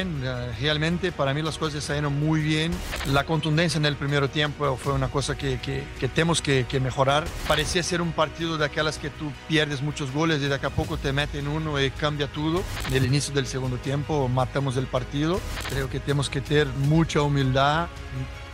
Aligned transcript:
eh, 0.00 0.52
realmente 0.60 1.12
para 1.12 1.34
mí 1.34 1.42
las 1.42 1.58
cosas 1.58 1.84
salieron 1.84 2.18
muy 2.18 2.40
bien. 2.40 2.72
La 3.12 3.24
contundencia 3.24 3.78
en 3.78 3.86
el 3.86 3.96
primer 3.96 4.28
tiempo 4.28 4.76
fue 4.76 4.92
una 4.92 5.08
cosa 5.08 5.36
que, 5.36 5.58
que, 5.60 5.84
que 5.98 6.08
tenemos 6.08 6.42
que, 6.42 6.66
que, 6.68 6.80
mejorar. 6.80 7.24
Parecía 7.46 7.82
ser 7.82 8.00
un 8.02 8.12
partido 8.12 8.58
de 8.58 8.64
aquellas 8.64 8.98
que 8.98 9.10
tú 9.10 9.32
pierdes 9.48 9.82
muchos 9.82 10.12
goles 10.12 10.42
y 10.42 10.46
de 10.46 10.54
acá 10.54 10.68
a 10.68 10.70
poco 10.70 10.96
te 10.96 11.12
meten 11.12 11.48
uno 11.48 11.80
y 11.80 11.90
cambia 11.90 12.26
todo. 12.26 12.62
En 12.88 12.94
el 12.94 13.04
inicio 13.06 13.34
del 13.34 13.46
segundo 13.46 13.76
tiempo 13.76 14.28
matamos 14.28 14.76
el 14.76 14.86
partido. 14.86 15.40
Creo 15.68 15.88
que 15.88 16.00
tenemos 16.00 16.28
que 16.28 16.40
tener 16.40 16.66
mucha 16.66 17.22
humildad 17.22 17.88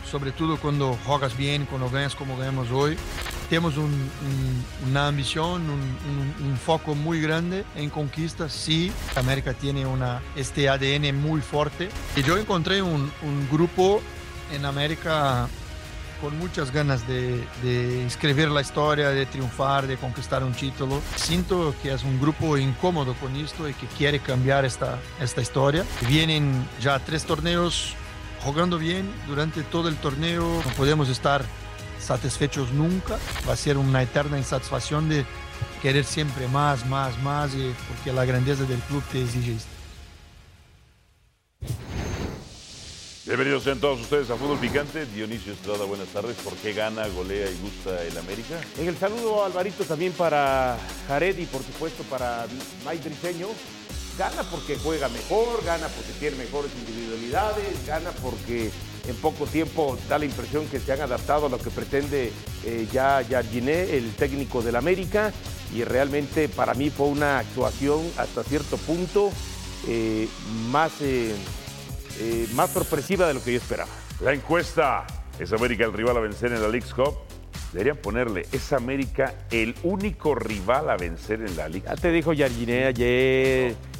sobre 0.09 0.31
todo 0.31 0.57
cuando 0.57 0.97
juegas 1.05 1.37
bien, 1.37 1.65
cuando 1.65 1.89
ganas 1.89 2.15
como 2.15 2.37
ganamos 2.37 2.69
hoy. 2.71 2.97
Tenemos 3.51 3.75
un, 3.75 3.83
un, 3.83 4.89
una 4.89 5.09
ambición, 5.09 5.63
un, 5.69 6.47
un, 6.47 6.55
foco 6.55 6.95
muy 6.95 7.19
grande 7.19 7.65
en 7.75 7.89
conquistas. 7.89 8.53
Sí, 8.53 8.93
América 9.17 9.53
tiene 9.53 9.85
una, 9.85 10.21
este 10.37 10.69
ADN 10.69 11.13
muy 11.21 11.41
fuerte. 11.41 11.89
Y 12.15 12.23
yo 12.23 12.37
encontré 12.37 12.81
un, 12.81 13.11
grupo 13.51 14.01
en 14.53 14.63
América 14.63 15.49
con 16.21 16.39
muchas 16.39 16.71
ganas 16.71 17.05
de, 17.09 17.45
de, 17.61 18.05
escribir 18.05 18.47
la 18.47 18.61
historia, 18.61 19.09
de 19.09 19.25
triunfar, 19.25 19.85
de 19.85 19.97
conquistar 19.97 20.45
un 20.45 20.53
título. 20.53 21.01
Siento 21.17 21.75
que 21.83 21.91
es 21.91 22.05
un 22.05 22.21
grupo 22.21 22.57
incómodo 22.57 23.15
con 23.15 23.35
esto 23.35 23.67
y 23.67 23.73
que 23.73 23.87
quiere 23.97 24.19
cambiar 24.19 24.63
esta, 24.63 24.97
esta 25.19 25.41
historia. 25.41 25.83
Vienen 26.07 26.65
ya 26.79 26.99
tres 26.99 27.25
torneos 27.25 27.95
jugando 28.45 28.77
bien 28.77 29.11
durante 29.27 29.61
todo 29.63 29.89
el 29.89 29.97
torneo. 29.97 30.61
No 30.65 30.71
podemos 30.77 31.09
estar 31.09 31.43
satisfechos 32.01 32.71
nunca. 32.71 33.17
Va 33.47 33.53
a 33.53 33.57
ser 33.57 33.77
una 33.77 34.01
eterna 34.01 34.37
insatisfacción 34.37 35.09
de 35.09 35.25
querer 35.81 36.05
siempre 36.05 36.47
más, 36.47 36.85
más, 36.87 37.17
más, 37.21 37.51
porque 37.87 38.11
la 38.11 38.25
grandeza 38.25 38.63
del 38.63 38.79
club 38.81 39.03
te 39.11 39.21
exige 39.21 39.53
esto. 39.53 39.81
Bienvenidos 43.23 43.63
sean 43.63 43.79
todos 43.79 44.01
ustedes 44.01 44.29
a 44.29 44.35
Fútbol 44.35 44.57
Picante. 44.57 45.05
Dionisio 45.05 45.53
Estrada, 45.53 45.85
buenas 45.85 46.07
tardes. 46.07 46.35
¿Por 46.37 46.53
qué 46.55 46.73
gana, 46.73 47.07
golea 47.07 47.49
y 47.49 47.55
gusta 47.61 48.03
el 48.03 48.17
América? 48.17 48.59
En 48.77 48.87
el 48.87 48.97
saludo, 48.97 49.45
Alvarito, 49.45 49.83
también 49.83 50.11
para 50.11 50.77
Jared 51.07 51.37
y 51.37 51.45
por 51.45 51.63
supuesto 51.63 52.03
para 52.03 52.45
Mike 52.85 53.07
Briceño. 53.07 53.47
Gana 54.17 54.43
porque 54.49 54.75
juega 54.75 55.07
mejor, 55.07 55.63
gana 55.63 55.87
porque 55.87 56.11
tiene 56.19 56.35
mejores 56.35 56.71
individualidades, 56.79 57.85
gana 57.85 58.11
porque 58.21 58.71
en 59.11 59.17
poco 59.17 59.45
tiempo 59.45 59.97
da 60.09 60.17
la 60.17 60.25
impresión 60.25 60.65
que 60.67 60.79
se 60.79 60.91
han 60.91 61.01
adaptado 61.01 61.45
a 61.45 61.49
lo 61.49 61.57
que 61.59 61.69
pretende 61.69 62.31
eh, 62.65 62.87
ya 62.91 63.23
Jardiné, 63.29 63.95
el 63.95 64.11
técnico 64.15 64.61
del 64.61 64.75
América, 64.75 65.31
y 65.73 65.83
realmente 65.83 66.49
para 66.49 66.73
mí 66.73 66.89
fue 66.89 67.07
una 67.07 67.39
actuación 67.39 68.01
hasta 68.17 68.43
cierto 68.43 68.77
punto 68.77 69.31
eh, 69.87 70.27
más, 70.69 70.93
eh, 71.01 71.35
más 72.55 72.71
sorpresiva 72.71 73.27
de 73.27 73.33
lo 73.33 73.43
que 73.43 73.53
yo 73.53 73.57
esperaba. 73.57 73.91
La 74.21 74.33
encuesta, 74.33 75.05
¿es 75.39 75.53
América 75.53 75.85
el 75.85 75.93
rival 75.93 76.17
a 76.17 76.21
vencer 76.21 76.51
en 76.51 76.61
la 76.61 76.67
League 76.67 76.87
Cup? 76.95 77.15
Deberían 77.73 77.97
ponerle, 77.97 78.45
¿es 78.51 78.73
América 78.73 79.33
el 79.49 79.75
único 79.83 80.35
rival 80.35 80.89
a 80.89 80.97
vencer 80.97 81.41
en 81.41 81.55
la 81.55 81.69
Liga? 81.69 81.95
Ya 81.95 82.01
te 82.01 82.11
dijo 82.11 82.33
Jardiné 82.35 82.85
ayer. 82.85 83.71
No, 83.71 83.90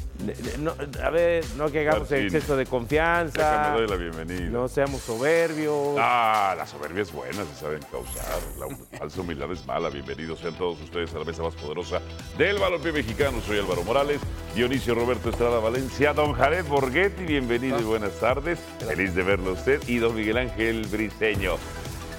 a 1.02 1.10
ver, 1.10 1.44
no 1.56 1.70
que 1.70 1.80
hagamos 1.80 2.10
Martín, 2.10 2.26
exceso 2.26 2.56
de 2.56 2.66
confianza. 2.66 3.72
Doy 3.74 3.88
la 3.88 3.96
bienvenida. 3.96 4.50
No 4.50 4.68
seamos 4.68 5.02
soberbios. 5.02 5.96
Ah, 5.98 6.54
la 6.56 6.66
soberbia 6.66 7.02
es 7.02 7.12
buena, 7.12 7.44
se 7.44 7.54
saben 7.60 7.80
causar. 7.90 8.38
La 8.58 8.98
falsa 8.98 9.20
humildad 9.20 9.50
es 9.50 9.66
mala. 9.66 9.88
Bienvenidos 9.90 10.40
sean 10.40 10.54
todos 10.54 10.80
ustedes 10.80 11.14
a 11.14 11.18
la 11.18 11.24
mesa 11.24 11.42
más 11.42 11.54
poderosa 11.54 12.00
del 12.38 12.58
balompié 12.58 12.92
mexicano. 12.92 13.40
Soy 13.44 13.58
Álvaro 13.58 13.82
Morales, 13.82 14.20
Dionisio 14.54 14.94
Roberto 14.94 15.30
Estrada 15.30 15.58
Valencia, 15.58 16.12
don 16.12 16.32
Jared 16.34 16.66
Borghetti, 16.66 17.24
bienvenido 17.24 17.80
y 17.80 17.84
buenas 17.84 18.12
tardes. 18.20 18.60
Feliz 18.86 19.14
de 19.14 19.22
verlo 19.22 19.50
a 19.50 19.52
usted. 19.54 19.80
Y 19.88 19.98
don 19.98 20.14
Miguel 20.14 20.36
Ángel 20.36 20.86
Briseño. 20.86 21.56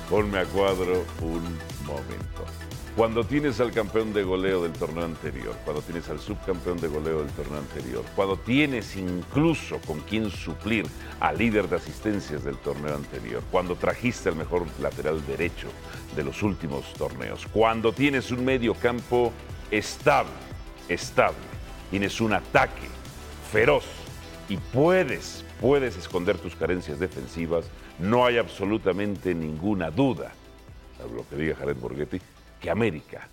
Ponme 0.10 0.40
a 0.40 0.46
cuadro 0.46 1.06
un 1.22 1.58
momento. 1.86 2.63
Cuando 2.96 3.24
tienes 3.24 3.60
al 3.60 3.72
campeón 3.72 4.14
de 4.14 4.22
goleo 4.22 4.62
del 4.62 4.74
torneo 4.74 5.04
anterior, 5.04 5.56
cuando 5.64 5.82
tienes 5.82 6.08
al 6.10 6.20
subcampeón 6.20 6.80
de 6.80 6.88
goleo 6.88 7.24
del 7.24 7.32
torneo 7.32 7.58
anterior, 7.58 8.06
cuando 8.16 8.38
tienes 8.38 8.96
incluso 8.96 9.80
con 9.88 10.00
quien 10.02 10.30
suplir 10.30 10.86
al 11.20 11.40
líder 11.40 11.68
de 11.68 11.78
asistencias 11.78 12.44
del 12.44 12.56
torneo 12.58 12.96
anterior, 12.96 13.42
cuando 13.50 13.76
trajiste 13.76 14.30
al 14.30 14.36
mejor 14.36 14.68
lateral 14.80 15.26
derecho 15.26 15.70
de 16.16 16.24
los 16.24 16.44
últimos 16.44 16.94
torneos, 16.94 17.48
cuando 17.52 17.94
tienes 17.94 18.30
un 18.30 18.46
medio 18.46 18.76
campo 18.76 19.34
estable, 19.72 20.30
estable, 20.88 21.38
tienes 21.90 22.22
un 22.22 22.34
ataque 22.34 22.88
feroz 23.52 23.86
y 24.50 24.58
puedes, 24.58 25.44
puedes 25.60 25.98
esconder 25.98 26.38
tus 26.38 26.56
carencias 26.56 27.00
defensivas, 27.00 27.66
no 27.98 28.24
hay 28.24 28.38
absolutamente 28.38 29.34
ninguna 29.34 29.90
duda, 29.90 30.32
lo 31.12 31.28
que 31.28 31.36
diga 31.38 31.56
Jared 31.56 31.78
Borghetti, 31.78 32.22
que 32.64 32.72
América 32.72 33.28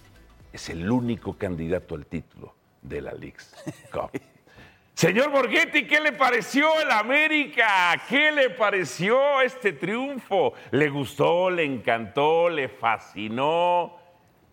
es 0.53 0.71
el 0.71 0.91
único 0.91 1.35
candidato 1.35 1.95
al 1.95 2.05
título 2.07 2.53
de 2.83 3.01
la 3.01 3.13
Leagues 3.13 3.55
Cup. 3.93 4.11
Señor 4.95 5.31
Borghetti, 5.31 5.87
¿qué 5.87 6.01
le 6.01 6.11
pareció 6.11 6.69
el 6.81 6.91
América? 6.91 7.93
¿Qué 8.09 8.33
le 8.33 8.51
pareció 8.51 9.41
este 9.41 9.73
triunfo? 9.73 10.55
¿Le 10.73 10.91
gustó, 10.91 11.49
le 11.49 11.65
encantó, 11.65 12.51
le 12.51 12.69
fascinó? 12.69 13.95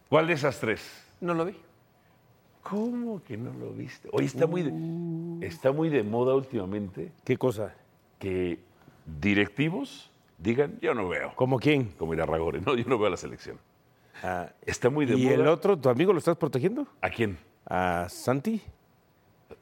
¿Cuál 0.10 0.28
de 0.28 0.34
esas 0.34 0.60
tres? 0.60 1.10
No 1.22 1.34
lo 1.34 1.46
vi. 1.46 1.56
¿Cómo 2.62 3.24
que 3.24 3.36
no 3.36 3.52
lo 3.54 3.72
viste? 3.72 4.10
Hoy 4.12 4.26
está 4.26 4.46
muy 4.46 4.62
de, 4.62 5.48
está 5.48 5.72
muy 5.72 5.90
de 5.90 6.04
moda 6.04 6.36
últimamente 6.36 7.12
¿Qué 7.26 7.36
cosa? 7.36 7.74
que 8.20 8.60
directivos 9.06 10.12
digan, 10.38 10.78
yo 10.82 10.94
no 10.94 11.10
veo. 11.10 11.34
¿Como 11.36 11.58
quién? 11.58 11.86
Como 11.98 12.14
Irarragorri, 12.14 12.62
no, 12.62 12.76
yo 12.76 12.86
no 12.88 13.00
veo 13.00 13.10
la 13.10 13.18
selección. 13.18 13.58
Ah, 14.24 14.50
Está 14.66 14.90
muy 14.90 15.06
de 15.06 15.16
¿Y 15.16 15.26
moda. 15.26 15.36
el 15.36 15.48
otro, 15.48 15.78
tu 15.78 15.90
amigo, 15.90 16.12
lo 16.14 16.20
estás 16.20 16.38
protegiendo? 16.38 16.88
¿A 17.02 17.10
quién? 17.10 17.38
¿A 17.66 18.08
Santi? 18.10 18.62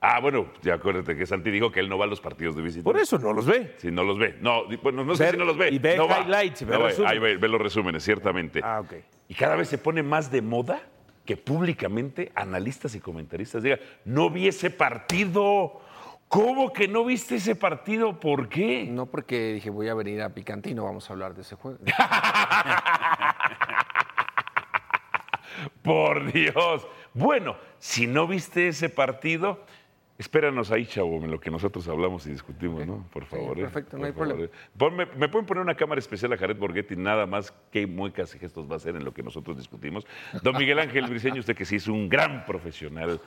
Ah, 0.01 0.19
bueno, 0.19 0.47
ya 0.61 0.75
acuérdate 0.75 1.15
que 1.15 1.25
Santi 1.25 1.49
dijo 1.51 1.71
que 1.71 1.79
él 1.79 1.89
no 1.89 1.97
va 1.97 2.05
a 2.05 2.07
los 2.07 2.21
partidos 2.21 2.55
de 2.55 2.61
visita. 2.61 2.83
Por 2.83 2.97
eso 2.97 3.17
no 3.17 3.33
los 3.33 3.45
ve. 3.45 3.75
Si 3.77 3.89
no 3.91 4.03
los 4.03 4.17
ve. 4.19 4.37
No, 4.41 4.63
bueno, 4.83 5.03
no 5.03 5.15
sé 5.15 5.23
Ver- 5.23 5.33
si 5.33 5.37
no 5.39 5.45
los 5.45 5.57
ve. 5.57 5.69
y 5.71 5.79
ve 5.79 5.97
no 5.97 6.05
highlights, 6.07 6.61
y 6.61 6.65
ve 6.65 6.73
No 6.73 6.79
va. 6.81 6.87
resúmenes. 6.89 7.11
Ahí 7.13 7.19
ve, 7.19 7.37
ve 7.37 7.47
los 7.47 7.61
resúmenes, 7.61 8.03
ciertamente. 8.03 8.61
Ah, 8.63 8.81
ok. 8.81 8.93
Y 9.29 9.33
cada 9.33 9.55
vez 9.55 9.67
se 9.69 9.77
pone 9.77 10.03
más 10.03 10.29
de 10.31 10.41
moda 10.41 10.81
que 11.25 11.37
públicamente 11.37 12.31
analistas 12.35 12.93
y 12.95 12.99
comentaristas 12.99 13.63
digan, 13.63 13.79
no 14.05 14.29
vi 14.29 14.47
ese 14.47 14.69
partido. 14.69 15.81
¿Cómo 16.27 16.71
que 16.73 16.87
no 16.87 17.05
viste 17.05 17.35
ese 17.35 17.55
partido? 17.55 18.19
¿Por 18.19 18.49
qué? 18.49 18.85
No 18.85 19.05
porque 19.07 19.53
dije 19.53 19.69
voy 19.69 19.87
a 19.89 19.93
venir 19.95 20.21
a 20.21 20.29
Picante 20.33 20.69
y 20.69 20.73
no 20.75 20.83
vamos 20.83 21.09
a 21.09 21.13
hablar 21.13 21.33
de 21.35 21.41
ese 21.41 21.55
juego. 21.55 21.79
Por 25.81 26.31
Dios. 26.31 26.87
Bueno, 27.13 27.55
si 27.79 28.07
no 28.07 28.27
viste 28.27 28.67
ese 28.69 28.89
partido, 28.89 29.59
espéranos 30.17 30.71
ahí, 30.71 30.85
chavo, 30.85 31.17
en 31.17 31.31
lo 31.31 31.39
que 31.39 31.51
nosotros 31.51 31.87
hablamos 31.87 32.25
y 32.25 32.31
discutimos, 32.31 32.85
¿no? 32.85 33.05
Por 33.11 33.25
favor. 33.25 33.57
¿eh? 33.59 33.61
perfecto, 33.63 33.97
no 33.97 34.05
hay 34.05 34.11
problema. 34.11 34.43
¿eh? 34.43 34.49
Ponme- 34.77 35.11
¿Me 35.15 35.27
pueden 35.29 35.45
poner 35.45 35.61
una 35.61 35.75
cámara 35.75 35.99
especial 35.99 36.31
a 36.33 36.37
Jared 36.37 36.57
Borghetti? 36.57 36.95
Nada 36.95 37.25
más 37.25 37.53
qué 37.71 37.85
muecas 37.87 38.33
y 38.35 38.39
gestos 38.39 38.69
va 38.69 38.73
a 38.73 38.77
hacer 38.77 38.95
en 38.95 39.03
lo 39.05 39.13
que 39.13 39.23
nosotros 39.23 39.57
discutimos. 39.57 40.05
Don 40.41 40.57
Miguel 40.57 40.79
Ángel 40.79 41.05
Briceño, 41.07 41.39
usted 41.39 41.55
que 41.55 41.65
sí 41.65 41.75
es 41.77 41.87
un 41.87 42.07
gran 42.09 42.45
profesional. 42.45 43.19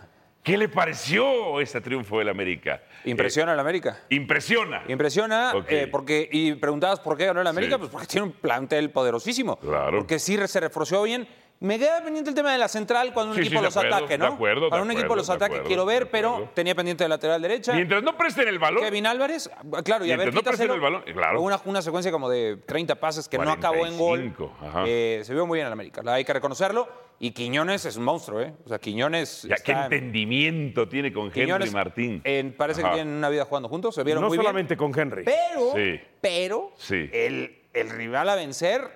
¿Qué 0.42 0.56
le 0.56 0.68
pareció 0.68 1.60
este 1.60 1.80
triunfo 1.80 2.20
del 2.20 2.28
América? 2.30 2.80
¿Impresiona 3.04 3.52
el 3.52 3.58
América? 3.60 3.98
Eh, 4.08 4.14
impresiona. 4.14 4.82
Impresiona, 4.88 5.52
eh, 5.68 5.88
porque, 5.90 6.26
y 6.32 6.54
preguntabas 6.54 7.00
por 7.00 7.18
qué 7.18 7.26
ganó 7.26 7.40
el 7.42 7.46
América, 7.48 7.74
Sí. 7.74 7.78
pues 7.80 7.90
porque 7.90 8.06
tiene 8.06 8.28
un 8.28 8.32
plantel 8.32 8.90
poderosísimo. 8.90 9.56
Claro. 9.56 9.98
Porque 9.98 10.18
sí 10.18 10.38
se 10.46 10.60
reforzó 10.60 11.02
bien. 11.02 11.26
Me 11.60 11.76
queda 11.76 12.00
pendiente 12.04 12.30
el 12.30 12.36
tema 12.36 12.52
de 12.52 12.58
la 12.58 12.68
central 12.68 13.12
cuando 13.12 13.32
un 13.32 13.36
Sí, 13.36 13.40
equipo 13.46 13.58
de 13.60 13.64
los 13.66 13.76
acuerdo, 13.76 13.96
ataque, 13.96 14.12
de 14.12 14.18
¿no? 14.18 14.26
acuerdo, 14.26 14.60
de 14.66 14.68
Cuando 14.68 14.84
un 14.86 14.92
equipo 14.92 15.16
los 15.16 15.26
de 15.26 15.32
ataque 15.32 15.54
acuerdo, 15.56 15.66
quiero 15.66 15.84
ver, 15.86 16.04
de 16.04 16.10
pero 16.10 16.50
tenía 16.54 16.72
pendiente 16.76 17.02
de 17.02 17.08
lateral 17.08 17.42
derecha. 17.42 17.72
Mientras 17.72 18.00
no 18.04 18.16
presten 18.16 18.46
el 18.46 18.60
balón. 18.60 18.84
Kevin 18.84 19.06
Álvarez, 19.08 19.50
claro, 19.84 20.04
y 20.04 20.12
a 20.12 20.16
ver, 20.16 20.26
Mientras 20.28 20.34
no 20.36 20.42
presten 20.42 20.70
el 20.70 20.80
balón, 20.80 21.02
eh, 21.04 21.12
claro. 21.12 21.40
Hubo 21.40 21.46
Una, 21.48 21.60
una 21.64 21.82
secuencia 21.82 22.12
como 22.12 22.28
de 22.30 22.58
30 22.64 22.94
pases 23.00 23.28
que 23.28 23.38
no 23.38 23.50
acabó 23.50 23.86
en 23.86 23.98
gol. 23.98 24.32
45, 24.36 24.56
ajá. 24.68 24.84
Eh, 24.86 25.22
se 25.24 25.34
vio 25.34 25.46
muy 25.46 25.56
bien 25.56 25.66
el 25.66 25.72
América, 25.72 26.00
hay 26.06 26.24
que 26.24 26.32
reconocerlo. 26.32 26.88
Y 27.18 27.32
Quiñones 27.32 27.84
es 27.86 27.96
un 27.96 28.04
monstruo, 28.04 28.40
¿eh? 28.40 28.54
O 28.64 28.68
sea, 28.68 28.78
Quiñones. 28.78 29.42
Ya, 29.42 29.56
¿Qué 29.56 29.72
entendimiento 29.72 30.88
tiene 30.88 31.12
con 31.12 31.24
Henry 31.26 31.40
Quiñones, 31.40 31.72
Martín? 31.72 32.20
eh, 32.22 32.54
parece 32.56 32.82
Ajá. 32.82 32.90
que 32.90 32.94
tienen 32.98 33.14
una 33.14 33.28
vida 33.30 33.44
jugando 33.44 33.68
juntos, 33.68 33.96
se 33.96 34.04
vieron 34.04 34.22
No 34.22 34.28
muy 34.28 34.38
bien. 34.38 34.44
solamente 34.46 34.76
con 34.76 34.96
Henry. 34.96 35.24
Pero, 35.24 35.72
Sí. 35.74 36.00
pero, 36.20 36.70
Sí. 36.76 37.10
El, 37.12 37.62
el 37.72 37.90
rival 37.90 38.28
a 38.28 38.36
vencer, 38.36 38.88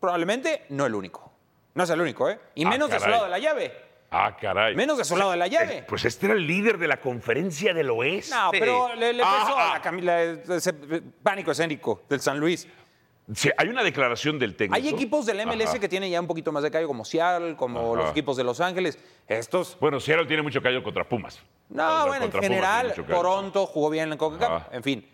probablemente 0.00 0.62
no 0.70 0.86
el 0.86 0.94
único. 0.94 1.29
No 1.74 1.84
es 1.84 1.90
el 1.90 2.00
único, 2.00 2.28
¿eh? 2.28 2.38
Y 2.54 2.64
Ah, 2.64 2.68
menos 2.70 2.90
de 2.90 2.98
su 3.00 3.08
lado 3.08 3.24
de 3.24 3.30
la 3.30 3.38
llave. 3.38 3.72
Ah, 4.10 4.36
caray. 4.40 4.74
Menos 4.74 4.98
de 4.98 5.04
su 5.04 5.16
lado 5.16 5.30
de 5.30 5.36
la 5.36 5.46
llave. 5.46 5.78
Eh, 5.78 5.84
Pues 5.88 6.04
este 6.04 6.26
era 6.26 6.34
el 6.34 6.44
líder 6.46 6.78
de 6.78 6.88
la 6.88 6.96
conferencia 7.00 7.72
del 7.72 7.90
oeste. 7.90 8.34
No, 8.34 8.50
pero 8.50 8.94
le, 8.96 9.12
le 9.12 9.22
pesó 9.22 9.56
Ah, 9.56 9.70
a 9.70 9.74
la 9.74 9.80
Camila 9.82 10.20
ese 10.22 10.72
pánico 11.22 11.52
escénico 11.52 12.02
del 12.08 12.20
San 12.20 12.38
Luis. 12.40 12.66
Sí, 13.32 13.48
hay 13.56 13.68
una 13.68 13.84
declaración 13.84 14.36
del 14.40 14.56
técnico. 14.56 14.74
Hay 14.74 14.88
equipos 14.88 15.24
del 15.26 15.46
MLS 15.46 15.68
Ajá. 15.70 15.78
que 15.78 15.88
tienen 15.88 16.10
ya 16.10 16.20
un 16.20 16.26
poquito 16.26 16.50
más 16.50 16.64
de 16.64 16.70
callo, 16.72 16.88
como 16.88 17.04
Seattle, 17.04 17.54
como 17.54 17.92
Ajá. 17.94 18.02
los 18.02 18.10
equipos 18.10 18.36
de 18.36 18.42
Los 18.42 18.60
Ángeles. 18.60 18.98
Estos, 19.28 19.78
Bueno, 19.78 20.00
Seattle 20.00 20.26
tiene 20.26 20.42
mucho 20.42 20.60
callo 20.60 20.82
contra 20.82 21.08
Pumas. 21.08 21.40
no, 21.68 21.76
Contra- 21.84 21.98
bueno, 22.06 22.14
en 22.24 22.30
contra 22.32 22.42
general. 22.42 22.94
Toronto 23.06 23.66
jugó 23.66 23.90
bien 23.90 24.10
en 24.10 24.18
CONCACAF. 24.18 24.50
Ajá. 24.50 24.68
En 24.72 24.82
fin, 24.82 25.08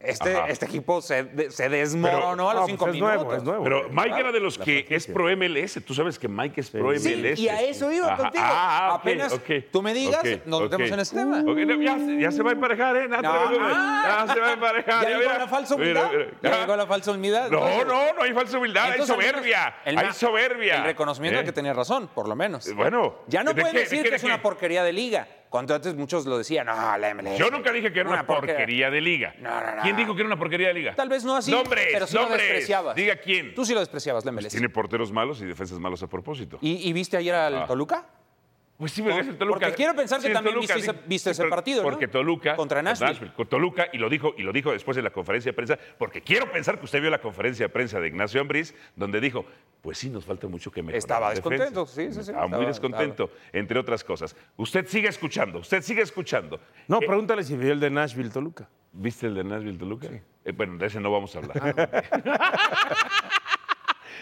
este, 0.00 0.36
Ajá. 0.36 0.46
este 0.48 0.66
equipo 0.66 1.02
se, 1.02 1.24
de- 1.24 1.50
se 1.50 1.68
desmoronó 1.68 2.50
a 2.50 2.54
los 2.54 2.62
No, 2.62 2.66
cinco 2.68 2.84
pues 2.86 2.94
es 2.96 3.00
minutos. 3.00 3.16
nuevo, 3.24 3.34
es 3.36 3.42
nuevo. 3.42 3.64
Pero 3.64 3.88
Mike 3.90 4.02
Claro, 4.08 4.16
era 4.20 4.32
de 4.32 4.40
los 4.40 4.58
la 4.58 4.64
que 4.64 4.86
es 4.88 5.06
pro 5.06 5.28
MLS. 5.36 5.80
Tú 5.84 5.94
sabes 5.94 6.18
que 6.18 6.28
Mike 6.28 6.60
es 6.60 6.70
pro 6.70 6.96
Sí, 6.98 7.14
MLS. 7.16 7.38
y 7.40 7.48
a 7.48 7.60
eso 7.62 7.90
iba 7.92 8.06
Ajá. 8.12 8.16
contigo. 8.22 8.44
Ah, 8.46 8.94
Apenas 8.94 9.40
tú 9.72 9.82
me 9.82 9.92
digas, 9.94 10.22
nos 10.46 10.62
metemos 10.62 10.90
en 10.90 11.00
ese 11.00 11.16
tema. 11.16 11.42
Ya, 11.82 11.98
se- 11.98 12.20
ya 12.20 12.30
se 12.32 12.42
va 12.42 12.50
a 12.50 12.52
emparejar, 12.54 12.96
¿eh? 12.96 13.08
No, 13.08 13.18
ah. 13.22 14.24
ya 14.26 14.34
se 14.34 14.40
va 14.40 14.48
a 14.48 14.52
emparejar. 14.52 15.02
¿Ya 15.04 15.10
ya 15.10 15.18
llegó 15.18 15.32
la 15.38 15.48
falsa 15.48 15.74
humildad? 15.74 16.10
mira. 16.12 16.26
¿Ya 16.42 16.50
Ah. 16.54 16.60
llegó 16.60 16.76
la 16.76 16.86
falsa 16.86 17.10
humildad? 17.12 17.50
No, 17.50 17.84
no, 17.84 18.12
no 18.14 18.22
hay 18.22 18.32
falsa 18.32 18.58
humildad, 18.58 18.84
hay 18.84 18.90
Entonces, 18.92 19.14
soberbia. 19.14 19.74
el 19.84 19.98
hay 19.98 20.12
soberbia. 20.12 20.76
El 20.76 20.84
reconocimiento 20.84 21.38
¿Eh? 21.38 21.42
de 21.42 21.46
que 21.46 21.52
tenía 21.52 21.72
razón, 21.72 22.08
por 22.14 22.28
lo 22.28 22.36
menos. 22.36 22.72
Bueno. 22.74 23.16
Ya 23.26 23.42
no 23.42 23.52
¿de 23.52 23.60
pueden 23.62 23.76
decir 23.76 24.02
que 24.08 24.14
es 24.16 24.22
¿De 24.22 24.26
una 24.26 24.40
porquería 24.42 24.82
de 24.84 24.92
liga. 24.92 25.26
Cuando 25.50 25.74
antes 25.74 25.94
muchos 25.94 26.26
lo 26.26 26.36
decían, 26.36 26.66
no, 26.66 26.98
la 26.98 27.14
MLS. 27.14 27.38
Yo 27.38 27.50
nunca 27.50 27.72
dije 27.72 27.90
que 27.92 28.00
era 28.00 28.10
una, 28.10 28.26
porquería". 28.26 28.54
porquería 28.56 28.90
de 28.90 29.00
liga. 29.00 29.34
No, 29.40 29.60
no, 29.60 29.76
no. 29.76 29.82
¿Quién 29.82 29.96
dijo 29.96 30.14
que 30.14 30.20
era 30.20 30.26
una 30.26 30.38
porquería 30.38 30.68
de 30.68 30.74
liga? 30.74 30.94
Tal 30.94 31.08
vez 31.08 31.24
no 31.24 31.36
así, 31.36 31.50
Nombres, 31.50 31.86
pero 31.92 32.06
sí 32.06 32.14
lo 32.16 32.26
despreciabas. 32.28 32.94
Diga 32.94 33.16
quién. 33.16 33.54
Tú 33.54 33.64
sí 33.64 33.72
lo 33.72 33.80
despreciabas, 33.80 34.24
la 34.24 34.32
MLS. 34.32 34.48
Tiene 34.50 34.68
porteros 34.68 35.10
malos 35.10 35.40
y 35.40 35.46
defensas 35.46 35.78
malos 35.78 36.02
a 36.02 36.06
propósito. 36.06 36.58
¿Y, 36.60 36.88
y 36.88 36.92
viste 36.92 37.16
ayer 37.16 37.34
al 37.34 37.54
Ah. 37.62 37.66
Toluca? 37.66 38.06
Pues 38.78 38.92
sí, 38.92 39.02
pero 39.02 39.18
es 39.18 39.26
el 39.26 39.36
Toluca. 39.36 39.58
Porque 39.58 39.74
quiero 39.74 39.92
pensar 39.96 40.20
que 40.20 40.30
también 40.30 40.60
viste 40.60 40.78
ese- 40.78 40.94
viste 41.04 41.30
ese 41.32 41.42
pero- 41.42 41.50
partido, 41.50 41.82
¿no? 41.82 41.90
Porque 41.90 42.06
Toluca. 42.06 42.54
Contra 42.54 42.80
Nashville. 42.80 43.32
Con 43.34 43.48
Toluca, 43.48 43.88
y 43.92 43.98
lo 43.98 44.08
dijo, 44.08 44.34
y 44.38 44.42
lo 44.42 44.52
dijo 44.52 44.70
después 44.70 44.96
en 44.96 45.02
la 45.02 45.10
conferencia 45.10 45.50
de 45.50 45.54
prensa, 45.54 45.76
porque 45.98 46.22
quiero 46.22 46.48
pensar 46.52 46.78
que 46.78 46.84
usted 46.84 47.00
vio 47.00 47.10
la 47.10 47.20
conferencia 47.20 47.66
de 47.66 47.70
prensa 47.70 47.98
de 47.98 48.06
Ignacio 48.06 48.40
Ambriz, 48.40 48.72
donde 48.94 49.20
dijo, 49.20 49.44
pues 49.82 49.98
sí, 49.98 50.08
nos 50.10 50.24
falta 50.24 50.46
mucho 50.46 50.70
que 50.70 50.80
mejorar. 50.82 50.98
Estaba 50.98 51.30
en 51.30 51.34
defensa". 51.42 51.64
descontento, 51.64 51.86
sí, 51.86 52.06
sí, 52.06 52.12
sí. 52.14 52.20
Estaba 52.30 52.46
muy 52.46 52.54
Estaba- 52.54 52.66
descontento, 52.68 53.30
entre 53.52 53.80
otras 53.80 54.04
cosas. 54.04 54.36
Usted 54.56 54.86
sigue 54.86 55.08
escuchando, 55.08 55.58
usted 55.58 55.82
sigue 55.82 56.02
escuchando. 56.02 56.60
No, 56.86 56.98
Eh, 57.02 57.06
pregúntale 57.06 57.42
si 57.42 57.56
vio 57.56 57.72
el 57.72 57.80
de 57.80 57.90
Nashville 57.90 58.30
Toluca. 58.30 58.68
¿Viste 58.92 59.26
el 59.26 59.34
de 59.34 59.42
Nashville 59.42 59.76
Toluca? 59.78 60.06
Eh, 60.44 60.52
bueno, 60.52 60.78
de 60.78 60.86
ese 60.86 61.00
no 61.00 61.10
vamos 61.10 61.34
a 61.34 61.38
hablar. 61.40 61.58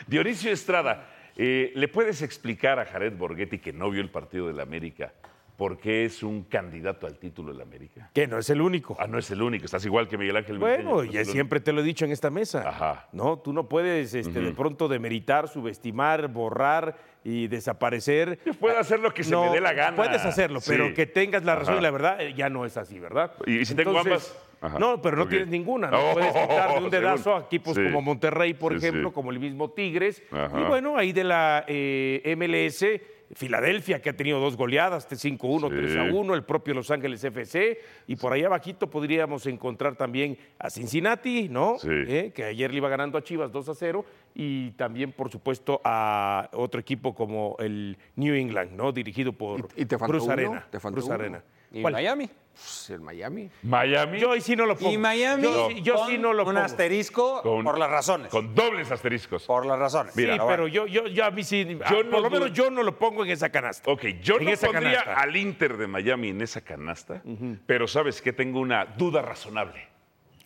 Dionisio 0.07 0.53
Estrada, 0.53 1.09
eh, 1.37 1.73
¿le 1.75 1.89
puedes 1.89 2.23
explicar 2.23 2.79
a 2.79 2.85
Jared 2.87 3.15
Borghetti 3.17 3.59
que 3.59 3.73
no 3.73 3.91
vio 3.91 4.01
el 4.03 4.11
partido 4.11 4.49
del 4.49 4.61
América 4.61 5.13
por 5.57 5.79
qué 5.79 6.05
es 6.05 6.23
un 6.23 6.43
candidato 6.45 7.07
al 7.07 7.19
título 7.19 7.53
del 7.53 7.63
América? 7.63 8.11
Que 8.13 8.27
no 8.27 8.39
es 8.39 8.51
el 8.51 8.61
único. 8.61 8.97
Ah, 9.01 9.07
no 9.07 9.19
es 9.19 9.31
el 9.31 9.41
único, 9.41 9.65
estás 9.65 9.85
igual 9.87 10.07
que 10.09 10.19
Miguel 10.19 10.37
Ángel 10.37 10.59
Bueno, 10.59 10.91
no 10.91 10.97
único. 10.99 11.25
siempre 11.25 11.61
te 11.61 11.73
lo 11.73 11.81
he 11.81 11.85
dicho 11.85 12.05
en 12.05 12.13
esta 12.13 12.29
mesa. 12.31 12.69
Ajá. 12.69 13.09
No, 13.13 13.39
tú 13.39 13.53
no 13.55 13.69
puedes 13.69 14.13
este, 14.15 14.41
de 14.41 14.53
pronto 14.53 14.87
demeritar, 14.89 15.49
subestimar, 15.49 16.29
borrar 16.29 16.97
y 17.25 17.49
desaparecer. 17.49 18.39
Yo 18.45 18.55
puedo 18.55 18.79
hacer 18.79 19.01
lo 19.01 19.13
que 19.15 19.25
se 19.25 19.35
me 19.35 19.49
dé 19.51 19.61
la 19.61 19.73
gana. 19.73 19.97
Puedes 19.97 20.25
hacerlo, 20.25 20.61
Sí. 20.61 20.71
pero 20.73 20.93
que 20.95 21.07
tengas 21.07 21.43
la 21.45 21.55
razón 21.57 21.75
Ajá. 21.75 21.81
y 21.81 21.83
la 21.85 21.91
verdad 21.91 22.21
eh, 22.21 22.35
ya 22.35 22.49
no 22.51 22.65
es 22.67 22.77
así, 22.77 22.99
¿verdad? 22.99 23.33
¿Y 23.47 23.65
si 23.65 23.75
tengo 23.75 23.99
ambas? 23.99 24.37
Ajá. 24.61 24.79
No, 24.79 25.01
pero 25.03 25.17
no 25.17 25.29
tienes 25.29 25.49
ninguna. 25.49 25.91
No 25.91 25.99
Oh, 26.11 26.15
puedes 26.15 26.33
quitar 26.33 26.79
de 26.79 26.85
un 26.85 26.91
dedazo 26.91 27.23
según. 27.25 27.43
a 27.43 27.45
equipos 27.45 27.75
Sí. 27.77 27.83
como 27.85 28.03
Monterrey, 28.03 28.55
por 28.55 28.73
Sí, 28.73 28.79
ejemplo, 28.79 29.09
sí. 29.11 29.15
como 29.15 29.31
el 29.31 29.39
mismo 29.39 29.71
Tigres. 29.71 30.23
Ajá. 30.31 30.61
Y 30.61 30.65
bueno, 30.65 30.97
ahí 30.97 31.13
de 31.13 31.25
la 31.25 31.65
eh, 31.69 32.35
MLS, 32.37 32.85
Filadelfia, 33.35 34.01
que 34.01 34.11
ha 34.11 34.17
tenido 34.17 34.39
dos 34.39 34.57
goleadas, 34.57 35.03
este 35.03 35.17
5-1, 35.17 35.69
Sí. 35.69 35.75
3-1, 35.75 36.33
el 36.35 36.45
propio 36.45 36.75
Los 36.75 36.93
Ángeles 36.93 37.25
FC. 37.25 37.79
Y 38.07 38.15
por 38.17 38.33
ahí 38.33 38.45
abajito 38.45 38.89
podríamos 38.89 39.47
encontrar 39.47 39.97
también 39.97 40.39
a 40.61 40.71
Cincinnati, 40.71 41.49
¿no? 41.49 41.77
Sí. 41.79 41.89
Eh, 41.91 42.33
que 42.33 42.45
ayer 42.45 42.71
le 42.71 42.77
iba 42.77 42.89
ganando 42.89 43.19
a 43.19 43.23
Chivas 43.25 43.51
2-0. 43.51 44.05
Y 44.35 44.71
también, 44.73 45.11
por 45.13 45.29
supuesto, 45.31 45.81
a 45.83 46.49
otro 46.53 46.79
equipo 46.81 47.15
como 47.17 47.57
el 47.59 47.99
New 48.15 48.33
England, 48.35 48.73
¿no? 48.73 48.93
Dirigido 48.93 49.33
por 49.33 49.69
¿Y- 49.77 49.83
y 49.83 49.87
te 49.87 49.99
faltó 49.99 50.13
Cruz 50.13 50.23
uno? 50.25 50.33
Arena. 50.33 50.67
¿Te 50.71 50.79
faltó 50.79 50.95
Cruz 50.95 51.07
uno? 51.07 51.15
Arena. 51.15 51.43
¿Y 51.73 51.83
¿Cuál? 51.83 51.95
Miami? 51.95 52.29
Pues 52.55 52.89
el 52.89 53.01
Miami. 53.01 53.51
Miami. 53.65 54.19
Yo 54.19 54.33
ahí 54.33 54.41
sí 54.41 54.57
no 54.57 54.65
lo 54.65 54.77
pongo. 54.79 54.91
Y 54.91 54.97
Miami 54.97 55.43
Yo, 55.43 55.71
yo 55.73 55.95
con 55.97 56.09
sí 56.09 56.17
no 56.17 56.33
lo 56.33 56.43
un 56.45 56.55
pongo. 56.55 56.61
asterisco 56.65 57.43
con- 57.43 57.63
por 57.65 57.79
las 57.79 57.91
razones. 57.91 58.29
Con 58.31 58.55
dobles 58.55 58.91
asteriscos. 58.91 59.45
Por 59.45 59.67
las 59.67 59.79
razones. 59.79 60.17
Mira, 60.17 60.33
sí, 60.33 60.39
Pero 60.39 60.47
bueno. 60.63 60.67
yo, 60.69 60.87
yo, 60.87 61.07
yo 61.07 61.25
a 61.27 61.31
mí 61.31 61.45
sí, 61.45 61.79
ah, 61.85 61.91
no 62.05 62.11
por 62.11 62.23
lo 62.23 62.31
menos 62.31 62.53
yo 62.55 62.71
no 62.71 62.83
lo 62.83 62.99
pongo 62.99 63.25
en 63.27 63.31
esa 63.31 63.51
canasta. 63.51 63.91
Ok, 63.91 64.05
yo 64.23 64.39
En 64.39 64.47
no 64.47 64.51
esa 64.53 64.69
pondría 64.69 65.01
canasta. 65.05 65.21
al 65.23 65.37
Inter 65.37 65.77
de 65.77 65.87
Miami 65.87 66.31
en 66.31 66.41
esa 66.41 66.63
canasta, 66.63 67.23
pero 67.67 67.87
sabes 67.87 68.23
que 68.23 68.33
tengo 68.33 68.59
una 68.61 68.87
duda 68.87 69.21
razonable. 69.21 69.89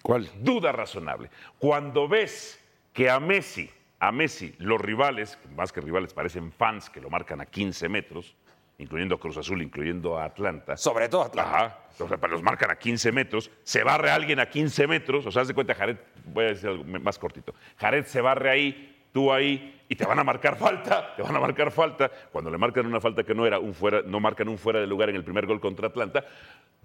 ¿Cuál? 0.02 0.28
Duda 0.40 0.72
razonable. 0.72 1.30
Cuando 1.60 2.08
ves 2.08 2.58
que 2.92 3.08
a 3.08 3.20
Messi, 3.20 3.70
a 4.00 4.10
Messi, 4.10 4.52
los 4.58 4.80
rivales, 4.80 5.38
más 5.54 5.70
que 5.72 5.80
rivales, 5.80 6.12
parecen 6.12 6.50
fans 6.50 6.90
que 6.90 7.00
lo 7.00 7.08
marcan 7.08 7.40
a 7.40 7.46
15 7.46 7.88
metros, 7.88 8.34
incluyendo 8.80 9.14
a 9.14 9.20
Cruz 9.20 9.36
Azul, 9.36 9.62
incluyendo 9.62 10.18
a 10.18 10.24
Atlanta. 10.24 10.76
Sobre 10.76 11.08
todo 11.08 11.22
Atlanta. 11.22 11.56
Ajá. 11.56 11.78
O 11.98 12.08
sea, 12.08 12.18
los 12.28 12.42
marcan 12.42 12.70
a 12.70 12.76
15 12.76 13.12
metros, 13.12 13.50
se 13.62 13.84
barre 13.84 14.10
alguien 14.10 14.40
a 14.40 14.48
15 14.48 14.86
metros, 14.86 15.26
o 15.26 15.30
sea, 15.30 15.42
haz 15.42 15.48
de 15.48 15.54
cuenta, 15.54 15.74
Jared, 15.74 15.98
voy 16.24 16.46
a 16.46 16.48
decir 16.48 16.68
algo 16.70 16.84
más 16.84 17.18
cortito. 17.18 17.54
Jared 17.76 18.04
se 18.06 18.20
barre 18.20 18.50
ahí, 18.50 18.89
tú 19.12 19.32
ahí, 19.32 19.82
y 19.88 19.96
te 19.96 20.04
van 20.06 20.18
a 20.18 20.24
marcar 20.24 20.56
falta, 20.56 21.14
te 21.16 21.22
van 21.22 21.34
a 21.34 21.40
marcar 21.40 21.70
falta. 21.72 22.10
Cuando 22.30 22.50
le 22.50 22.58
marcan 22.58 22.86
una 22.86 23.00
falta 23.00 23.24
que 23.24 23.34
no 23.34 23.44
era 23.46 23.58
un 23.58 23.74
fuera, 23.74 24.02
no 24.04 24.20
marcan 24.20 24.48
un 24.48 24.56
fuera 24.58 24.78
de 24.80 24.86
lugar 24.86 25.10
en 25.10 25.16
el 25.16 25.24
primer 25.24 25.46
gol 25.46 25.60
contra 25.60 25.88
Atlanta. 25.88 26.24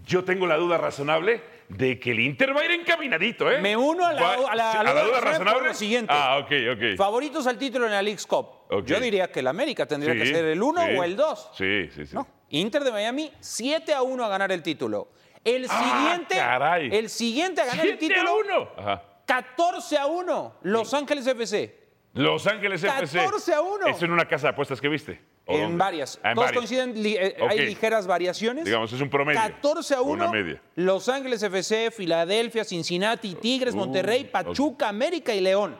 Yo 0.05 0.23
tengo 0.25 0.45
la 0.47 0.57
duda 0.57 0.77
razonable 0.77 1.41
de 1.69 1.99
que 1.99 2.11
el 2.11 2.19
Inter 2.19 2.55
va 2.55 2.61
a 2.61 2.65
ir 2.65 2.71
encaminadito, 2.71 3.49
¿eh? 3.51 3.59
Me 3.61 3.77
uno 3.77 4.05
a 4.05 4.11
la- 4.13 4.33
a 4.33 4.55
la- 4.55 4.71
sí, 4.71 4.77
a 4.79 4.83
la 4.83 5.03
duda 5.03 5.21
razonable 5.21 5.59
por 5.59 5.67
lo 5.69 5.73
siguiente. 5.73 6.13
Ah, 6.15 6.37
ok, 6.39 6.51
ok. 6.73 6.97
Favoritos 6.97 7.47
al 7.47 7.57
título 7.57 7.85
en 7.85 7.91
la 7.91 8.01
League's 8.01 8.25
Cup. 8.25 8.47
Ok. 8.69 8.85
Yo 8.85 8.99
diría 8.99 9.31
que 9.31 9.39
el 9.39 9.47
América 9.47 9.85
tendría 9.85 10.13
que 10.13 10.25
Sí, 10.25 10.33
ser 10.33 10.45
el 10.45 10.61
1 10.61 10.81
sí. 10.85 10.91
o 10.97 11.03
el 11.03 11.15
2. 11.15 11.49
Sí, 11.55 11.89
sí, 11.95 12.05
sí. 12.07 12.15
No. 12.15 12.27
Inter 12.49 12.83
de 12.83 12.91
Miami, 12.91 13.31
7 13.39 13.93
a 13.93 14.01
1 14.01 14.23
a 14.25 14.27
ganar 14.29 14.51
el 14.51 14.61
título. 14.63 15.09
El 15.43 15.67
Ah, 15.69 16.01
siguiente, 16.01 16.35
caray. 16.35 16.89
el 16.91 17.09
siguiente 17.09 17.61
a 17.61 17.65
ganar 17.65 17.85
el 17.85 17.97
7 17.99 18.13
a 18.15 18.17
título, 18.17 18.37
1. 18.39 18.69
Ajá. 18.77 19.03
14 19.25 19.97
a 19.97 20.07
1, 20.07 20.55
Los 20.63 20.93
Ángeles 20.93 21.25
FC. 21.27 21.84
Los 22.15 22.47
Ángeles 22.47 22.83
FC. 22.83 23.19
14 23.19 23.53
a 23.53 23.61
1. 23.61 23.87
¿Es 23.87 24.01
en 24.01 24.11
una 24.11 24.25
casa 24.25 24.47
de 24.47 24.53
apuestas 24.53 24.79
que 24.81 24.87
viste? 24.87 25.21
¿O 25.45 25.53
En 25.55 25.61
dónde? 25.63 25.77
varias. 25.77 26.19
Ah, 26.23 26.29
en 26.29 26.35
Todos 26.35 26.47
varias. 26.47 26.59
coinciden, 26.59 27.03
li- 27.03 27.17
eh, 27.17 27.35
Ok. 27.39 27.51
hay 27.51 27.59
ligeras 27.65 28.07
variaciones. 28.07 28.65
Digamos, 28.65 28.91
es 28.91 29.01
un 29.01 29.09
promedio. 29.09 29.39
14 29.39 29.95
a 29.95 30.01
1. 30.01 30.11
Una 30.23 30.31
media. 30.31 30.61
Los 30.75 31.07
Ángeles 31.09 31.43
FC, 31.43 31.91
Filadelfia, 31.91 32.63
Cincinnati, 32.63 33.35
Tigres, 33.35 33.73
Uh, 33.75 33.77
Monterrey, 33.77 34.23
Pachuca, 34.25 34.87
América 34.89 35.33
y 35.35 35.41
León. 35.41 35.75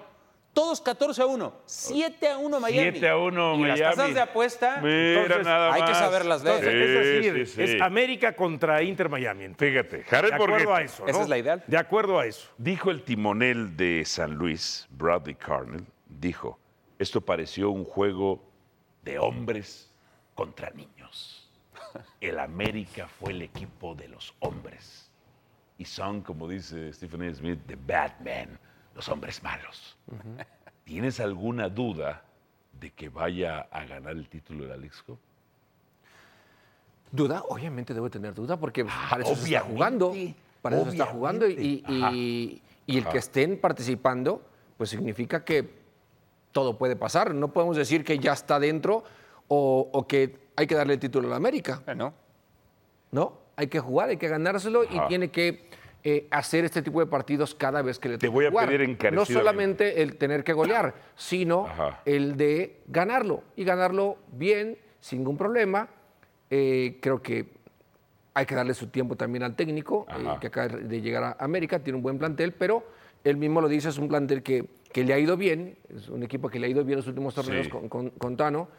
Todos 0.54 0.80
14 0.82 1.22
a 1.22 1.26
1. 1.26 1.54
7 1.66 2.30
a 2.30 2.38
1 2.38 2.60
Miami. 2.62 2.92
7 2.92 3.10
a 3.10 3.18
1 3.18 3.56
y 3.56 3.58
Miami. 3.58 3.80
las 3.80 3.96
tasas 3.96 4.14
de 4.14 4.22
apuesta. 4.22 4.80
Mira 4.82 5.22
Entonces, 5.24 5.46
nada 5.48 5.74
hay 5.74 5.82
que 5.84 5.90
más. 5.92 6.00
saberlas 6.00 6.44
leer. 6.44 6.64
Entonces, 6.64 6.76
es 6.76 7.08
Sí, 7.26 7.30
decir, 7.32 7.48
sí, 7.48 7.54
sí. 7.68 7.76
es 7.76 7.82
América 7.82 8.34
contra 8.36 8.82
Inter 8.82 9.10
Miami. 9.10 9.48
Fíjate, 9.58 10.04
Jared 10.04 10.30
De 10.30 10.36
acuerdo 10.36 10.56
a 10.56 10.60
Borghetti 10.66 10.84
eso. 10.86 11.08
Esa 11.08 11.18
¿no? 11.18 11.24
es 11.24 11.30
la 11.30 11.38
ideal. 11.38 11.64
De 11.68 11.78
acuerdo 11.78 12.20
a 12.20 12.26
eso. 12.26 12.50
dijo 12.58 12.92
el 12.92 13.04
timonel 13.04 13.76
de 13.76 14.04
San 14.06 14.34
Luis, 14.36 14.88
Bradley 14.92 15.36
Carnell, 15.36 15.86
dijo, 16.20 16.60
esto 17.00 17.22
pareció 17.22 17.70
un 17.72 17.84
juego 17.86 18.44
de 19.04 19.20
hombres 19.20 19.92
contra 20.34 20.70
niños. 20.72 21.50
El 22.20 22.40
América 22.40 23.08
fue 23.08 23.32
el 23.32 23.42
equipo 23.42 23.96
de 23.96 24.08
los 24.10 24.34
hombres. 24.40 25.10
Y 25.78 25.86
son, 25.86 26.22
como 26.22 26.48
dice 26.48 26.92
Stephen 26.94 27.24
A. 27.24 27.34
Smith, 27.34 27.60
the 27.68 27.76
bad 27.76 28.12
men, 28.22 28.58
los 28.96 29.08
hombres 29.10 29.42
malos. 29.44 29.98
¿Tienes 30.84 31.20
alguna 31.20 31.70
duda 31.70 32.24
de 32.80 32.92
que 32.92 33.10
vaya 33.10 33.62
a 33.72 33.86
ganar 33.86 34.14
el 34.14 34.28
título 34.30 34.64
de 34.64 34.70
la 34.70 34.78
Leagues 34.78 35.02
Cup? 35.04 35.18
¿Duda? 37.12 37.44
Obviamente 37.48 37.94
debo 37.94 38.10
tener 38.10 38.34
duda 38.34 38.58
porque 38.58 38.84
para 38.86 39.24
eso 39.24 39.36
se 39.36 39.44
está 39.46 39.64
obviamente, 39.64 39.74
jugando. 39.74 40.14
Para 40.62 40.76
eso 40.78 40.86
se 40.86 40.92
está 40.92 41.06
jugando 41.06 41.48
y, 41.48 41.84
y- 41.88 42.62
y 42.88 42.98
el 42.98 43.08
que 43.08 43.18
estén 43.20 43.60
participando, 43.60 44.42
pues 44.78 44.90
significa 44.90 45.44
que 45.44 45.85
todo 46.56 46.78
puede 46.78 46.96
pasar. 46.96 47.36
No 47.36 47.50
podemos 47.52 47.76
decir 47.76 48.06
que 48.06 48.18
ya 48.18 48.32
está 48.32 48.62
dentro 48.62 49.04
o, 49.50 49.90
o 49.92 50.08
que 50.08 50.38
hay 50.56 50.66
que 50.66 50.74
darle 50.74 50.94
el 50.94 51.00
título 51.02 51.28
a 51.28 51.32
la 51.32 51.36
América. 51.36 51.82
Bueno, 51.86 52.14
No, 53.12 53.34
hay 53.58 53.68
que 53.68 53.82
jugar, 53.82 54.08
hay 54.08 54.16
que 54.16 54.30
ganárselo 54.30 54.86
y 54.86 54.98
tiene 55.10 55.30
que 55.32 55.68
eh, 56.06 56.28
hacer 56.32 56.64
este 56.64 56.82
tipo 56.82 57.02
de 57.02 57.08
partidos 57.08 57.54
cada 57.56 57.82
vez 57.82 58.00
que 58.00 58.08
le 58.08 58.18
Te 58.18 58.28
toque 58.28 58.34
voy 58.34 58.46
a 58.46 58.52
jugar. 58.52 58.70
pedir 58.70 58.98
No 59.12 59.26
solamente 59.26 60.02
el 60.02 60.16
tener 60.16 60.46
que 60.46 60.54
golear, 60.54 60.96
sino 61.18 61.68
Ajá. 61.68 62.00
el 62.06 62.38
de 62.38 62.80
ganarlo 62.88 63.44
y 63.58 63.66
ganarlo 63.66 64.16
bien, 64.32 64.78
sin 65.02 65.20
ningún 65.20 65.36
problema. 65.36 65.90
Eh, 66.50 67.00
creo 67.02 67.22
que 67.22 67.52
hay 68.34 68.46
que 68.46 68.56
darle 68.56 68.74
su 68.76 68.88
tiempo 68.88 69.18
también 69.18 69.44
al 69.44 69.58
técnico, 69.58 70.06
eh, 70.10 70.38
que 70.40 70.48
acaba 70.48 70.70
de 70.70 71.02
llegar 71.02 71.24
a 71.24 71.36
América, 71.44 71.80
tiene 71.80 71.98
un 71.98 72.04
buen 72.04 72.18
plantel, 72.18 72.54
pero 72.54 72.86
él 73.26 73.36
mismo 73.36 73.60
lo 73.60 73.68
dice, 73.68 73.90
es 73.90 73.98
un 73.98 74.08
plantel 74.08 74.42
que, 74.42 74.70
que 74.96 75.04
le 75.04 75.14
ha 75.14 75.20
ido 75.20 75.36
bien, 75.36 75.78
es 75.94 76.08
un 76.08 76.24
equipo 76.24 76.48
que 76.48 76.58
le 76.58 76.68
ha 76.68 76.70
ido 76.70 76.82
bien 76.86 76.96
los 77.00 77.08
últimos 77.08 77.36
torneos 77.36 77.66
Sí. 77.66 77.70
con, 77.70 77.90
con- 77.90 78.12
con 78.12 78.38
Tano, 78.38 78.70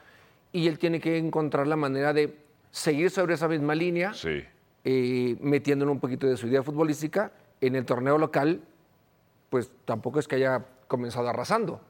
y 0.50 0.66
él 0.66 0.78
tiene 0.78 0.98
que 0.98 1.18
encontrar 1.18 1.66
la 1.66 1.76
manera 1.76 2.14
de 2.14 2.34
seguir 2.70 3.10
sobre 3.10 3.34
esa 3.34 3.48
misma 3.48 3.74
línea, 3.74 4.14
Sí. 4.14 4.42
eh, 4.84 5.36
metiéndole 5.42 5.90
un 5.92 6.00
poquito 6.00 6.26
de 6.26 6.38
su 6.38 6.46
idea 6.46 6.62
futbolística. 6.62 7.32
En 7.60 7.74
el 7.76 7.84
torneo 7.84 8.16
local, 8.16 8.62
pues 9.50 9.70
tampoco 9.84 10.18
es 10.18 10.26
que 10.26 10.36
haya 10.36 10.64
comenzado 10.88 11.28
arrasando. 11.28 11.82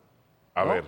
A 0.57 0.65
¿no? 0.65 0.73
ver. 0.73 0.85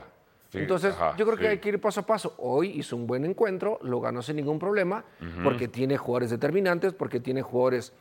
sí, 0.51 0.59
Entonces, 0.59 0.95
ajá, 0.97 1.17
yo 1.17 1.25
creo 1.25 1.39
que 1.39 1.47
hay 1.47 1.59
que 1.59 1.69
ir 1.69 1.81
paso 1.81 2.01
a 2.01 2.07
paso. 2.07 2.35
Hoy 2.39 2.71
hizo 2.71 2.97
un 2.97 3.07
buen 3.07 3.25
encuentro, 3.25 3.79
lo 3.83 4.01
ganó 4.01 4.21
sin 4.21 4.35
ningún 4.35 4.59
problema, 4.59 5.05
porque 5.45 5.69
tiene 5.69 5.97
jugadores 5.97 6.31
determinantes, 6.31 6.93
porque 6.93 7.21
tiene 7.21 7.43
jugadores 7.43 7.93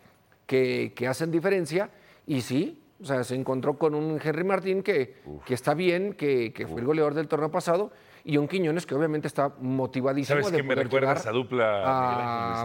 que, 0.48 0.94
que 0.96 1.08
hacen 1.08 1.30
diferencia. 1.30 1.92
Y 2.26 2.42
sí, 2.42 2.82
o 3.02 3.06
sea, 3.06 3.24
se 3.24 3.36
encontró 3.36 3.78
con 3.78 3.94
un 3.96 4.20
Henry 4.24 4.44
Martín 4.44 4.82
que, 4.84 5.18
que 5.46 5.54
está 5.54 5.74
bien, 5.74 6.14
que, 6.14 6.52
que 6.54 6.66
fue 6.68 6.82
el 6.82 6.86
goleador 6.88 7.14
del 7.14 7.28
torneo 7.28 7.52
pasado, 7.52 7.92
y 8.24 8.38
un 8.38 8.48
Quiñones 8.48 8.86
que 8.86 8.96
obviamente 8.96 9.28
está 9.28 9.54
motivadísimo 9.60 10.40
¿Sabes 10.42 10.52
de 10.52 10.58
qué 10.58 10.64
me 10.64 10.76
recuerda 10.76 11.14
esa 11.14 11.32
dupla, 11.32 11.84
a- 11.86 12.64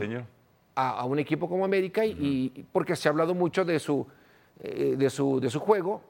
a, 0.74 0.90
a 1.00 1.04
un 1.04 1.18
equipo 1.18 1.48
como 1.48 1.64
América 1.64 2.04
y, 2.04 2.50
y 2.54 2.66
porque 2.72 2.96
se 2.96 3.08
ha 3.08 3.10
hablado 3.10 3.34
mucho 3.34 3.64
de 3.64 3.78
su, 3.78 4.06
eh, 4.60 4.94
de 4.96 5.10
su, 5.10 5.38
de 5.40 5.50
su 5.50 5.60
juego. 5.60 6.02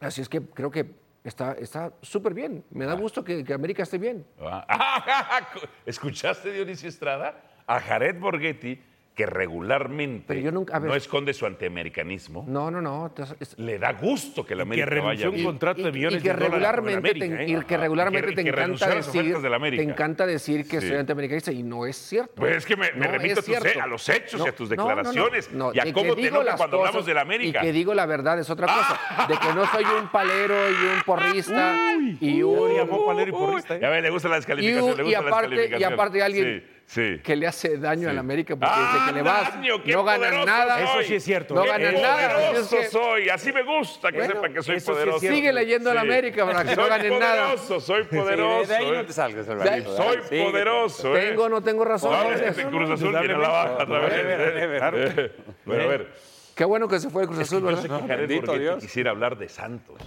Así 0.00 0.20
es 0.22 0.28
que 0.28 0.40
creo 0.40 0.70
que 0.70 0.90
está 1.22 1.52
está 1.52 1.92
súper 2.00 2.32
bien. 2.34 2.64
Me 2.70 2.86
da 2.86 2.94
gusto 2.94 3.22
que, 3.22 3.44
que 3.44 3.52
América 3.54 3.82
esté 3.82 3.98
bien. 3.98 4.24
Ah, 4.40 5.46
¿Escuchaste, 5.86 6.52
Dionisio 6.52 6.88
Estrada? 6.88 7.40
A 7.66 7.78
Jared 7.80 8.18
Borghetti, 8.18 8.82
que 9.14 9.26
regularmente 9.26 10.24
Pero 10.26 10.40
yo 10.40 10.52
nunca- 10.52 10.74
a 10.74 10.78
ver. 10.78 10.88
no 10.88 10.96
esconde 10.96 11.34
su 11.34 11.44
antiamericanismo, 11.44 12.46
No, 12.48 12.70
no, 12.70 12.80
no. 12.80 13.12
es- 13.40 13.58
le 13.58 13.78
da 13.78 13.92
gusto 13.92 14.44
que 14.46 14.54
la 14.54 14.60
Que 14.64 14.82
América 14.82 14.86
vaya 14.86 15.00
renunció 15.02 15.28
un 15.28 15.34
bien. 15.34 15.46
contrato 15.46 15.82
de 15.82 15.88
y- 15.90 15.92
millones 15.92 16.20
y 16.20 16.22
que 16.22 16.28
de 16.30 16.34
dólares 16.34 16.48
con 16.50 16.54
el 16.54 16.62
regularmente, 16.62 17.10
América, 17.10 17.36
te, 17.36 17.42
¿eh? 17.42 17.46
y 17.46 17.64
que 17.64 17.74
Ajá, 17.74 17.82
regularmente 17.82 18.28
que- 18.30 18.34
te 18.36 18.42
que 18.42 18.48
encanta 18.48 18.62
renunció 18.62 18.86
a 18.86 18.94
las 18.94 19.06
decir, 19.06 19.20
ofertas 19.20 19.42
del 19.42 19.54
América. 19.54 19.82
te 19.84 19.90
encanta 19.90 20.26
decir 20.26 20.66
que 20.68 20.80
Sí. 20.80 20.88
soy 20.88 20.96
antiamericanista 20.96 21.52
y 21.52 21.62
no 21.62 21.84
es 21.86 21.96
cierto. 21.96 22.32
Pues 22.36 22.56
es 22.56 22.64
que 22.66 22.76
me, 22.76 22.90
me 22.92 23.06
No 23.06 23.12
remito 23.12 23.32
es 23.32 23.38
a, 23.38 23.42
tus- 23.42 23.44
cierto. 23.44 23.82
a 23.82 23.86
los 23.86 24.08
hechos 24.08 24.32
y 24.34 24.38
No, 24.38 24.44
a 24.48 24.52
tus 24.52 24.70
no, 24.70 24.76
no, 24.76 24.82
no, 24.82 24.88
declaraciones 24.88 25.52
no. 25.52 25.74
y 25.74 25.78
a 25.78 25.84
De 25.84 25.88
que 25.90 25.92
cómo 25.92 26.14
te 26.14 26.20
digo 26.22 26.36
enoja 26.36 26.44
las 26.44 26.56
cuando 26.56 26.76
hablamos 26.78 26.92
cosas 26.96 27.06
del 27.06 27.18
América. 27.18 27.58
Y 27.62 27.66
que 27.66 27.72
digo 27.72 27.94
la 27.94 28.06
verdad 28.06 28.38
es 28.38 28.48
otra 28.48 28.66
cosa. 28.66 29.26
De 29.28 29.34
que 29.36 29.54
no 29.54 29.66
soy 29.66 29.84
un 30.00 30.08
palero 30.08 30.54
y 30.70 30.96
un 30.96 31.02
porrista 31.04 31.76
y 32.18 32.42
un... 32.42 32.74
llamó 32.76 33.04
palero 33.04 33.28
y 33.28 33.32
porrista, 33.32 33.76
¿eh? 33.76 33.78
Ya 33.82 33.90
le 34.00 34.08
gusta 34.10 34.28
la 34.28 34.36
Y, 34.36 34.38
descalificación, 34.38 34.96
le 34.96 35.02
y 35.02 35.04
gusta 35.04 35.20
la 35.22 35.28
aparte, 35.28 35.46
y 35.46 35.50
descalificación. 35.58 35.92
aparte 35.92 36.22
alguien 36.22 36.44
Sí, 36.44 36.81
sí. 36.92 37.20
que 37.22 37.36
le 37.36 37.46
hace 37.46 37.78
daño 37.78 38.08
a 38.08 38.12
la 38.12 38.20
América 38.20 38.54
porque 38.56 38.72
¡Ah, 38.74 38.90
desde 38.94 39.06
que 39.06 39.12
le 39.12 39.22
vas 39.22 39.54
daño! 39.54 39.82
¡Qué 39.82 39.92
no 39.92 40.04
ganan 40.04 40.20
poderoso 40.30 40.46
nada. 40.46 40.74
soy! 40.76 40.84
Eso 41.00 41.08
sí 41.08 41.14
es 41.14 41.24
cierto, 41.24 41.54
No 41.54 41.64
¿eh? 41.64 41.68
ganan 41.68 41.94
¡Qué 41.94 42.02
nada. 42.02 42.26
así 42.26 42.34
poderoso 42.46 42.76
es 42.76 42.84
que 42.84 42.90
soy! 42.90 43.28
Así 43.28 43.52
me 43.52 43.62
gusta 43.62 44.10
que 44.12 44.18
Bueno, 44.18 44.34
sepan 44.34 44.52
que 44.54 44.62
soy 44.62 44.80
sí 44.80 44.86
poderoso. 44.86 45.18
cierto. 45.20 45.36
sigue 45.36 45.52
leyendo 45.52 45.90
a 45.90 45.94
la 45.94 46.00
Sí. 46.02 46.06
América 46.08 46.46
para 46.46 46.62
que 46.64 46.74
soy 46.74 46.84
no 46.84 46.88
ganen 46.90 47.18
nada. 47.18 47.42
poderoso, 47.44 47.80
soy 47.80 48.02
Sí, 48.04 48.16
poderoso. 48.16 48.68
de 48.68 48.76
ahí 48.76 48.86
¿eh? 48.88 48.92
no 48.92 49.06
te 49.06 49.12
salgas, 49.12 49.48
Alvarito. 49.48 49.96
Soy 49.96 50.18
Sí, 50.28 50.42
poderoso, 50.44 51.16
¿eh? 51.16 51.28
Tengo 51.28 51.44
o 51.44 51.48
no 51.48 51.62
tengo 51.62 51.84
razón. 51.84 52.14
Ahora 52.14 52.36
este 52.36 52.64
Cruz 52.66 52.90
Azul 52.90 53.16
viene 53.18 53.34
a 53.34 53.38
la 53.38 53.48
baja 53.48 53.72
otra 53.84 53.98
vez. 54.00 54.82
A 54.82 54.90
ver, 54.90 56.12
Qué 56.54 56.64
bueno 56.66 56.86
que 56.86 57.00
se 57.00 57.08
fue 57.08 57.22
el 57.22 57.28
Cruz 57.28 57.40
es 57.40 57.48
que 57.48 57.56
Azul, 57.56 57.66
¿verdad? 57.66 58.02
Bendito 58.06 58.52
Dios. 58.58 58.78
quisiera 58.82 59.10
hablar 59.10 59.38
de 59.38 59.48
Santos. 59.48 59.98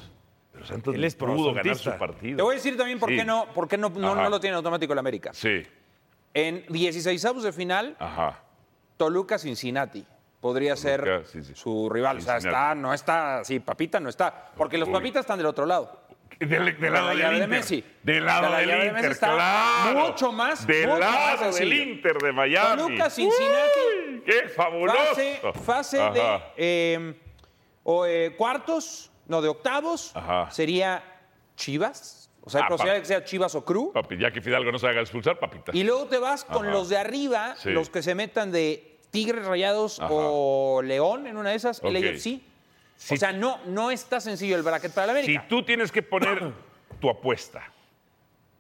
Pero 0.54 0.66
Santos 0.66 0.94
Él 0.96 1.02
no 1.02 1.08
es 1.08 1.16
pudo 1.16 1.54
ganar 1.54 1.76
su 1.76 1.92
partido. 1.98 2.38
Te 2.38 2.44
voy 2.44 2.54
a 2.54 2.56
decir 2.58 2.78
también 2.78 3.00
por 3.00 3.10
Sí. 3.10 3.18
qué 3.18 3.26
no, 3.26 3.48
por 3.54 3.68
qué 3.68 3.78
no, 3.78 3.90
no 3.90 4.30
lo 4.30 4.40
tiene 4.40 4.56
automático 4.56 4.94
el 4.94 5.00
América. 5.00 5.32
Sí, 5.34 5.64
En 6.36 6.66
16 6.70 7.22
de 7.44 7.52
final, 7.54 7.96
ajá. 7.98 8.42
Toluca 8.98 9.38
Cincinnati. 9.40 10.06
Podría 10.42 10.76
ser 10.76 11.24
sí, 11.26 11.42
sí. 11.44 11.54
su 11.56 11.90
rival. 11.90 12.18
O 12.18 12.22
sea, 12.22 12.38
está, 12.38 12.76
no 12.76 12.94
está 12.94 13.40
así, 13.40 13.60
papita 13.60 14.00
no 14.00 14.10
está. 14.10 14.52
Porque 14.56 14.78
los 14.78 14.88
Uy. 14.90 14.94
papitas 14.94 15.22
están 15.22 15.38
del 15.40 15.48
otro 15.48 15.66
lado. 15.66 16.02
Del, 16.40 16.50
del 16.66 16.78
De 16.80 16.90
lado 16.90 17.06
la 17.06 17.10
del 17.14 17.20
llave 17.20 17.40
de. 17.40 17.48
Messi. 17.48 17.84
Del 18.04 18.26
lado 18.26 18.44
De 18.44 18.50
la 18.52 18.58
del 18.60 18.68
de 18.70 18.76
Messi 18.76 18.90
Inter, 18.98 19.12
está 19.12 19.34
claro. 19.34 20.00
mucho 20.10 20.32
más- 20.34 20.68
Del 20.68 20.88
mucho 20.90 21.00
más 21.00 21.14
lado 21.14 21.44
del 21.46 21.54
sencillo. 21.54 21.84
Inter 21.84 22.18
de 22.18 22.32
Miami. 22.34 22.82
Toluca, 22.82 23.10
Cincinnati. 23.10 23.80
Uy, 24.10 24.24
¡Qué 24.26 24.50
fabuloso! 24.50 25.00
Fase, 25.16 25.40
fase 25.64 25.98
de 25.98 26.40
eh, 26.58 27.20
o, 27.84 28.06
eh, 28.06 28.36
cuartos, 28.38 29.10
no, 29.28 29.42
de 29.42 29.48
octavos, 29.48 30.12
Ajá. 30.16 30.52
sería 30.52 31.02
Chivas. 31.56 32.25
O 32.46 32.50
sea, 32.50 32.62
hay 32.62 32.90
Ah, 32.90 33.00
que 33.00 33.06
sea 33.06 33.24
Chivas 33.26 33.56
o 33.56 33.66
Cruz. 33.66 33.92
Papi, 33.94 34.18
ya 34.18 34.32
que 34.32 34.40
Fidalgo 34.40 34.72
no 34.72 34.78
se 34.80 34.88
haga 34.88 35.02
expulsar, 35.02 35.40
papita. 35.40 35.72
Y 35.76 35.84
luego 35.84 36.06
te 36.06 36.20
vas 36.20 36.46
con 36.46 36.66
Ajá. 36.68 36.74
los 36.74 36.90
de 36.90 36.98
arriba, 36.98 37.56
Sí. 37.58 37.72
los 37.72 37.90
que 37.90 38.02
se 38.04 38.14
metan 38.16 38.52
de 38.52 38.98
Tigres 39.10 39.46
Rayados 39.46 40.00
Ajá. 40.00 40.10
o 40.12 40.82
León 40.84 41.26
en 41.28 41.38
una 41.38 41.50
de 41.50 41.56
esas, 41.56 41.82
el 41.84 41.96
Ok. 41.98 42.04
AFC. 42.04 42.42
Sí. 42.98 43.14
O 43.16 43.18
sea, 43.18 43.34
no, 43.34 43.60
no 43.66 43.90
está 43.92 44.22
sencillo 44.22 44.56
el 44.56 44.62
bracket 44.62 44.94
para 44.94 45.08
la 45.08 45.14
Si 45.14 45.20
América. 45.26 45.46
tú 45.50 45.64
tienes 45.64 45.92
que 45.92 46.02
poner 46.04 46.54
tu 47.00 47.10
apuesta, 47.10 47.64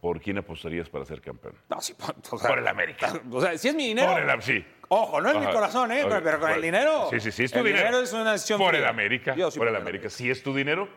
¿por 0.01 0.19
quién 0.19 0.37
apostarías 0.39 0.89
para 0.89 1.05
ser 1.05 1.21
campeón? 1.21 1.53
No, 1.69 1.79
sí, 1.79 1.93
por, 1.93 2.15
o 2.31 2.37
sea, 2.37 2.49
Por 2.49 2.59
el 2.59 2.67
América. 2.67 3.13
O 3.31 3.39
sea, 3.39 3.57
si 3.57 3.67
es 3.69 3.75
mi 3.75 3.87
dinero. 3.87 4.11
Por 4.11 4.21
el 4.29 4.41
sí. 4.41 4.65
Ojo, 4.89 5.21
no 5.21 5.29
es 5.29 5.37
mi 5.37 5.45
corazón, 5.53 5.91
¿eh? 5.91 6.05
Pero 6.09 6.39
con 6.39 6.49
el 6.51 6.61
dinero. 6.61 7.07
Sí, 7.11 7.19
sí, 7.19 7.31
sí, 7.31 7.43
es 7.45 7.51
tu 7.51 7.59
el 7.59 7.65
dinero. 7.65 7.99
es 8.01 8.13
una 8.13 8.31
decisión 8.33 8.59
Por 8.59 8.75
el 8.75 8.85
América. 8.85 9.35
Yo 9.35 9.49
sí 9.51 9.57
por 9.59 9.67
el 9.67 9.73
pongo 9.75 9.83
América. 9.87 10.09
Si 10.09 10.29
es 10.29 10.41
tu 10.43 10.53
dinero, 10.55 10.87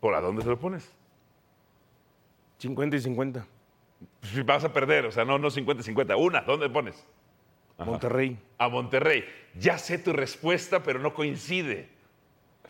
¿por 0.00 0.14
a 0.14 0.20
dónde 0.20 0.42
te 0.42 0.48
lo 0.48 0.58
pones? 0.58 0.92
50 2.62 2.96
y 2.96 3.00
50. 3.00 3.46
Si 4.22 4.42
vas 4.42 4.62
a 4.64 4.72
perder, 4.72 5.06
o 5.06 5.10
sea, 5.10 5.24
no, 5.24 5.36
no 5.38 5.48
50-50. 5.50 6.16
Una, 6.16 6.42
¿dónde 6.42 6.68
pones? 6.70 7.04
Monterrey. 7.78 8.38
A 8.58 8.68
Monterrey. 8.68 9.24
Ya 9.58 9.78
sé 9.78 9.98
tu 9.98 10.12
respuesta, 10.12 10.82
pero 10.84 11.00
no 11.00 11.12
coincide. 11.12 11.88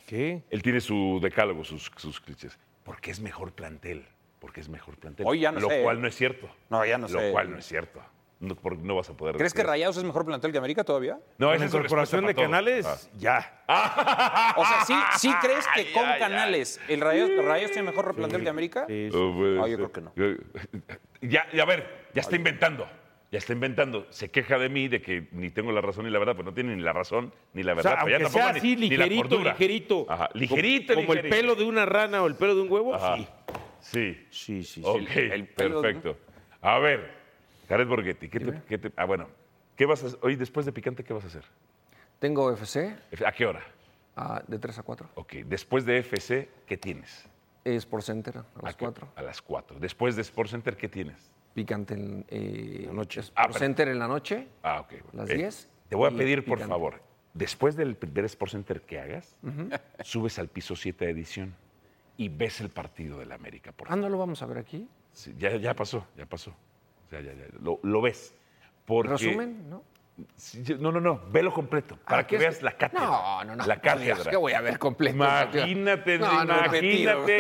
¿Qué? 0.07 0.43
Él 0.49 0.63
tiene 0.63 0.81
su 0.81 1.21
decálogo, 1.23 1.65
sus, 1.65 1.91
sus 1.97 2.21
clichés. 2.21 2.59
Porque 2.85 3.11
es 3.11 3.21
mejor 3.21 3.53
plantel. 3.53 4.07
Porque 4.41 4.61
es 4.61 4.69
mejor 4.71 4.97
plantel. 4.97 5.27
Hoy 5.27 5.41
ya 5.41 5.53
no 5.53 5.61
Lo 5.61 5.69
sé. 5.69 5.83
cual 5.83 6.01
no 6.01 6.09
es 6.09 6.17
cierto. 6.17 6.49
No, 6.71 6.85
ya 6.87 6.97
no 6.97 7.09
Lo 7.09 7.19
sé. 7.21 7.31
cual 7.31 7.51
no 7.51 7.59
es 7.59 7.67
cierto. 7.67 8.01
No, 8.43 8.57
por- 8.57 8.77
no 8.77 8.97
vas 8.97 9.09
a 9.09 9.17
poder 9.17 9.37
¿Crees 9.37 9.55
que. 9.55 9.63
Rayados 9.63 9.97
es 9.97 10.03
mejor 10.03 10.25
plantel 10.27 10.51
que 10.51 10.59
América 10.59 10.83
todavía? 10.83 11.17
No, 11.39 11.51
la 11.51 11.55
es 11.55 11.61
su 11.71 11.77
incorporación 11.77 12.27
de 12.27 12.35
canales, 12.35 12.85
Ah. 12.87 12.97
ya. 13.17 13.63
O 14.57 14.65
sea, 14.67 14.85
¿sí, 14.85 14.95
sí 15.19 15.33
crees 15.41 15.65
que 15.75 15.93
con 15.93 16.05
ay, 16.05 16.19
Canales 16.19 16.81
el 16.89 17.01
Rayados, 17.01 17.31
Rayados 17.45 17.71
tiene 17.71 17.89
mejor 17.89 18.13
plantel 18.17 18.43
que 18.43 18.49
América? 18.49 18.85
Sí, 18.89 19.09
sí. 19.13 19.17
No 19.17 19.33
puede 19.37 19.57
No, 19.57 19.67
yo 19.69 19.77
ser. 19.79 19.91
creo 19.91 19.93
que 19.93 20.01
no. 20.01 20.13
Ya, 21.21 21.47
ya 21.53 21.63
a 21.63 21.67
ver, 21.67 22.09
ya 22.15 22.21
está 22.21 22.35
inventando. 22.35 22.89
Ya 23.31 23.39
está 23.39 23.53
inventando. 23.53 24.07
Se 24.11 24.29
queja 24.31 24.59
de 24.59 24.69
mí 24.69 24.89
de 24.89 25.01
que 25.01 25.29
ni 25.31 25.51
tengo 25.51 25.71
la 25.71 25.81
razón 25.81 26.05
ni 26.05 26.11
la 26.11 26.19
verdad, 26.19 26.35
pues 26.35 26.45
no 26.45 26.53
tiene 26.53 26.75
ni 26.75 26.83
la 26.83 26.93
razón 26.93 27.33
ni 27.55 27.63
la 27.63 27.73
O 27.73 27.77
verdad. 27.77 27.93
sea, 27.93 28.01
pues 28.03 28.11
ya 28.11 28.17
aunque 28.17 28.25
tampoco 28.25 28.45
sea 28.45 28.53
ni- 28.53 28.59
así, 28.59 28.77
ni 28.77 28.97
la 28.97 29.07
ligerito, 29.07 29.39
ligerito. 29.43 30.07
Ajá, 30.09 30.29
ligerito, 30.35 30.95
Como, 30.95 31.07
como 31.07 31.19
el 31.21 31.29
pelo 31.31 31.55
de 31.55 31.65
una 31.65 31.87
rana 31.87 32.23
o 32.23 32.27
el 32.27 32.35
pelo 32.35 32.57
de 32.57 32.61
un 32.63 32.71
huevo, 32.73 32.95
Ajá. 32.97 33.17
sí. 33.17 33.29
Sí. 33.81 34.27
Sí, 34.31 34.65
sí, 34.65 34.65
sí. 34.65 34.83
Ok, 34.85 35.11
el 35.17 35.47
pelo 35.47 35.81
de- 35.81 35.93
perfecto. 35.95 36.19
A 36.61 36.79
ver, 36.81 37.22
Jared 37.69 37.87
Borghetti, 37.87 38.29
¿qué 38.29 38.41
te, 38.41 38.63
qué 38.69 38.79
te- 38.79 38.93
ah, 38.97 39.05
bueno, 39.05 39.29
¿qué 39.77 39.87
vas 39.87 40.03
a 40.03 40.07
hacer? 40.07 40.19
Hoy, 40.23 40.37
después 40.37 40.67
de 40.67 40.73
Picante, 40.73 41.05
¿qué 41.05 41.13
vas 41.13 41.25
a 41.25 41.29
hacer? 41.29 41.45
Tengo 42.19 42.53
FC 42.53 42.95
¿A 43.27 43.33
qué 43.33 43.47
hora? 43.47 43.63
ah, 44.17 44.43
de 44.47 44.59
3 44.59 44.79
a 44.79 44.83
4. 44.83 45.09
Ok, 45.15 45.33
después 45.47 45.85
de 45.85 45.99
FC, 45.99 46.49
¿qué 46.67 46.77
tienes? 46.77 47.27
Sport 47.65 48.05
Center 48.05 48.39
a 48.39 48.45
las 48.63 48.75
¿A 48.75 48.77
qué- 48.77 48.85
4. 48.85 49.09
A 49.17 49.23
las 49.23 49.41
4. 49.43 49.79
Después 49.79 50.17
de 50.17 50.23
Sports 50.23 50.51
Center, 50.51 50.77
¿qué 50.77 50.89
tienes? 50.89 51.17
Picante 51.55 51.95
en 51.95 52.25
eh, 52.29 52.85
La 52.87 52.93
noche. 52.93 53.21
Sport 53.21 53.51
Ah, 53.55 53.59
Center 53.59 53.89
en 53.89 53.99
la 53.99 54.09
noche. 54.09 54.49
Ah, 54.63 54.81
ok. 54.81 54.93
Las 55.15 55.31
Eh, 55.31 55.35
10 55.37 55.69
Te 55.89 55.97
voy 55.97 56.13
a 56.13 56.17
pedir, 56.17 56.45
por 56.45 56.57
picante. 56.59 56.73
favor, 56.73 57.01
después 57.35 57.77
del 57.77 57.95
primer 57.97 58.25
Sports 58.25 58.53
Center 58.53 58.81
que 58.83 58.99
hagas, 59.01 59.37
subes 60.03 60.39
al 60.39 60.49
piso 60.49 60.75
7 60.75 61.05
de 61.07 61.11
edición 61.13 61.55
y 62.17 62.29
ves 62.29 62.61
el 62.61 62.71
partido 62.71 63.19
del 63.19 63.31
América, 63.33 63.73
por 63.73 63.91
Ah. 63.93 63.97
¿no 63.97 64.09
lo 64.09 64.19
vamos 64.19 64.43
a 64.43 64.47
ver 64.47 64.59
aquí? 64.59 64.89
Sí, 65.13 65.35
ya, 65.39 65.55
ya 65.57 65.75
pasó, 65.75 66.07
ya 66.17 66.27
pasó. 66.27 66.55
Sea, 67.13 67.21
ya, 67.21 67.35
ya, 67.35 67.45
lo, 67.61 67.79
lo 67.83 68.01
ves. 68.01 68.35
Porque, 68.87 69.11
¿Resumen? 69.11 69.69
¿No? 69.69 69.85
No, 70.79 70.93
no, 70.93 70.99
no, 71.01 71.21
velo 71.31 71.53
completo, 71.53 71.99
para 72.07 72.23
Ah, 72.23 72.27
que 72.27 72.31
¿qué 72.31 72.37
es? 72.37 72.41
veas 72.41 72.63
la 72.63 72.73
cátedra. 72.73 73.05
No, 73.05 73.45
no, 73.45 73.57
no. 73.57 73.67
La 73.67 73.81
cátedra. 73.83 74.31
Que 74.31 74.37
voy 74.37 74.55
a 74.55 74.63
ver 74.63 74.79
completo. 74.79 75.15
Imagínate, 75.17 76.19
No, 76.19 76.43
no, 76.47 76.57
imagínate. 76.59 77.39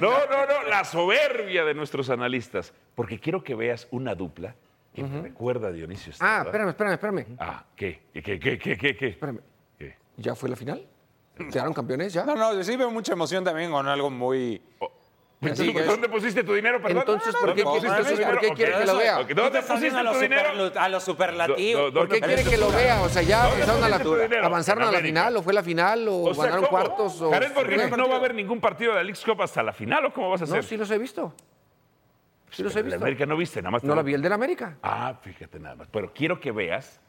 No, 0.00 0.10
no, 0.26 0.46
no, 0.46 0.62
la 0.68 0.84
soberbia 0.84 1.64
de 1.64 1.74
nuestros 1.74 2.10
analistas. 2.10 2.72
Porque 2.94 3.18
quiero 3.18 3.42
que 3.42 3.56
veas 3.56 3.88
una 3.90 4.14
dupla 4.14 4.54
que 4.94 5.02
recuerda 5.04 5.68
a 5.68 5.72
Dionisio 5.72 6.12
Ah, 6.20 6.42
espérame, 6.44 6.68
espérame, 6.70 6.92
espérame. 6.94 7.26
Ah, 7.40 7.64
¿qué? 7.74 8.02
¿Qué, 8.12 8.22
qué, 8.22 8.38
qué, 8.38 8.58
qué, 8.58 8.76
qué? 8.76 8.96
qué? 8.96 9.06
Espérame. 9.08 9.40
¿Qué? 9.78 9.96
¿Ya 10.16 10.34
fue 10.36 10.48
la 10.48 10.54
final? 10.56 10.86
¿Quedaron 11.52 11.72
campeones 11.74 12.12
ya? 12.12 12.24
No, 12.24 12.34
no, 12.36 12.52
yo 12.54 12.62
sí 12.62 12.76
veo 12.76 12.90
mucha 12.90 13.12
emoción 13.14 13.42
también 13.42 13.70
con 13.72 13.86
algo 13.88 14.10
muy... 14.10 14.60
Entonces, 15.40 15.86
¿Dónde 15.86 16.08
pusiste 16.08 16.42
tu 16.42 16.52
dinero, 16.52 16.82
perdón? 16.82 16.98
Entonces, 16.98 17.32
No, 17.32 17.40
¿por 17.40 17.54
qué 17.54 17.62
¿dónde 17.62 17.78
quiere- 17.80 17.94
pusiste 17.94 18.14
tu 18.14 18.18
entonces, 18.18 18.26
¿por 18.26 18.40
dinero? 18.40 18.40
qué 18.40 18.54
quiere 18.56 18.72
Ok. 18.74 18.80
que 18.80 18.86
lo 18.86 18.96
vea? 18.96 19.14
¿Dónde 19.22 19.62
pusiste 19.62 19.96
a 19.96 19.98
tu 20.00 20.04
los, 20.04 20.20
dinero? 20.20 20.72
a 20.80 20.88
los 20.88 21.02
superlativos. 21.04 21.82
¿Por 21.92 22.08
qué 22.08 22.20
¿Dónde 22.20 22.20
quiere 22.34 22.50
que 22.50 22.56
lo 22.56 22.70
vea? 22.72 23.00
O 23.02 23.08
sea, 23.08 23.22
ya 23.22 23.42
¿Dónde 23.44 23.60
pasaron 23.60 23.84
a 23.84 23.88
la, 23.88 24.46
avanzaron 24.46 24.82
a 24.82 24.86
la 24.86 24.98
América. 24.98 25.06
final, 25.20 25.36
o 25.36 25.42
fue 25.42 25.52
la 25.52 25.62
final, 25.62 26.08
o, 26.08 26.16
O 26.22 26.34
sea, 26.34 26.44
ganaron 26.44 26.64
¿cómo? 26.66 26.70
cuartos. 26.70 27.22
O 27.22 27.30
Jared 27.30 27.54
Borghetti 27.54 27.88
¿Qué? 27.90 27.96
no 27.96 28.08
va 28.08 28.14
a 28.14 28.18
haber 28.18 28.34
ningún 28.34 28.60
partido 28.60 28.90
de 28.92 28.96
la 28.96 29.02
League's 29.04 29.24
Cup 29.24 29.40
hasta 29.42 29.62
la 29.62 29.72
final, 29.72 30.04
¿o 30.06 30.12
cómo 30.12 30.28
vas 30.30 30.40
a 30.40 30.44
hacer? 30.44 30.56
No, 30.56 30.62
sí 30.64 30.76
los 30.76 30.90
he 30.90 30.98
visto. 30.98 31.32
Sí 32.50 32.64
los 32.64 32.74
he 32.74 32.80
En 32.80 32.86
la 32.86 32.90
visto. 32.96 33.04
América 33.04 33.26
no 33.26 33.36
viste, 33.36 33.62
nada 33.62 33.70
más. 33.70 33.84
No 33.84 33.94
la 33.94 34.02
vi 34.02 34.14
el 34.14 34.22
del 34.22 34.32
América. 34.32 34.76
Ah, 34.82 35.14
fíjate 35.22 35.60
nada 35.60 35.76
más. 35.76 35.86
Pero 35.92 36.12
quiero 36.12 36.40
que 36.40 36.50
veas 36.50 37.00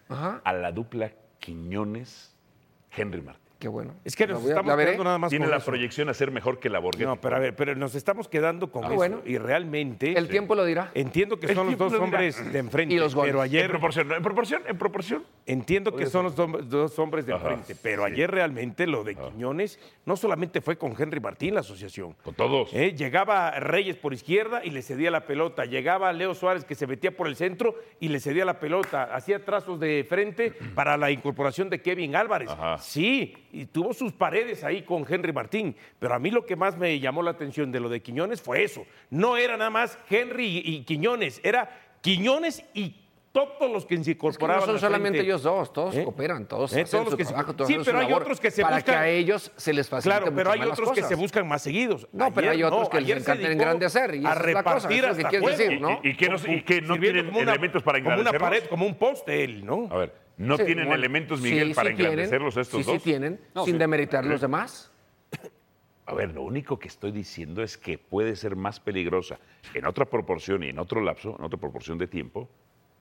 a 0.43 0.53
la 0.53 0.71
dupla 0.71 1.12
Quiñones-Henry 1.39 3.21
Martín. 3.21 3.49
Qué 3.60 3.68
bueno. 3.68 3.94
Es 4.06 4.16
que 4.16 4.25
nos 4.25 4.42
estamos 4.46 4.74
quedando 4.78 5.04
nada 5.04 5.18
más 5.18 5.30
Tiene 5.32 5.44
con 5.44 5.51
la 5.51 5.58
eso. 5.58 5.66
proyección 5.66 6.08
a 6.08 6.13
ser 6.13 6.32
mejor 6.32 6.60
que 6.62 6.70
la 6.70 6.80
Borghetti. 6.80 7.04
No, 7.04 7.20
pero 7.20 7.36
a 7.36 7.39
ver, 7.39 7.58
pero 7.58 7.75
nos 7.75 7.94
estamos 7.94 8.30
quedando 8.30 8.72
con 8.72 8.86
Ah, 8.86 8.88
eso. 8.88 8.96
bueno. 8.96 9.22
Y 9.25 9.38
realmente. 9.38 10.18
El 10.18 10.30
tiempo 10.30 10.56
lo 10.56 10.63
dirá. 10.63 10.92
Entiendo 10.94 11.38
que 11.38 11.48
El 11.48 11.56
son 11.56 11.68
los 11.68 11.78
dos 11.78 11.92
lo 11.92 12.01
hombres 12.01 12.54
de 12.54 12.60
enfrente. 12.60 12.96
Y 12.96 12.98
los 12.98 13.13
goles. 13.13 13.32
Pero 13.34 13.39
En 13.44 13.50
ayer. 13.50 13.70
proporción, 13.70 14.12
en 14.13 14.24
proporción, 14.24 14.62
en 14.66 14.78
proporción. 14.78 15.24
Entiendo 15.46 15.94
que 15.94 16.06
son 16.06 16.24
los 16.24 16.36
dos 16.38 16.98
hombres 17.00 17.25
de 17.25 17.34
Ajá, 17.34 17.50
enfrente, 17.50 17.75
pero 17.84 18.06
sí. 18.06 18.13
ayer 18.13 18.32
realmente 18.32 18.88
lo 18.88 19.04
de 19.04 19.16
Quiñones 19.16 19.78
no 20.06 20.16
solamente 20.16 20.62
fue 20.62 20.78
con 20.78 20.96
Henry 20.98 21.20
Martín 21.20 21.54
la 21.54 21.60
asociación. 21.60 22.16
Con 22.24 22.36
todos. 22.36 22.74
¿eh? 22.74 22.94
Llegaba 22.96 23.51
Reyes 23.60 23.98
por 23.98 24.13
izquierda 24.13 24.62
y 24.63 24.70
le 24.70 24.82
cedía 24.82 25.12
la 25.12 25.25
pelota. 25.25 25.66
Llegaba 25.66 26.13
Leo 26.13 26.34
Suárez 26.34 26.63
que 26.63 26.75
se 26.75 26.88
metía 26.88 27.12
por 27.12 27.28
el 27.28 27.36
centro 27.36 27.75
y 28.00 28.08
le 28.08 28.22
cedía 28.22 28.46
la 28.46 28.58
pelota. 28.58 29.13
Hacía 29.13 29.44
trazos 29.44 29.82
de 29.82 30.06
frente 30.08 30.51
para 30.75 30.96
la 30.96 31.12
incorporación 31.12 31.70
de 31.70 31.82
Kevin 31.82 32.16
Álvarez. 32.16 32.50
Ajá. 32.50 32.78
Sí, 32.78 33.34
y 33.51 33.65
tuvo 33.65 33.94
sus 33.94 34.13
paredes 34.13 34.63
ahí 34.63 34.84
con 34.84 35.06
Henry 35.08 35.34
Martín. 35.34 35.75
Pero 36.00 36.13
a 36.13 36.20
mí 36.20 36.32
lo 36.32 36.46
que 36.46 36.56
más 36.56 36.77
me 36.77 37.00
llamó 37.00 37.22
la 37.24 37.32
atención 37.32 37.72
de 37.72 37.79
lo 37.79 37.89
de 37.89 38.01
Quiñones 38.01 38.41
fue 38.41 38.63
eso. 38.63 38.86
No 39.10 39.38
era 39.38 39.58
nada 39.58 39.70
más 39.70 39.98
Henry 40.10 40.46
y, 40.63 40.75
y 40.75 40.84
Quiñones, 40.84 41.41
era 41.44 41.70
Quiñones 42.01 42.63
y 42.74 42.96
todos 43.32 43.72
los 43.72 43.86
que 43.86 43.94
se 43.96 44.01
Es 44.01 44.06
que 44.08 44.12
incorporaban. 44.13 44.62
no 44.62 44.65
son 44.65 44.79
solamente 44.79 45.20
ellos 45.20 45.44
dos, 45.44 45.72
todos 45.72 45.96
¿Eh? 45.96 46.03
cooperan, 46.03 46.48
todos 46.48 46.74
¿Eh? 46.74 46.82
hacen 46.82 46.91
Todos 47.00 47.06
los 47.12 47.15
que 47.15 47.25
se- 47.25 47.34
todos 47.34 47.68
Sí, 47.68 47.74
hacen 47.74 47.86
pero 47.86 48.00
su 48.00 48.01
hay 48.03 48.08
labor 48.10 48.22
otros 48.24 48.39
que 48.39 48.50
se 48.50 48.63
para 48.63 48.77
buscan- 48.77 48.86
que 48.86 49.00
a 49.00 49.08
ellos 49.08 49.51
se 49.56 49.72
les 49.72 49.88
facilite 49.88 50.18
Claro, 50.20 50.36
pero 50.36 50.51
hay 50.51 50.62
otros 50.63 50.91
que 50.94 51.03
se 51.03 51.13
buscan 51.13 51.48
más 51.48 51.62
seguidos. 51.62 52.08
No, 52.12 52.34
pero 52.34 52.50
hay 52.50 52.63
otros 52.63 52.89
que 52.89 52.98
les 53.01 53.06
ayer 53.06 53.18
se 53.18 53.22
encanta 53.22 53.48
dedicó 53.48 53.62
engrandecer, 53.62 54.15
y 54.15 54.25
a 54.25 54.32
esa 54.34 54.39
es 54.48 54.53
la 54.53 54.63
cosa, 54.63 54.75
repartir 54.89 55.03
es 55.06 55.10
lo 55.12 55.15
que 55.18 55.24
quieres 55.29 55.58
decir, 55.58 55.79
¿no? 55.82 56.00
Y, 56.03 56.10
y 56.10 56.15
que 56.15 56.29
no, 56.29 56.38
y 56.48 56.62
que 56.63 56.82
no 56.82 56.98
tienen 57.00 57.29
una- 57.29 57.51
elementos 57.51 57.84
para 57.84 58.01
Como 58.03 58.20
una 58.20 58.32
pared, 58.34 58.63
como 58.68 58.86
un 58.88 58.96
poste 58.96 59.44
él, 59.44 59.63
¿no? 59.63 59.88
A 59.91 59.98
ver, 59.98 60.13
¿no 60.39 60.58
Sí, 60.58 60.65
tienen 60.65 60.86
bueno, 60.88 60.96
elementos, 61.00 61.39
sí, 61.39 61.50
Miguel, 61.51 61.67
sí 61.69 61.74
para 61.75 61.89
tienen, 61.89 62.05
engrandecerlos 62.08 62.58
estos 62.58 62.79
sí, 62.86 62.91
dos? 62.91 63.01
Sí, 63.01 63.10
tienen, 63.10 63.39
No, 63.53 63.65
sin 63.65 63.75
sí. 63.75 63.79
demeritar 63.79 64.25
los 64.25 64.41
demás. 64.41 64.91
A 66.08 66.13
ver, 66.15 66.34
lo 66.34 66.41
único 66.41 66.79
que 66.79 66.88
estoy 66.88 67.12
diciendo 67.12 67.62
es 67.62 67.77
que 67.77 68.00
puede 68.00 68.36
ser 68.36 68.55
más 68.55 68.79
peligrosa 68.79 69.38
en 69.75 69.86
otra 69.86 70.05
proporción 70.05 70.63
y 70.63 70.69
en 70.69 70.79
otro 70.79 71.01
lapso, 71.01 71.36
en 71.38 71.46
otra 71.46 71.60
proporción 71.60 72.00
de 72.00 72.08
tiempo, 72.08 72.50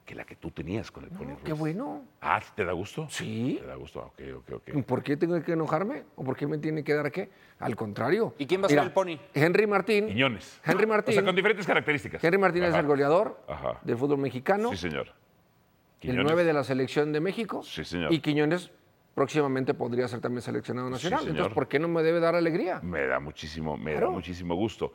que 0.05 0.15
la 0.15 0.25
que 0.25 0.37
tú 0.37 0.51
tenías 0.51 0.91
con 0.91 1.05
el 1.05 1.11
Pony 1.11 1.37
Qué 1.45 1.53
bueno. 1.53 2.03
Ah, 2.21 2.41
¿te 2.55 2.65
da 2.65 2.73
gusto? 2.73 3.07
Sí. 3.11 3.59
¿Te 3.61 3.67
da 3.67 3.75
gusto? 3.77 4.01
Ok, 4.01 4.21
ok, 4.39 4.51
ok. 4.77 4.85
¿Por 4.85 5.03
qué 5.03 5.17
tengo 5.17 5.41
que 5.43 5.53
enojarme? 5.53 6.05
¿O 6.17 6.25
por 6.25 6.35
qué 6.37 6.47
me 6.47 6.59
tiene 6.59 6.83
que 6.83 6.95
dar 6.95 7.11
qué? 7.13 7.31
Al 7.61 7.77
contrario. 7.77 8.35
¿Y 8.39 8.47
quién 8.47 8.63
va 8.63 8.67
a 8.67 8.69
ser 8.71 8.79
el 8.79 8.91
pony? 8.93 9.19
Henry 9.35 9.67
Martín. 9.67 10.09
Quiñones. 10.09 10.61
Henry 10.65 10.87
Martín. 10.87 11.13
O 11.13 11.15
sea, 11.15 11.25
con 11.25 11.37
diferentes 11.37 11.67
características. 11.67 12.25
Henry 12.25 12.39
Martín 12.39 12.63
es 12.65 12.75
el 12.75 12.87
goleador 12.87 13.39
Ajá. 13.49 13.81
del 13.83 13.97
fútbol 13.97 14.19
mexicano, 14.19 14.71
Sí, 14.71 14.77
señor. 14.79 15.13
El 16.01 16.11
Quiñones. 16.11 16.33
9 16.33 16.45
de 16.45 16.53
la 16.53 16.65
selección 16.65 17.13
de 17.13 17.21
México. 17.21 17.63
Sí, 17.63 17.85
señor. 17.85 18.13
Y 18.13 18.21
Quiñones 18.21 18.71
próximamente 19.15 19.75
podría 19.75 20.07
ser 20.07 20.21
también 20.21 20.43
seleccionado 20.43 20.89
nacional. 20.89 21.27
Entonces, 21.27 21.53
¿por 21.53 21.67
qué 21.67 21.79
no 21.79 21.89
me 21.89 22.03
debe 22.03 22.21
dar 22.21 22.37
alegría? 22.37 22.81
Me 22.83 23.07
da 23.07 23.19
muchísimo, 23.19 23.77
me 23.77 23.95
da 23.95 24.09
muchísimo 24.09 24.55
gusto. 24.55 24.95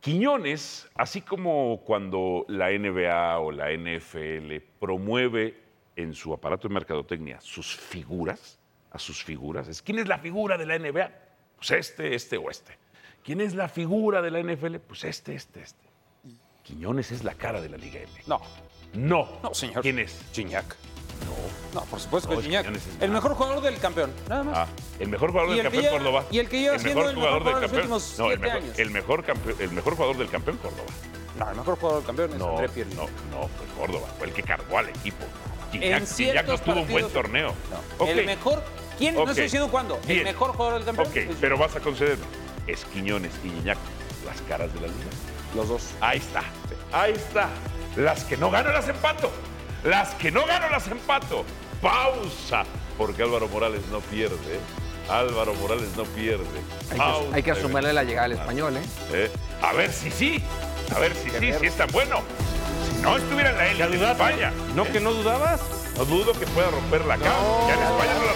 Quiñones, 0.00 0.88
así 0.94 1.22
como 1.22 1.82
cuando 1.84 2.44
la 2.48 2.70
NBA 2.70 3.38
o 3.38 3.52
la 3.52 3.72
NFL 3.72 4.56
promueve 4.78 5.60
en 5.96 6.14
su 6.14 6.32
aparato 6.32 6.68
de 6.68 6.74
mercadotecnia 6.74 7.40
sus 7.40 7.76
figuras, 7.76 8.58
a 8.90 8.98
sus 8.98 9.22
figuras, 9.22 9.68
es 9.68 9.82
¿quién 9.82 9.98
es 9.98 10.08
la 10.08 10.18
figura 10.18 10.56
de 10.56 10.66
la 10.66 10.78
NBA? 10.78 11.10
Pues 11.56 11.70
este, 11.72 12.14
este 12.14 12.36
o 12.36 12.50
este. 12.50 12.78
¿Quién 13.24 13.40
es 13.40 13.54
la 13.54 13.68
figura 13.68 14.22
de 14.22 14.30
la 14.30 14.40
NFL? 14.40 14.76
Pues 14.76 15.04
este, 15.04 15.34
este, 15.34 15.62
este. 15.62 15.86
Quiñones 16.62 17.10
es 17.12 17.24
la 17.24 17.34
cara 17.34 17.60
de 17.60 17.68
la 17.68 17.76
Liga 17.76 18.00
M. 18.00 18.12
No, 18.26 18.40
No. 18.94 19.28
no, 19.42 19.54
señor. 19.54 19.82
¿Quién 19.82 19.98
es? 19.98 20.16
Gignac. 20.32 20.64
No. 21.74 21.80
No, 21.80 21.86
por 21.86 22.00
supuesto 22.00 22.28
que 22.28 22.34
es 22.34 22.40
es 22.40 22.44
Gignac. 22.46 22.64
Quiñones 22.64 22.86
es 22.86 23.02
El 23.02 23.10
mejor 23.10 23.34
jugador 23.34 23.60
del 23.60 23.78
campeón, 23.78 24.12
nada 24.28 24.42
más. 24.42 24.58
Ah, 24.58 24.66
el 24.98 25.08
mejor 25.08 25.30
jugador 25.30 25.50
del 25.50 25.58
el 25.58 25.64
campeón 25.64 25.86
Córdoba. 25.92 26.24
y 26.30 26.38
el 26.38 26.48
que 26.48 26.60
lleva 26.60 26.78
siendo 26.78 27.08
el 27.08 27.16
mejor 27.16 27.30
jugador 27.42 27.54
de 27.54 27.60
los 27.60 27.72
últimos 27.72 28.18
no, 28.18 28.30
el 28.30 28.38
mejor, 28.38 28.56
años. 28.56 28.78
El 28.78 28.90
mejor, 28.90 29.24
campeón, 29.24 29.56
el 29.60 29.70
mejor 29.72 29.94
jugador 29.96 30.16
del 30.16 30.28
campeón 30.30 30.56
Córdoba. 30.58 30.88
No, 31.38 31.50
el 31.50 31.56
mejor 31.56 31.78
jugador 31.78 31.98
del 32.00 32.06
campeón 32.06 32.32
es 32.32 32.38
No, 32.38 32.50
André 32.50 32.68
Pirlo. 32.68 32.94
no, 32.94 33.02
no, 33.02 33.48
fue 33.48 33.66
Córdoba, 33.78 34.08
fue 34.18 34.26
el 34.28 34.32
que 34.32 34.42
cargó 34.42 34.78
al 34.78 34.88
equipo. 34.88 35.24
Gignac, 35.72 36.06
Gignac 36.06 36.46
no 36.46 36.58
tuvo 36.58 36.80
un 36.80 36.88
buen 36.88 37.08
torneo. 37.10 37.54
No. 37.98 38.06
El 38.06 38.24
mejor. 38.26 38.62
¿Quién? 38.96 39.16
Ok. 39.16 39.24
No 39.24 39.30
estoy 39.30 39.44
diciendo 39.44 39.70
cuándo. 39.70 40.00
Bien. 40.06 40.20
El 40.20 40.24
mejor 40.24 40.52
jugador 40.52 40.74
del 40.82 40.84
campeón. 40.84 41.08
Ok, 41.08 41.36
pero 41.40 41.58
vas 41.58 41.76
a 41.76 41.80
concederme. 41.80 42.24
Es 42.66 42.84
Quiñones 42.86 43.32
y 43.44 43.50
Gignac, 43.50 43.78
las 44.26 44.40
caras 44.42 44.72
de 44.74 44.80
la 44.80 44.86
liga. 44.86 45.10
Los 45.54 45.68
dos. 45.68 45.90
Ahí 46.00 46.18
está, 46.18 46.42
ahí 46.92 47.12
está. 47.12 47.48
Las 47.98 48.22
que 48.22 48.36
no 48.36 48.48
gano 48.48 48.70
las 48.70 48.88
empato. 48.88 49.28
Las 49.82 50.14
que 50.14 50.30
no 50.30 50.46
gano 50.46 50.68
las 50.70 50.86
empato. 50.86 51.44
Pausa, 51.82 52.62
porque 52.96 53.24
Álvaro 53.24 53.48
Morales 53.48 53.82
no 53.90 53.98
pierde. 53.98 54.36
¿eh? 54.36 54.60
Álvaro 55.10 55.52
Morales 55.54 55.88
no 55.96 56.04
pierde. 56.04 56.44
Hay 56.82 56.88
que, 56.90 56.96
Pausa. 56.96 57.34
hay 57.34 57.42
que 57.42 57.50
asumirle 57.50 57.92
la 57.92 58.04
llegada 58.04 58.26
al 58.26 58.32
español, 58.32 58.76
¿eh? 58.76 58.82
¿Eh? 59.12 59.30
A 59.62 59.72
ver 59.72 59.92
si 59.92 60.12
sí, 60.12 60.40
a 60.94 60.98
ver 61.00 61.12
si 61.12 61.28
sí, 61.28 61.52
si 61.58 61.66
es 61.66 61.76
tan 61.76 61.90
bueno. 61.90 62.20
Si 62.94 63.02
no 63.02 63.16
estuviera 63.16 63.50
en 63.50 63.56
la 63.56 63.86
élite 63.86 64.04
de 64.04 64.12
España, 64.12 64.52
¿No 64.76 64.84
que 64.84 65.00
no 65.00 65.12
dudabas? 65.12 65.60
no 65.96 66.04
dudo 66.04 66.32
que 66.34 66.46
pueda 66.46 66.70
romper 66.70 67.04
la 67.04 67.16
cama. 67.16 67.34
ya 67.66 67.74
en 67.74 67.80
España 67.82 68.14
no 68.14 68.24
la 68.26 68.32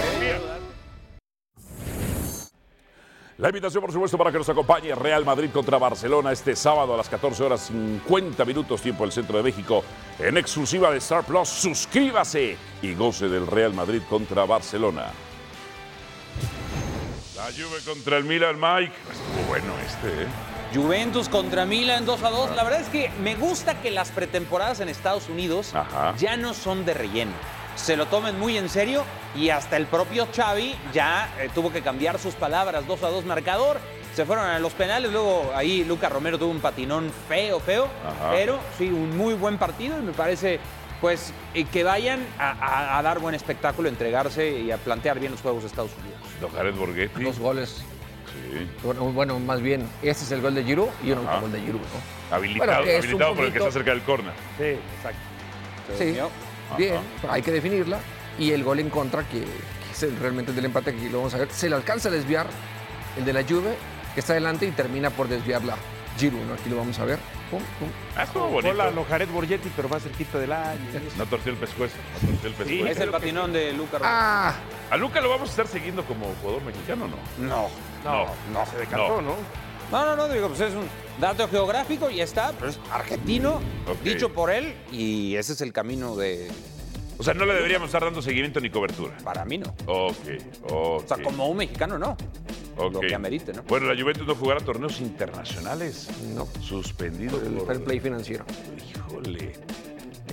La 3.38 3.48
invitación, 3.48 3.80
por 3.80 3.92
supuesto, 3.92 4.18
para 4.18 4.30
que 4.30 4.38
nos 4.38 4.48
acompañe 4.48 4.94
Real 4.94 5.24
Madrid 5.24 5.50
contra 5.50 5.78
Barcelona 5.78 6.32
este 6.32 6.54
sábado 6.54 6.94
a 6.94 6.96
las 6.98 7.08
14 7.08 7.42
horas 7.42 7.62
50 7.66 8.44
minutos, 8.44 8.82
tiempo 8.82 9.04
del 9.04 9.12
centro 9.12 9.38
de 9.38 9.42
México, 9.42 9.82
en 10.18 10.36
exclusiva 10.36 10.90
de 10.90 10.98
Star 10.98 11.24
Plus. 11.24 11.48
Suscríbase 11.48 12.56
y 12.82 12.94
goce 12.94 13.28
del 13.28 13.46
Real 13.46 13.72
Madrid 13.72 14.02
contra 14.08 14.44
Barcelona. 14.44 15.06
La 17.36 17.44
Juve 17.44 17.80
contra 17.86 18.18
el 18.18 18.24
Milan, 18.24 18.56
Mike. 18.60 18.92
Estuvo 19.10 19.48
bueno 19.48 19.72
este, 19.84 20.24
¿eh? 20.24 20.26
Juventus 20.74 21.28
contra 21.28 21.64
Milan 21.64 22.04
2 22.04 22.22
a 22.22 22.30
2. 22.30 22.50
La 22.54 22.64
verdad 22.64 22.82
es 22.82 22.88
que 22.88 23.10
me 23.22 23.34
gusta 23.34 23.80
que 23.80 23.90
las 23.90 24.10
pretemporadas 24.10 24.80
en 24.80 24.88
Estados 24.88 25.28
Unidos 25.28 25.74
Ajá. 25.74 26.14
ya 26.18 26.36
no 26.36 26.54
son 26.54 26.84
de 26.84 26.94
relleno. 26.94 27.32
Se 27.76 27.96
lo 27.96 28.06
tomen 28.06 28.38
muy 28.38 28.56
en 28.58 28.68
serio 28.68 29.04
y 29.34 29.48
hasta 29.50 29.76
el 29.76 29.86
propio 29.86 30.28
Xavi 30.34 30.74
ya 30.92 31.32
eh, 31.40 31.48
tuvo 31.54 31.72
que 31.72 31.82
cambiar 31.82 32.18
sus 32.18 32.34
palabras. 32.34 32.86
2 32.86 33.02
a 33.02 33.08
2 33.08 33.24
marcador. 33.24 33.80
Se 34.14 34.24
fueron 34.26 34.44
a 34.46 34.58
los 34.58 34.72
penales. 34.74 35.10
Luego 35.10 35.52
ahí 35.54 35.84
Lucas 35.84 36.12
Romero 36.12 36.38
tuvo 36.38 36.50
un 36.50 36.60
patinón 36.60 37.10
feo, 37.28 37.58
feo. 37.60 37.88
Ajá. 38.06 38.30
Pero 38.32 38.58
sí, 38.78 38.88
un 38.88 39.16
muy 39.16 39.34
buen 39.34 39.56
partido 39.58 39.98
y 39.98 40.02
me 40.02 40.12
parece 40.12 40.60
pues 41.00 41.32
eh, 41.54 41.64
que 41.64 41.82
vayan 41.82 42.24
a, 42.38 42.50
a- 42.52 42.98
a 42.98 43.02
dar 43.02 43.18
buen 43.18 43.34
espectáculo, 43.34 43.88
entregarse 43.88 44.50
y 44.60 44.70
a 44.70 44.76
plantear 44.76 45.18
bien 45.18 45.32
los 45.32 45.40
juegos 45.40 45.62
de 45.62 45.68
Estados 45.68 45.90
Unidos. 46.00 46.20
Don 46.40 46.52
Jared 46.52 46.74
Borghetti. 46.74 47.24
Dos 47.24 47.38
goles. 47.40 47.82
Sí. 48.26 48.68
Bueno, 48.84 49.00
bueno, 49.12 49.40
más 49.40 49.60
bien, 49.60 49.88
este 50.02 50.24
es 50.24 50.30
el 50.32 50.40
gol 50.40 50.54
de 50.54 50.62
Giroud 50.62 50.88
y 51.02 51.10
un 51.10 51.24
gol 51.26 51.50
de 51.50 51.60
Giroud, 51.60 51.80
¿no? 51.80 52.36
Habilitado, 52.36 52.82
Bueno, 52.82 52.98
habilitado 52.98 53.34
por 53.34 53.44
el 53.46 53.52
que 53.52 53.58
está 53.58 53.70
cerca 53.72 53.90
del 53.90 54.02
córner. 54.02 54.32
Sí, 54.58 54.78
exacto. 54.96 55.18
Sí. 55.98 56.16
Bien, 56.76 56.96
hay 57.28 57.42
que 57.42 57.50
definirla. 57.52 57.98
Y 58.38 58.52
el 58.52 58.64
gol 58.64 58.78
en 58.80 58.88
contra, 58.90 59.22
que, 59.28 59.40
que 59.40 59.92
es 59.92 60.02
el- 60.02 60.16
realmente 60.18 60.50
el 60.50 60.56
del 60.56 60.64
empate, 60.66 60.94
que 60.94 61.10
lo 61.10 61.18
vamos 61.18 61.34
a 61.34 61.38
ver, 61.38 61.48
se 61.50 61.68
le 61.68 61.76
alcanza 61.76 62.08
a 62.08 62.12
desviar 62.12 62.46
el 63.16 63.24
de 63.24 63.32
la 63.32 63.42
Juve, 63.42 63.74
que 64.14 64.20
está 64.20 64.32
adelante 64.32 64.66
y 64.66 64.70
termina 64.70 65.10
por 65.10 65.28
desviarla 65.28 65.76
Giroud, 66.18 66.42
¿no? 66.44 66.54
Aquí 66.54 66.68
lo 66.70 66.76
vamos 66.76 66.98
a 66.98 67.04
ver. 67.04 67.18
Pum, 67.50 67.60
pum. 67.78 67.88
Ah, 68.16 68.22
estuvo 68.22 68.44
Hola, 68.46 68.84
bonito. 68.84 68.90
lo 68.92 69.04
Jared 69.04 69.28
Borgetti, 69.28 69.70
pero 69.76 69.88
más 69.90 70.02
cerquita 70.02 70.38
del 70.38 70.52
año. 70.52 70.78
No 71.18 71.26
torció 71.26 71.52
el 71.52 71.58
pescuezo. 71.58 71.96
No 72.22 72.28
torció 72.28 72.48
el 72.48 72.54
pescuezo. 72.54 72.86
Es 72.86 73.00
el 73.00 73.10
patinón 73.10 73.52
de 73.52 73.72
Lucas 73.74 74.00
Romero. 74.00 74.08
Ah, 74.10 74.54
¿A 74.90 74.96
Luca 74.96 75.20
lo 75.20 75.28
vamos 75.30 75.48
a 75.48 75.50
estar 75.52 75.66
siguiendo 75.66 76.04
como 76.04 76.26
jugador 76.40 76.62
mexicano 76.64 77.04
o 77.04 77.08
no? 77.08 77.16
No. 77.46 77.68
No, 78.04 78.26
No, 78.52 78.66
se 78.66 78.78
decantó, 78.78 79.20
no. 79.20 79.28
¿no? 79.32 79.36
No, 79.92 80.06
no, 80.06 80.16
no, 80.16 80.26
digo, 80.26 80.48
pues 80.48 80.60
es 80.62 80.74
un 80.74 80.88
dato 81.20 81.46
geográfico 81.48 82.10
y 82.10 82.16
ya 82.16 82.24
está, 82.24 82.52
pero 82.52 82.70
es 82.70 82.80
argentino, 82.90 83.60
dicho 84.02 84.32
por 84.32 84.50
él, 84.50 84.74
y 84.90 85.36
ese 85.36 85.52
es 85.52 85.60
el 85.60 85.70
camino 85.74 86.16
de. 86.16 86.50
O 87.18 87.22
sea, 87.22 87.34
no 87.34 87.44
le 87.44 87.52
deberíamos 87.52 87.88
estar 87.88 88.02
dando 88.02 88.22
seguimiento 88.22 88.58
ni 88.58 88.70
cobertura. 88.70 89.18
Para 89.22 89.44
mí 89.44 89.58
no. 89.58 89.68
Ok, 89.86 90.16
ok. 90.62 90.72
O 90.72 91.04
sea, 91.06 91.22
como 91.22 91.46
un 91.46 91.58
mexicano 91.58 91.98
no. 91.98 92.16
ok. 92.78 92.92
lo 92.94 93.00
que 93.00 93.14
amerite, 93.14 93.52
¿no? 93.52 93.64
Bueno, 93.64 93.92
la 93.92 94.00
Juventus 94.00 94.26
no 94.26 94.34
jugará 94.34 94.60
torneos 94.60 94.98
internacionales. 94.98 96.08
no, 96.34 96.48
Suspendido 96.62 97.38
el 97.42 97.52
por... 97.52 97.66
fair 97.66 97.84
play 97.84 98.00
financiero. 98.00 98.46
Híjole. 98.96 99.52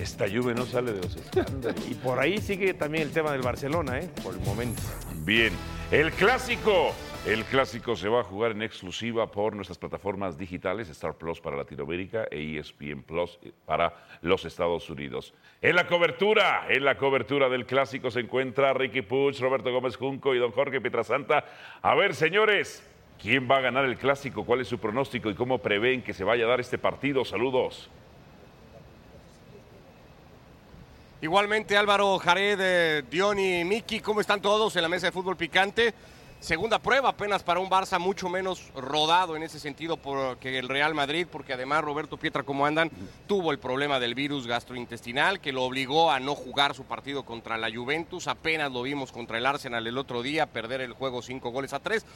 Esta 0.00 0.26
Juve 0.26 0.54
no 0.54 0.64
sale 0.64 0.94
de 0.94 1.02
los 1.02 1.14
escándalos. 1.16 1.86
Y 1.90 1.94
por 1.94 2.18
ahí 2.18 2.38
sigue 2.38 2.72
también 2.72 3.02
el 3.04 3.10
tema 3.10 3.32
del 3.32 3.42
Barcelona, 3.42 3.98
¿eh? 3.98 4.10
Por 4.22 4.34
el 4.34 4.40
momento. 4.40 4.80
Bien, 5.16 5.52
el 5.90 6.10
clásico. 6.12 6.92
El 7.26 7.44
clásico 7.44 7.96
se 7.96 8.08
va 8.08 8.20
a 8.20 8.24
jugar 8.24 8.52
en 8.52 8.62
exclusiva 8.62 9.30
por 9.30 9.54
nuestras 9.54 9.76
plataformas 9.76 10.38
digitales, 10.38 10.88
Star 10.88 11.18
Plus 11.18 11.38
para 11.38 11.54
Latinoamérica 11.54 12.26
e 12.30 12.56
ESPN 12.56 13.02
Plus 13.02 13.38
para 13.66 13.92
los 14.22 14.46
Estados 14.46 14.88
Unidos. 14.88 15.34
En 15.60 15.76
la 15.76 15.86
cobertura, 15.86 16.64
en 16.70 16.82
la 16.82 16.96
cobertura 16.96 17.50
del 17.50 17.66
clásico 17.66 18.10
se 18.10 18.20
encuentra 18.20 18.72
Ricky 18.72 19.02
Puch, 19.02 19.38
Roberto 19.38 19.70
Gómez 19.70 19.96
Junco 19.96 20.34
y 20.34 20.38
don 20.38 20.50
Jorge 20.52 20.80
Pietrasanta. 20.80 21.44
A 21.82 21.94
ver, 21.94 22.14
señores, 22.14 22.82
¿quién 23.20 23.46
va 23.50 23.58
a 23.58 23.60
ganar 23.60 23.84
el 23.84 23.98
clásico? 23.98 24.46
¿Cuál 24.46 24.62
es 24.62 24.68
su 24.68 24.78
pronóstico 24.78 25.28
y 25.28 25.34
cómo 25.34 25.58
prevén 25.58 26.02
que 26.02 26.14
se 26.14 26.24
vaya 26.24 26.46
a 26.46 26.48
dar 26.48 26.60
este 26.60 26.78
partido? 26.78 27.26
Saludos. 27.26 27.90
Igualmente 31.20 31.76
Álvaro, 31.76 32.18
Jared, 32.18 32.58
eh, 32.62 33.02
Diony, 33.10 33.62
Miki, 33.66 34.00
¿cómo 34.00 34.22
están 34.22 34.40
todos 34.40 34.74
en 34.76 34.80
la 34.80 34.88
mesa 34.88 35.08
de 35.08 35.12
fútbol 35.12 35.36
picante? 35.36 35.92
Segunda 36.40 36.78
prueba 36.78 37.10
apenas 37.10 37.42
para 37.42 37.60
un 37.60 37.68
Barça 37.68 37.98
mucho 37.98 38.30
menos 38.30 38.72
rodado 38.74 39.36
en 39.36 39.42
ese 39.42 39.60
sentido 39.60 39.98
que 40.40 40.58
el 40.58 40.70
Real 40.70 40.94
Madrid, 40.94 41.26
porque 41.30 41.52
además 41.52 41.84
Roberto 41.84 42.16
Pietra, 42.16 42.44
como 42.44 42.64
andan, 42.64 42.90
tuvo 43.26 43.52
el 43.52 43.58
problema 43.58 44.00
del 44.00 44.14
virus 44.14 44.46
gastrointestinal 44.46 45.40
que 45.40 45.52
lo 45.52 45.64
obligó 45.64 46.10
a 46.10 46.18
no 46.18 46.34
jugar 46.34 46.74
su 46.74 46.84
partido 46.84 47.24
contra 47.24 47.58
la 47.58 47.70
Juventus. 47.70 48.26
Apenas 48.26 48.72
lo 48.72 48.80
vimos 48.80 49.12
contra 49.12 49.36
el 49.36 49.44
Arsenal 49.44 49.86
el 49.86 49.98
otro 49.98 50.22
día, 50.22 50.46
perder 50.46 50.80
el 50.80 50.94
juego 50.94 51.20
cinco 51.20 51.50
goles 51.50 51.74
a 51.74 51.80
tres. 51.80 52.06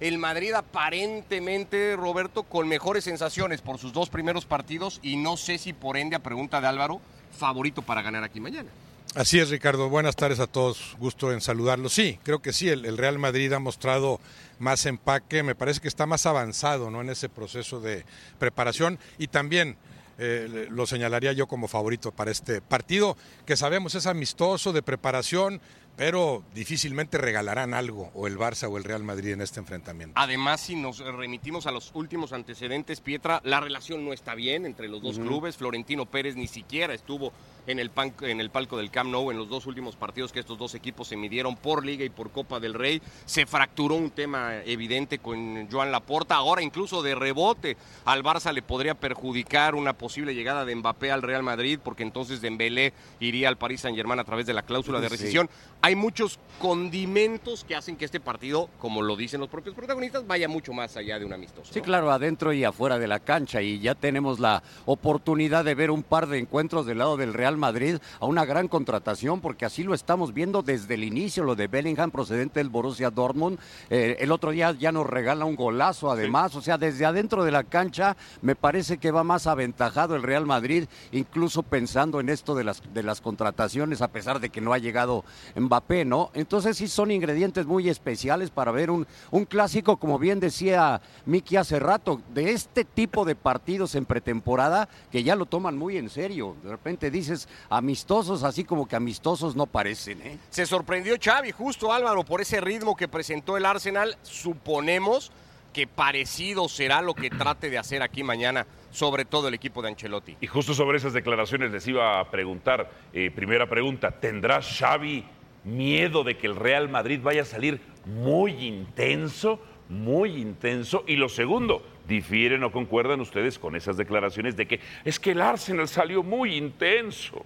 El 0.00 0.16
Madrid 0.16 0.54
aparentemente, 0.54 1.94
Roberto, 1.94 2.44
con 2.44 2.66
mejores 2.66 3.04
sensaciones 3.04 3.60
por 3.60 3.78
sus 3.78 3.92
dos 3.92 4.08
primeros 4.08 4.46
partidos 4.46 4.98
y 5.02 5.16
no 5.16 5.36
sé 5.36 5.58
si 5.58 5.74
por 5.74 5.98
ende, 5.98 6.16
a 6.16 6.20
pregunta 6.20 6.62
de 6.62 6.68
Álvaro, 6.68 7.02
favorito 7.38 7.82
para 7.82 8.00
ganar 8.00 8.24
aquí 8.24 8.40
mañana. 8.40 8.70
Así 9.14 9.38
es, 9.38 9.48
Ricardo. 9.50 9.88
Buenas 9.88 10.16
tardes 10.16 10.40
a 10.40 10.48
todos. 10.48 10.96
Gusto 10.98 11.30
en 11.30 11.40
saludarlos. 11.40 11.92
Sí, 11.92 12.18
creo 12.24 12.42
que 12.42 12.52
sí. 12.52 12.68
El, 12.68 12.98
Real 12.98 13.16
Madrid 13.20 13.52
ha 13.52 13.60
mostrado 13.60 14.20
más 14.58 14.86
empaque. 14.86 15.44
Me 15.44 15.54
parece 15.54 15.78
que 15.78 15.86
está 15.86 16.04
más 16.04 16.26
avanzado 16.26 16.90
¿no? 16.90 17.00
en 17.00 17.10
ese 17.10 17.28
proceso 17.28 17.80
de 17.80 18.04
preparación. 18.40 18.98
Y 19.16 19.28
también 19.28 19.76
eh, 20.18 20.66
lo 20.68 20.84
señalaría 20.86 21.32
yo 21.32 21.46
como 21.46 21.68
favorito 21.68 22.10
para 22.10 22.32
este 22.32 22.60
partido, 22.60 23.16
que 23.46 23.56
sabemos 23.56 23.94
es 23.94 24.06
amistoso, 24.06 24.72
de 24.72 24.82
preparación 24.82 25.60
pero 25.96 26.42
difícilmente 26.54 27.18
regalarán 27.18 27.74
algo 27.74 28.10
o 28.14 28.26
el 28.26 28.36
Barça 28.36 28.68
o 28.68 28.76
el 28.76 28.84
Real 28.84 29.02
Madrid 29.02 29.32
en 29.32 29.40
este 29.40 29.60
enfrentamiento. 29.60 30.14
Además, 30.16 30.60
si 30.60 30.74
nos 30.74 30.98
remitimos 30.98 31.66
a 31.66 31.70
los 31.70 31.90
últimos 31.94 32.32
antecedentes, 32.32 33.00
Pietra, 33.00 33.40
la 33.44 33.60
relación 33.60 34.04
no 34.04 34.12
está 34.12 34.34
bien 34.34 34.66
entre 34.66 34.88
los 34.88 35.02
dos 35.02 35.18
clubes. 35.18 35.56
Florentino 35.56 36.06
Pérez 36.06 36.36
ni 36.36 36.48
siquiera 36.48 36.94
estuvo 36.94 37.32
en 37.66 37.78
el, 37.78 37.90
en 38.22 38.40
el 38.40 38.50
palco 38.50 38.76
del 38.76 38.90
Camp 38.90 39.10
Nou 39.10 39.30
en 39.30 39.38
los 39.38 39.48
dos 39.48 39.66
últimos 39.66 39.96
partidos 39.96 40.32
que 40.32 40.40
estos 40.40 40.58
dos 40.58 40.74
equipos 40.74 41.08
se 41.08 41.16
midieron 41.16 41.56
por 41.56 41.84
Liga 41.84 42.04
y 42.04 42.10
por 42.10 42.30
Copa 42.30 42.60
del 42.60 42.74
Rey. 42.74 43.00
Se 43.24 43.46
fracturó 43.46 43.94
un 43.94 44.10
tema 44.10 44.56
evidente 44.64 45.18
con 45.18 45.70
Joan 45.70 45.92
Laporta. 45.92 46.34
Ahora 46.34 46.62
incluso 46.62 47.02
de 47.02 47.14
rebote 47.14 47.76
al 48.04 48.22
Barça 48.22 48.52
le 48.52 48.62
podría 48.62 48.94
perjudicar 48.94 49.74
una 49.74 49.92
posible 49.92 50.34
llegada 50.34 50.64
de 50.64 50.74
Mbappé 50.74 51.10
al 51.10 51.22
Real 51.22 51.42
Madrid 51.42 51.78
porque 51.82 52.02
entonces 52.02 52.40
Dembélé 52.40 52.92
iría 53.20 53.48
al 53.48 53.56
Paris 53.56 53.82
Saint-Germain 53.82 54.20
a 54.20 54.24
través 54.24 54.46
de 54.46 54.54
la 54.54 54.62
cláusula 54.62 55.00
de 55.00 55.08
rescisión. 55.08 55.48
Hay 55.84 55.96
muchos 55.96 56.38
condimentos 56.58 57.62
que 57.62 57.74
hacen 57.74 57.96
que 57.96 58.06
este 58.06 58.20
partido, 58.20 58.70
como 58.78 59.02
lo 59.02 59.16
dicen 59.16 59.40
los 59.40 59.50
propios 59.50 59.74
protagonistas, 59.74 60.26
vaya 60.26 60.48
mucho 60.48 60.72
más 60.72 60.96
allá 60.96 61.18
de 61.18 61.26
un 61.26 61.32
amistoso. 61.34 61.72
Sí, 61.72 61.82
claro, 61.82 62.10
adentro 62.10 62.54
y 62.54 62.64
afuera 62.64 62.98
de 62.98 63.06
la 63.06 63.20
cancha 63.20 63.60
y 63.60 63.80
ya 63.80 63.94
tenemos 63.94 64.40
la 64.40 64.62
oportunidad 64.86 65.64
de 65.64 65.74
ver 65.74 65.90
un 65.90 66.02
par 66.02 66.26
de 66.26 66.38
encuentros 66.38 66.86
del 66.86 66.98
lado 66.98 67.18
del 67.18 67.34
Real 67.34 67.58
Madrid 67.58 67.98
a 68.18 68.24
una 68.24 68.46
gran 68.46 68.68
contratación, 68.68 69.42
porque 69.42 69.66
así 69.66 69.82
lo 69.82 69.92
estamos 69.92 70.32
viendo 70.32 70.62
desde 70.62 70.94
el 70.94 71.04
inicio, 71.04 71.44
lo 71.44 71.54
de 71.54 71.66
Bellingham 71.66 72.10
procedente 72.10 72.60
del 72.60 72.70
Borussia 72.70 73.10
Dortmund. 73.10 73.58
Eh, 73.90 74.16
el 74.20 74.32
otro 74.32 74.52
día 74.52 74.72
ya 74.72 74.90
nos 74.90 75.06
regala 75.06 75.44
un 75.44 75.56
golazo 75.56 76.10
además, 76.10 76.54
o 76.54 76.62
sea, 76.62 76.78
desde 76.78 77.04
adentro 77.04 77.44
de 77.44 77.50
la 77.50 77.64
cancha 77.64 78.16
me 78.40 78.56
parece 78.56 78.96
que 78.96 79.10
va 79.10 79.22
más 79.22 79.46
aventajado 79.46 80.16
el 80.16 80.22
Real 80.22 80.46
Madrid, 80.46 80.86
incluso 81.12 81.62
pensando 81.62 82.20
en 82.20 82.30
esto 82.30 82.54
de 82.54 82.64
las, 82.64 82.82
de 82.94 83.02
las 83.02 83.20
contrataciones, 83.20 84.00
a 84.00 84.08
pesar 84.08 84.40
de 84.40 84.48
que 84.48 84.62
no 84.62 84.72
ha 84.72 84.78
llegado 84.78 85.24
Mbappé, 85.74 86.04
¿no? 86.04 86.30
Entonces 86.34 86.76
sí 86.76 86.86
son 86.86 87.10
ingredientes 87.10 87.66
muy 87.66 87.88
especiales 87.88 88.50
para 88.50 88.70
ver 88.70 88.90
un, 88.90 89.06
un 89.32 89.44
clásico, 89.44 89.96
como 89.96 90.18
bien 90.20 90.38
decía 90.38 91.00
Miki 91.26 91.56
hace 91.56 91.80
rato, 91.80 92.20
de 92.32 92.52
este 92.52 92.84
tipo 92.84 93.24
de 93.24 93.34
partidos 93.34 93.96
en 93.96 94.04
pretemporada 94.04 94.88
que 95.10 95.24
ya 95.24 95.34
lo 95.34 95.46
toman 95.46 95.76
muy 95.76 95.96
en 95.96 96.10
serio. 96.10 96.56
De 96.62 96.70
repente 96.70 97.10
dices, 97.10 97.48
amistosos, 97.70 98.44
así 98.44 98.62
como 98.62 98.86
que 98.86 98.94
amistosos 98.94 99.56
no 99.56 99.66
parecen. 99.66 100.22
¿eh? 100.22 100.38
Se 100.50 100.64
sorprendió 100.64 101.16
Xavi, 101.20 101.50
justo 101.50 101.92
Álvaro, 101.92 102.24
por 102.24 102.40
ese 102.40 102.60
ritmo 102.60 102.94
que 102.96 103.08
presentó 103.08 103.56
el 103.56 103.66
Arsenal. 103.66 104.16
Suponemos 104.22 105.32
que 105.72 105.86
parecido 105.88 106.68
será 106.68 107.02
lo 107.02 107.14
que 107.14 107.30
trate 107.30 107.68
de 107.68 107.78
hacer 107.78 108.00
aquí 108.00 108.22
mañana, 108.22 108.64
sobre 108.92 109.24
todo 109.24 109.48
el 109.48 109.54
equipo 109.54 109.82
de 109.82 109.88
Ancelotti. 109.88 110.36
Y 110.40 110.46
justo 110.46 110.72
sobre 110.72 110.98
esas 110.98 111.12
declaraciones 111.12 111.72
les 111.72 111.86
iba 111.88 112.20
a 112.20 112.30
preguntar, 112.30 112.88
eh, 113.12 113.32
primera 113.34 113.68
pregunta, 113.68 114.12
¿tendrá 114.12 114.62
Xavi 114.62 115.24
miedo 115.64 116.24
de 116.24 116.36
que 116.36 116.46
el 116.46 116.56
Real 116.56 116.88
Madrid 116.88 117.20
vaya 117.22 117.42
a 117.42 117.46
salir 117.46 117.80
muy 118.04 118.52
intenso? 118.52 119.60
Muy 119.88 120.36
intenso. 120.36 121.04
Y 121.06 121.16
lo 121.16 121.28
segundo, 121.28 121.82
¿Difieren 122.06 122.62
o 122.64 122.70
concuerdan 122.70 123.20
ustedes 123.20 123.58
con 123.58 123.76
esas 123.76 123.96
declaraciones 123.96 124.56
de 124.56 124.66
que 124.66 124.80
es 125.04 125.18
que 125.18 125.30
el 125.30 125.40
Arsenal 125.40 125.88
salió 125.88 126.22
muy 126.22 126.54
intenso? 126.54 127.44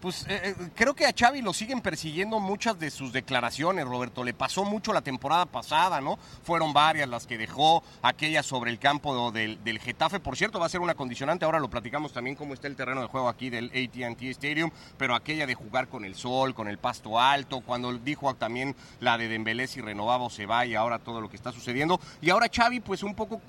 Pues 0.00 0.26
eh, 0.28 0.40
eh, 0.44 0.54
creo 0.74 0.94
que 0.94 1.06
a 1.06 1.12
Xavi 1.16 1.42
lo 1.42 1.52
siguen 1.52 1.80
persiguiendo 1.80 2.40
muchas 2.40 2.78
de 2.78 2.90
sus 2.90 3.12
declaraciones, 3.12 3.84
Roberto. 3.86 4.24
Le 4.24 4.34
pasó 4.34 4.64
mucho 4.64 4.92
la 4.92 5.02
temporada 5.02 5.46
pasada, 5.46 6.00
¿no? 6.00 6.18
Fueron 6.42 6.72
varias 6.72 7.08
las 7.08 7.26
que 7.26 7.36
dejó, 7.38 7.82
aquella 8.02 8.42
sobre 8.42 8.70
el 8.70 8.78
campo 8.78 9.30
del, 9.32 9.62
del 9.64 9.78
Getafe. 9.78 10.20
Por 10.20 10.36
cierto, 10.36 10.58
va 10.58 10.66
a 10.66 10.70
ser 10.70 10.80
una 10.80 10.94
condicionante, 10.94 11.44
ahora 11.44 11.60
lo 11.60 11.68
platicamos 11.68 12.12
también 12.12 12.36
cómo 12.36 12.54
está 12.54 12.66
el 12.66 12.76
terreno 12.76 13.00
de 13.00 13.08
juego 13.08 13.28
aquí 13.28 13.50
del 13.50 13.66
ATT 13.66 14.22
Stadium, 14.22 14.70
pero 14.96 15.14
aquella 15.14 15.46
de 15.46 15.54
jugar 15.54 15.88
con 15.88 16.04
el 16.04 16.14
sol, 16.14 16.54
con 16.54 16.68
el 16.68 16.78
pasto 16.78 17.18
alto, 17.18 17.60
cuando 17.60 17.92
dijo 17.92 18.34
también 18.34 18.76
la 19.00 19.18
de 19.18 19.28
Dembélé 19.28 19.66
si 19.66 19.80
renovaba 19.80 20.20
se 20.28 20.46
va 20.46 20.66
y 20.66 20.74
ahora 20.74 20.98
todo 20.98 21.20
lo 21.20 21.30
que 21.30 21.36
está 21.36 21.52
sucediendo. 21.52 22.00
Y 22.20 22.30
ahora 22.30 22.48
Xavi, 22.52 22.80
pues 22.80 23.02
un 23.02 23.14
poco 23.14 23.40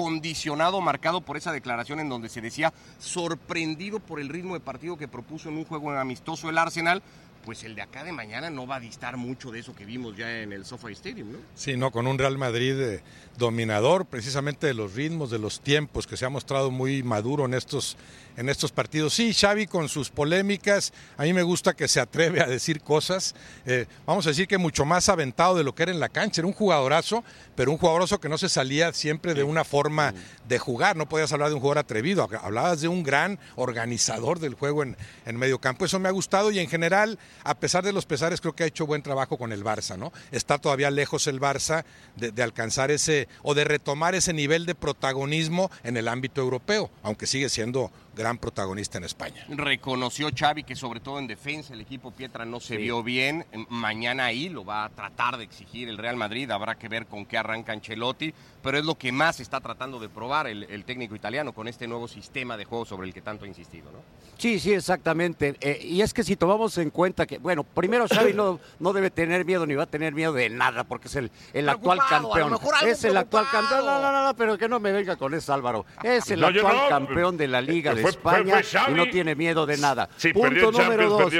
condicionado, 0.00 0.80
marcado 0.80 1.20
por 1.20 1.36
esa 1.36 1.52
declaración 1.52 2.00
en 2.00 2.08
donde 2.08 2.30
se 2.30 2.40
decía 2.40 2.72
sorprendido 2.98 4.00
por 4.00 4.18
el 4.18 4.30
ritmo 4.30 4.54
de 4.54 4.60
partido 4.60 4.96
que 4.96 5.08
propuso 5.08 5.50
en 5.50 5.58
un 5.58 5.66
juego 5.66 5.90
amistoso 5.90 6.48
el 6.48 6.56
Arsenal, 6.56 7.02
pues 7.44 7.64
el 7.64 7.74
de 7.74 7.82
acá 7.82 8.04
de 8.04 8.12
mañana 8.12 8.50
no 8.50 8.66
va 8.66 8.76
a 8.76 8.80
distar 8.80 9.16
mucho 9.16 9.50
de 9.50 9.60
eso 9.60 9.74
que 9.74 9.84
vimos 9.84 10.16
ya 10.16 10.40
en 10.40 10.52
el 10.52 10.64
SoFi 10.64 10.92
Stadium, 10.92 11.32
¿no? 11.32 11.38
Sí, 11.54 11.76
no, 11.76 11.90
con 11.90 12.06
un 12.06 12.18
Real 12.18 12.38
Madrid 12.38 12.78
eh, 12.80 13.02
dominador 13.38 14.06
precisamente 14.06 14.66
de 14.66 14.74
los 14.74 14.94
ritmos, 14.94 15.30
de 15.30 15.38
los 15.38 15.60
tiempos, 15.60 16.06
que 16.06 16.16
se 16.16 16.24
ha 16.24 16.30
mostrado 16.30 16.70
muy 16.70 17.02
maduro 17.02 17.44
en 17.44 17.54
estos 17.54 17.96
en 18.36 18.48
estos 18.48 18.72
partidos. 18.72 19.12
Sí, 19.14 19.34
Xavi 19.34 19.66
con 19.66 19.88
sus 19.88 20.08
polémicas, 20.08 20.92
a 21.18 21.24
mí 21.24 21.32
me 21.32 21.42
gusta 21.42 21.74
que 21.74 21.88
se 21.88 22.00
atreve 22.00 22.40
a 22.40 22.46
decir 22.46 22.80
cosas, 22.80 23.34
eh, 23.66 23.86
vamos 24.06 24.26
a 24.26 24.30
decir 24.30 24.48
que 24.48 24.56
mucho 24.56 24.84
más 24.84 25.08
aventado 25.08 25.56
de 25.56 25.64
lo 25.64 25.74
que 25.74 25.82
era 25.82 25.92
en 25.92 26.00
la 26.00 26.08
cancha, 26.08 26.40
era 26.40 26.48
un 26.48 26.54
jugadorazo, 26.54 27.22
pero 27.54 27.70
un 27.70 27.76
jugadorazo 27.76 28.18
que 28.18 28.28
no 28.28 28.38
se 28.38 28.48
salía 28.48 28.92
siempre 28.94 29.34
de 29.34 29.42
una 29.42 29.64
forma 29.64 30.14
de 30.48 30.58
jugar, 30.58 30.96
no 30.96 31.08
podías 31.08 31.32
hablar 31.32 31.48
de 31.48 31.54
un 31.54 31.60
jugador 31.60 31.78
atrevido, 31.78 32.28
hablabas 32.42 32.80
de 32.80 32.88
un 32.88 33.02
gran 33.02 33.38
organizador 33.56 34.38
del 34.38 34.54
juego 34.54 34.82
en, 34.82 34.96
en 35.26 35.36
medio 35.36 35.60
campo, 35.60 35.84
eso 35.84 35.98
me 35.98 36.08
ha 36.08 36.12
gustado 36.12 36.50
y 36.50 36.58
en 36.58 36.68
general, 36.68 37.18
a 37.44 37.54
pesar 37.58 37.84
de 37.84 37.92
los 37.92 38.06
pesares, 38.06 38.40
creo 38.40 38.54
que 38.54 38.64
ha 38.64 38.66
hecho 38.66 38.86
buen 38.86 39.02
trabajo 39.02 39.36
con 39.36 39.52
el 39.52 39.64
Barça, 39.64 39.96
¿no? 39.96 40.12
Está 40.30 40.58
todavía 40.58 40.90
lejos 40.90 41.26
el 41.26 41.40
Barça 41.40 41.84
de, 42.16 42.32
de 42.32 42.42
alcanzar 42.42 42.90
ese, 42.90 43.28
o 43.42 43.54
de 43.54 43.64
retomar 43.64 44.14
ese 44.14 44.32
nivel 44.32 44.66
de 44.66 44.74
protagonismo 44.74 45.70
en 45.82 45.96
el 45.96 46.08
ámbito 46.08 46.40
europeo, 46.40 46.90
aunque 47.02 47.26
sigue 47.26 47.48
siendo 47.48 47.90
gran 48.14 48.38
protagonista 48.38 48.98
en 48.98 49.04
España. 49.04 49.44
Reconoció 49.48 50.28
Xavi 50.34 50.64
que 50.64 50.76
sobre 50.76 51.00
todo 51.00 51.18
en 51.18 51.26
defensa 51.26 51.74
el 51.74 51.80
equipo 51.80 52.10
Pietra 52.10 52.44
no 52.44 52.60
se 52.60 52.76
vio 52.76 53.02
bien. 53.02 53.46
Mañana 53.68 54.26
ahí 54.26 54.48
lo 54.48 54.64
va 54.64 54.84
a 54.84 54.88
tratar 54.88 55.36
de 55.36 55.44
exigir 55.44 55.88
el 55.88 55.98
Real 55.98 56.16
Madrid. 56.16 56.50
Habrá 56.50 56.76
que 56.76 56.88
ver 56.88 57.06
con 57.06 57.26
qué 57.26 57.38
arranca 57.38 57.72
Ancelotti, 57.72 58.34
pero 58.62 58.78
es 58.78 58.84
lo 58.84 58.96
que 58.96 59.12
más 59.12 59.40
está 59.40 59.60
tratando 59.60 59.98
de 59.98 60.08
probar 60.08 60.46
el, 60.46 60.84
técnico 60.84 61.14
italiano 61.14 61.52
con 61.52 61.68
este 61.68 61.86
nuevo 61.86 62.08
sistema 62.08 62.56
de 62.56 62.64
juego 62.64 62.84
sobre 62.84 63.06
el 63.06 63.14
que 63.14 63.22
tanto 63.22 63.44
ha 63.44 63.48
insistido. 63.48 63.90
¿no? 63.92 63.98
Sí, 64.38 64.58
sí, 64.58 64.72
exactamente. 64.72 65.56
Eh, 65.60 65.80
y 65.82 66.00
es 66.00 66.12
que 66.14 66.24
si 66.24 66.36
tomamos 66.36 66.78
en 66.78 66.90
cuenta 66.90 67.26
que, 67.26 67.38
bueno, 67.38 67.62
primero 67.62 68.06
Xavi 68.08 68.32
no, 68.32 68.58
no 68.78 68.92
debe 68.92 69.10
tener 69.10 69.44
miedo 69.44 69.66
ni 69.66 69.74
va 69.74 69.84
a 69.84 69.86
tener 69.86 70.14
miedo 70.14 70.32
de 70.32 70.48
nada 70.48 70.84
porque 70.84 71.08
es 71.08 71.16
el, 71.16 71.30
el 71.52 71.68
actual 71.68 72.00
campeón. 72.08 72.58
Es 72.86 73.04
el 73.04 73.16
actual 73.16 73.46
campeón. 73.50 73.84
No, 73.84 74.00
no, 74.00 74.24
no, 74.24 74.36
pero 74.36 74.58
que 74.58 74.68
no 74.68 74.80
me 74.80 74.92
venga 74.92 75.16
con 75.16 75.34
eso, 75.34 75.52
Álvaro. 75.52 75.84
Es 76.02 76.30
el 76.30 76.42
actual 76.42 76.88
campeón 76.88 77.36
de 77.36 77.48
la 77.48 77.60
Liga 77.60 77.94
de 78.02 78.08
España 78.10 78.62
y 78.88 78.92
no 78.92 79.08
tiene 79.08 79.34
miedo 79.34 79.66
de 79.66 79.76
nada. 79.78 80.08
punto 80.32 80.72
número 80.72 81.08
dos. 81.08 81.32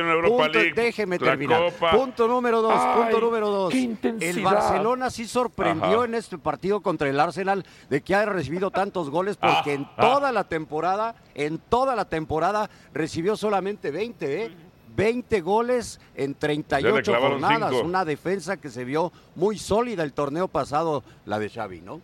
déjeme 0.75 1.19
terminar. 1.19 1.73
Punto 1.93 2.29
número 2.29 2.63
dos. 2.63 2.81
punto 2.97 3.21
número 3.21 3.51
dos. 3.51 3.75
El 3.75 4.43
Barcelona 4.43 5.11
sí 5.11 5.27
sorprendió 5.27 6.05
en 6.05 6.15
este 6.15 6.39
partido 6.39 6.81
contra 6.81 7.09
el 7.09 7.19
Arsenal 7.19 7.65
de 7.89 8.01
que 8.03 8.15
haya 8.15 8.27
recibido 8.27 8.71
tantos 8.71 9.11
goles 9.11 9.37
porque 9.37 9.75
en 9.75 9.87
toda 9.97 10.33
la 10.33 10.45
temporada, 10.45 11.15
en 11.35 11.59
toda 11.59 11.97
la 11.97 12.05
temporada 12.05 12.71
recibió 12.93 13.37
solamente 13.37 13.91
20, 13.91 14.45
¿eh? 14.45 14.51
20 14.97 15.41
goles 15.41 16.01
en 16.15 16.35
38 16.35 17.15
jornadas. 17.19 17.73
Una 17.75 18.05
defensa 18.05 18.57
que 18.57 18.71
se 18.71 18.85
vio 18.85 19.13
muy 19.35 19.59
sólida 19.59 20.03
el 20.03 20.13
torneo 20.13 20.49
pasado, 20.49 21.05
la 21.25 21.39
de 21.39 21.49
Xavi, 21.49 21.81
¿no? 21.81 22.01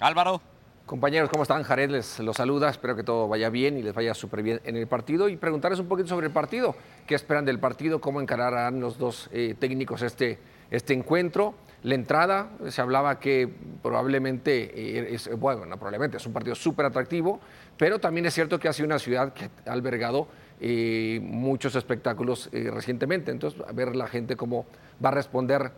Álvaro. 0.00 0.40
Compañeros, 0.90 1.30
¿cómo 1.30 1.44
están? 1.44 1.62
Jared 1.62 1.88
les 1.88 2.18
los 2.18 2.36
saluda, 2.36 2.68
espero 2.68 2.96
que 2.96 3.04
todo 3.04 3.28
vaya 3.28 3.48
bien 3.48 3.78
y 3.78 3.82
les 3.82 3.94
vaya 3.94 4.12
súper 4.12 4.42
bien 4.42 4.60
en 4.64 4.74
el 4.74 4.88
partido 4.88 5.28
y 5.28 5.36
preguntarles 5.36 5.78
un 5.78 5.86
poquito 5.86 6.08
sobre 6.08 6.26
el 6.26 6.32
partido, 6.32 6.74
qué 7.06 7.14
esperan 7.14 7.44
del 7.44 7.60
partido, 7.60 8.00
cómo 8.00 8.20
encararán 8.20 8.80
los 8.80 8.98
dos 8.98 9.30
eh, 9.30 9.54
técnicos 9.56 10.02
este, 10.02 10.40
este 10.68 10.92
encuentro. 10.92 11.54
La 11.84 11.94
entrada, 11.94 12.50
se 12.70 12.80
hablaba 12.80 13.20
que 13.20 13.48
probablemente, 13.84 14.72
eh, 14.74 15.14
es, 15.14 15.30
bueno, 15.38 15.64
no 15.64 15.76
probablemente, 15.76 16.16
es 16.16 16.26
un 16.26 16.32
partido 16.32 16.56
súper 16.56 16.86
atractivo, 16.86 17.38
Pero 17.76 18.00
también 18.00 18.26
es 18.26 18.34
cierto 18.34 18.58
que 18.58 18.66
ha 18.66 18.72
sido 18.72 18.86
una 18.86 18.98
ciudad 18.98 19.32
que 19.32 19.48
ha 19.66 19.72
albergado 19.72 20.26
eh, 20.60 21.20
muchos 21.22 21.76
espectáculos 21.76 22.50
recientemente. 22.50 23.30
Entonces, 23.30 23.62
a 23.64 23.70
ver 23.70 23.94
la 23.94 24.08
gente 24.08 24.34
cómo 24.34 24.66
va 25.02 25.10
a 25.10 25.12
responder 25.12 25.70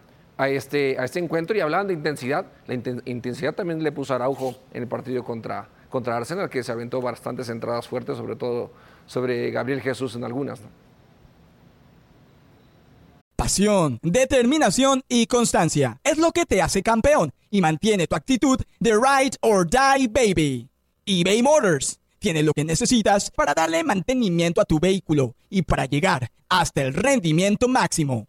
a 0.43 0.49
este, 0.49 0.97
a 0.99 1.05
este 1.05 1.19
encuentro. 1.19 1.57
Y 1.57 1.61
hablando 1.61 1.89
de 1.89 1.95
intensidad, 1.95 2.47
la 2.67 2.75
inten- 2.75 3.03
intensidad 3.05 3.55
también 3.55 3.83
le 3.83 3.93
puso 3.93 4.15
Araujo 4.15 4.57
en 4.73 4.83
el 4.83 4.89
partido 4.89 5.25
contra, 5.25 5.69
contra 5.89 6.17
Arsenal, 6.17 6.51
que 6.51 6.63
se 6.63 6.73
aventó 6.73 7.01
bastantes 7.01 7.49
entradas 7.49 7.89
fuertes, 7.89 8.17
sobre 8.17 8.37
todo 8.37 8.71
sobre 9.07 9.51
Gabriel 9.51 9.81
Jesús 9.81 10.15
en 10.17 10.25
algunas. 10.25 10.61
Pasión, 13.37 13.99
determinación 14.03 15.03
y 15.09 15.27
constancia 15.27 15.99
es 16.05 16.17
lo 16.17 16.31
que 16.31 16.47
te 16.47 16.63
hace 16.63 16.83
campeón 16.83 17.33
y 17.51 17.61
mantiene 17.61 18.07
tu 18.07 18.15
actitud 18.15 18.61
de 18.79 18.93
ride 18.93 19.37
or 19.41 19.69
die 19.69 20.07
baby. 20.09 20.69
eBay 21.05 21.43
Motors 21.43 21.99
tiene 22.21 22.45
lo 22.45 22.53
que 22.53 22.65
necesitas 22.65 23.33
para 23.33 23.53
darle 23.53 23.83
mantenimiento 23.83 24.61
a 24.61 24.65
tu 24.65 24.79
vehículo 24.79 25.35
y 25.51 25.63
para 25.63 25.87
llegar 25.87 26.31
hasta 26.49 26.83
el 26.83 26.95
rendimiento 26.95 27.67
máximo. 27.67 28.29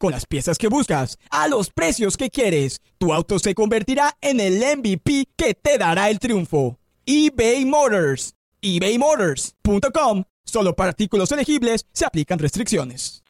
Con 0.00 0.12
las 0.12 0.24
piezas 0.24 0.56
que 0.56 0.68
buscas, 0.68 1.18
a 1.28 1.46
los 1.46 1.68
precios 1.68 2.16
que 2.16 2.30
quieres, 2.30 2.80
tu 2.96 3.12
auto 3.12 3.38
se 3.38 3.54
convertirá 3.54 4.16
en 4.22 4.40
el 4.40 4.54
MVP 4.54 5.28
que 5.36 5.52
te 5.52 5.76
dará 5.76 6.08
el 6.08 6.18
triunfo. 6.18 6.78
eBay 7.04 7.66
Motors. 7.66 8.32
ebaymotors.com. 8.62 10.24
Solo 10.42 10.74
para 10.74 10.88
artículos 10.88 11.30
elegibles 11.32 11.84
se 11.92 12.06
aplican 12.06 12.38
restricciones. 12.38 13.22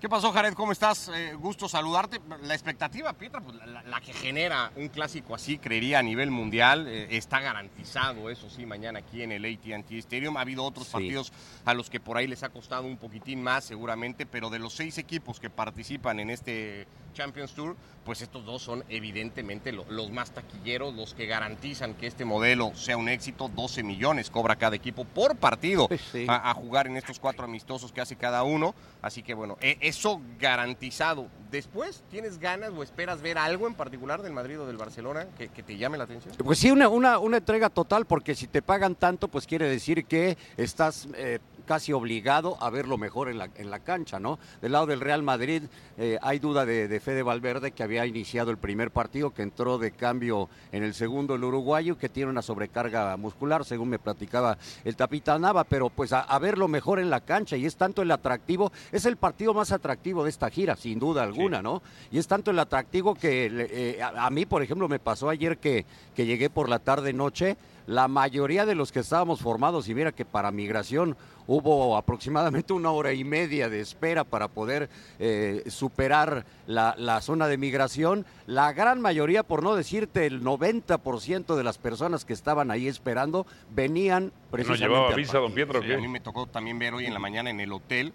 ¿Qué 0.00 0.08
pasó, 0.08 0.32
Jared? 0.32 0.54
¿Cómo 0.54 0.72
estás? 0.72 1.10
Eh, 1.14 1.34
gusto 1.34 1.68
saludarte. 1.68 2.22
La 2.44 2.54
expectativa, 2.54 3.12
Pietra, 3.12 3.42
pues, 3.42 3.54
la, 3.56 3.82
la 3.82 4.00
que 4.00 4.14
genera 4.14 4.72
un 4.76 4.88
clásico 4.88 5.34
así, 5.34 5.58
creería 5.58 5.98
a 5.98 6.02
nivel 6.02 6.30
mundial, 6.30 6.86
eh, 6.88 7.08
está 7.10 7.38
garantizado, 7.40 8.30
eso 8.30 8.48
sí, 8.48 8.64
mañana 8.64 9.00
aquí 9.00 9.22
en 9.22 9.30
el 9.32 9.44
AT&T 9.44 9.98
Stadium. 9.98 10.38
Ha 10.38 10.40
habido 10.40 10.64
otros 10.64 10.86
Sí. 10.86 10.92
partidos 10.94 11.32
a 11.66 11.74
los 11.74 11.90
que 11.90 12.00
por 12.00 12.16
ahí 12.16 12.26
les 12.26 12.42
ha 12.42 12.48
costado 12.48 12.84
un 12.86 12.96
poquitín 12.96 13.42
más, 13.42 13.64
seguramente, 13.64 14.24
pero 14.24 14.48
de 14.48 14.58
los 14.58 14.72
seis 14.72 14.96
equipos 14.96 15.38
que 15.38 15.50
participan 15.50 16.18
en 16.18 16.30
este 16.30 16.86
Champions 17.12 17.52
Tour, 17.52 17.76
pues 18.04 18.22
estos 18.22 18.44
dos 18.46 18.62
son 18.62 18.84
evidentemente 18.88 19.70
lo- 19.72 19.84
los 19.90 20.10
más 20.10 20.30
taquilleros, 20.30 20.94
los 20.94 21.12
que 21.12 21.26
garantizan 21.26 21.92
que 21.94 22.06
este 22.06 22.24
modelo 22.24 22.72
sea 22.74 22.96
un 22.96 23.08
éxito. 23.10 23.48
12 23.54 23.82
millones 23.82 24.30
cobra 24.30 24.56
cada 24.56 24.76
equipo 24.76 25.04
por 25.04 25.36
partido 25.36 25.88
Sí. 26.10 26.24
a, 26.26 26.50
a 26.50 26.54
jugar 26.54 26.86
en 26.86 26.96
estos 26.96 27.18
cuatro 27.20 27.44
amistosos 27.44 27.92
que 27.92 28.00
hace 28.00 28.16
cada 28.16 28.44
uno. 28.44 28.74
Así 29.02 29.22
que 29.22 29.34
bueno, 29.34 29.58
e- 29.60 29.76
eso 29.90 30.20
garantizado. 30.38 31.28
Después, 31.50 32.02
¿tienes 32.10 32.38
ganas 32.38 32.70
o 32.70 32.82
esperas 32.82 33.20
ver 33.20 33.36
algo 33.36 33.66
en 33.66 33.74
particular 33.74 34.22
del 34.22 34.32
Madrid 34.32 34.60
o 34.60 34.66
del 34.66 34.76
Barcelona 34.76 35.26
que, 35.36 35.48
te 35.48 35.76
llame 35.76 35.98
la 35.98 36.04
atención? 36.04 36.34
Pues 36.36 36.58
sí, 36.58 36.70
una, 36.70 36.88
una, 36.88 37.18
una 37.18 37.38
entrega 37.38 37.68
total, 37.68 38.06
porque 38.06 38.34
si 38.34 38.46
te 38.46 38.62
pagan 38.62 38.94
tanto, 38.94 39.28
pues 39.28 39.46
quiere 39.46 39.68
decir 39.68 40.06
que 40.06 40.38
estás 40.56 41.08
eh, 41.14 41.40
casi 41.70 41.92
obligado 41.92 42.56
a 42.60 42.68
ver 42.68 42.88
lo 42.88 42.98
mejor 42.98 43.28
en 43.28 43.38
la, 43.38 43.48
en 43.54 43.70
la 43.70 43.78
cancha, 43.78 44.18
¿no? 44.18 44.40
Del 44.60 44.72
lado 44.72 44.86
del 44.86 45.00
Real 45.00 45.22
Madrid 45.22 45.62
eh, 45.98 46.18
hay 46.20 46.40
duda 46.40 46.66
de, 46.66 46.88
de 46.88 46.98
Fede 46.98 47.22
Valverde, 47.22 47.70
que 47.70 47.84
había 47.84 48.04
iniciado 48.06 48.50
el 48.50 48.58
primer 48.58 48.90
partido, 48.90 49.32
que 49.32 49.42
entró 49.42 49.78
de 49.78 49.92
cambio 49.92 50.48
en 50.72 50.82
el 50.82 50.94
segundo 50.94 51.36
el 51.36 51.44
uruguayo, 51.44 51.96
que 51.96 52.08
tiene 52.08 52.28
una 52.28 52.42
sobrecarga 52.42 53.16
muscular, 53.16 53.64
según 53.64 53.88
me 53.88 54.00
platicaba 54.00 54.58
el 54.84 54.96
Tapita 54.96 55.38
Nava, 55.38 55.62
pero 55.62 55.90
pues 55.90 56.12
a, 56.12 56.22
a 56.22 56.40
ver 56.40 56.58
lo 56.58 56.66
mejor 56.66 56.98
en 56.98 57.08
la 57.08 57.20
cancha, 57.20 57.56
y 57.56 57.66
es 57.66 57.76
tanto 57.76 58.02
el 58.02 58.10
atractivo, 58.10 58.72
es 58.90 59.04
el 59.06 59.16
partido 59.16 59.54
más 59.54 59.70
atractivo 59.70 60.24
de 60.24 60.30
esta 60.30 60.50
gira, 60.50 60.74
sin 60.74 60.98
duda 60.98 61.22
alguna, 61.22 61.62
¿no? 61.62 61.82
Y 62.10 62.18
es 62.18 62.26
tanto 62.26 62.50
el 62.50 62.58
atractivo 62.58 63.14
que 63.14 63.46
eh, 63.46 64.02
a, 64.02 64.26
a 64.26 64.30
mí, 64.30 64.44
por 64.44 64.60
ejemplo, 64.64 64.88
me 64.88 64.98
pasó 64.98 65.28
ayer 65.28 65.58
que, 65.58 65.86
que 66.16 66.26
llegué 66.26 66.50
por 66.50 66.68
la 66.68 66.80
tarde-noche, 66.80 67.56
la 67.86 68.06
mayoría 68.08 68.66
de 68.66 68.74
los 68.74 68.92
que 68.92 69.00
estábamos 69.00 69.40
formados, 69.40 69.88
y 69.88 69.94
mira 69.94 70.12
que 70.12 70.24
para 70.24 70.50
migración 70.50 71.16
hubo 71.50 71.96
aproximadamente 71.96 72.72
una 72.72 72.92
hora 72.92 73.12
y 73.12 73.24
media 73.24 73.68
de 73.68 73.80
espera 73.80 74.22
para 74.22 74.46
poder 74.46 74.88
eh, 75.18 75.64
superar 75.66 76.46
la, 76.68 76.94
la 76.96 77.20
zona 77.22 77.48
de 77.48 77.58
migración, 77.58 78.24
la 78.46 78.72
gran 78.72 79.00
mayoría, 79.00 79.42
por 79.42 79.64
no 79.64 79.74
decirte 79.74 80.26
el 80.26 80.44
90% 80.44 81.56
de 81.56 81.64
las 81.64 81.76
personas 81.76 82.24
que 82.24 82.34
estaban 82.34 82.70
ahí 82.70 82.86
esperando, 82.86 83.48
venían 83.74 84.26
¿No 84.26 84.32
precisamente 84.52 84.86
llevaba 84.86 85.08
al 85.08 85.16
visa, 85.16 85.38
don 85.38 85.52
Pietro, 85.52 85.82
Sí, 85.82 85.92
a 85.92 85.98
mí 85.98 86.06
me 86.06 86.20
tocó 86.20 86.46
también 86.46 86.78
ver 86.78 86.94
hoy 86.94 87.06
en 87.06 87.14
la 87.14 87.18
mañana 87.18 87.50
en 87.50 87.58
el 87.58 87.72
hotel 87.72 88.12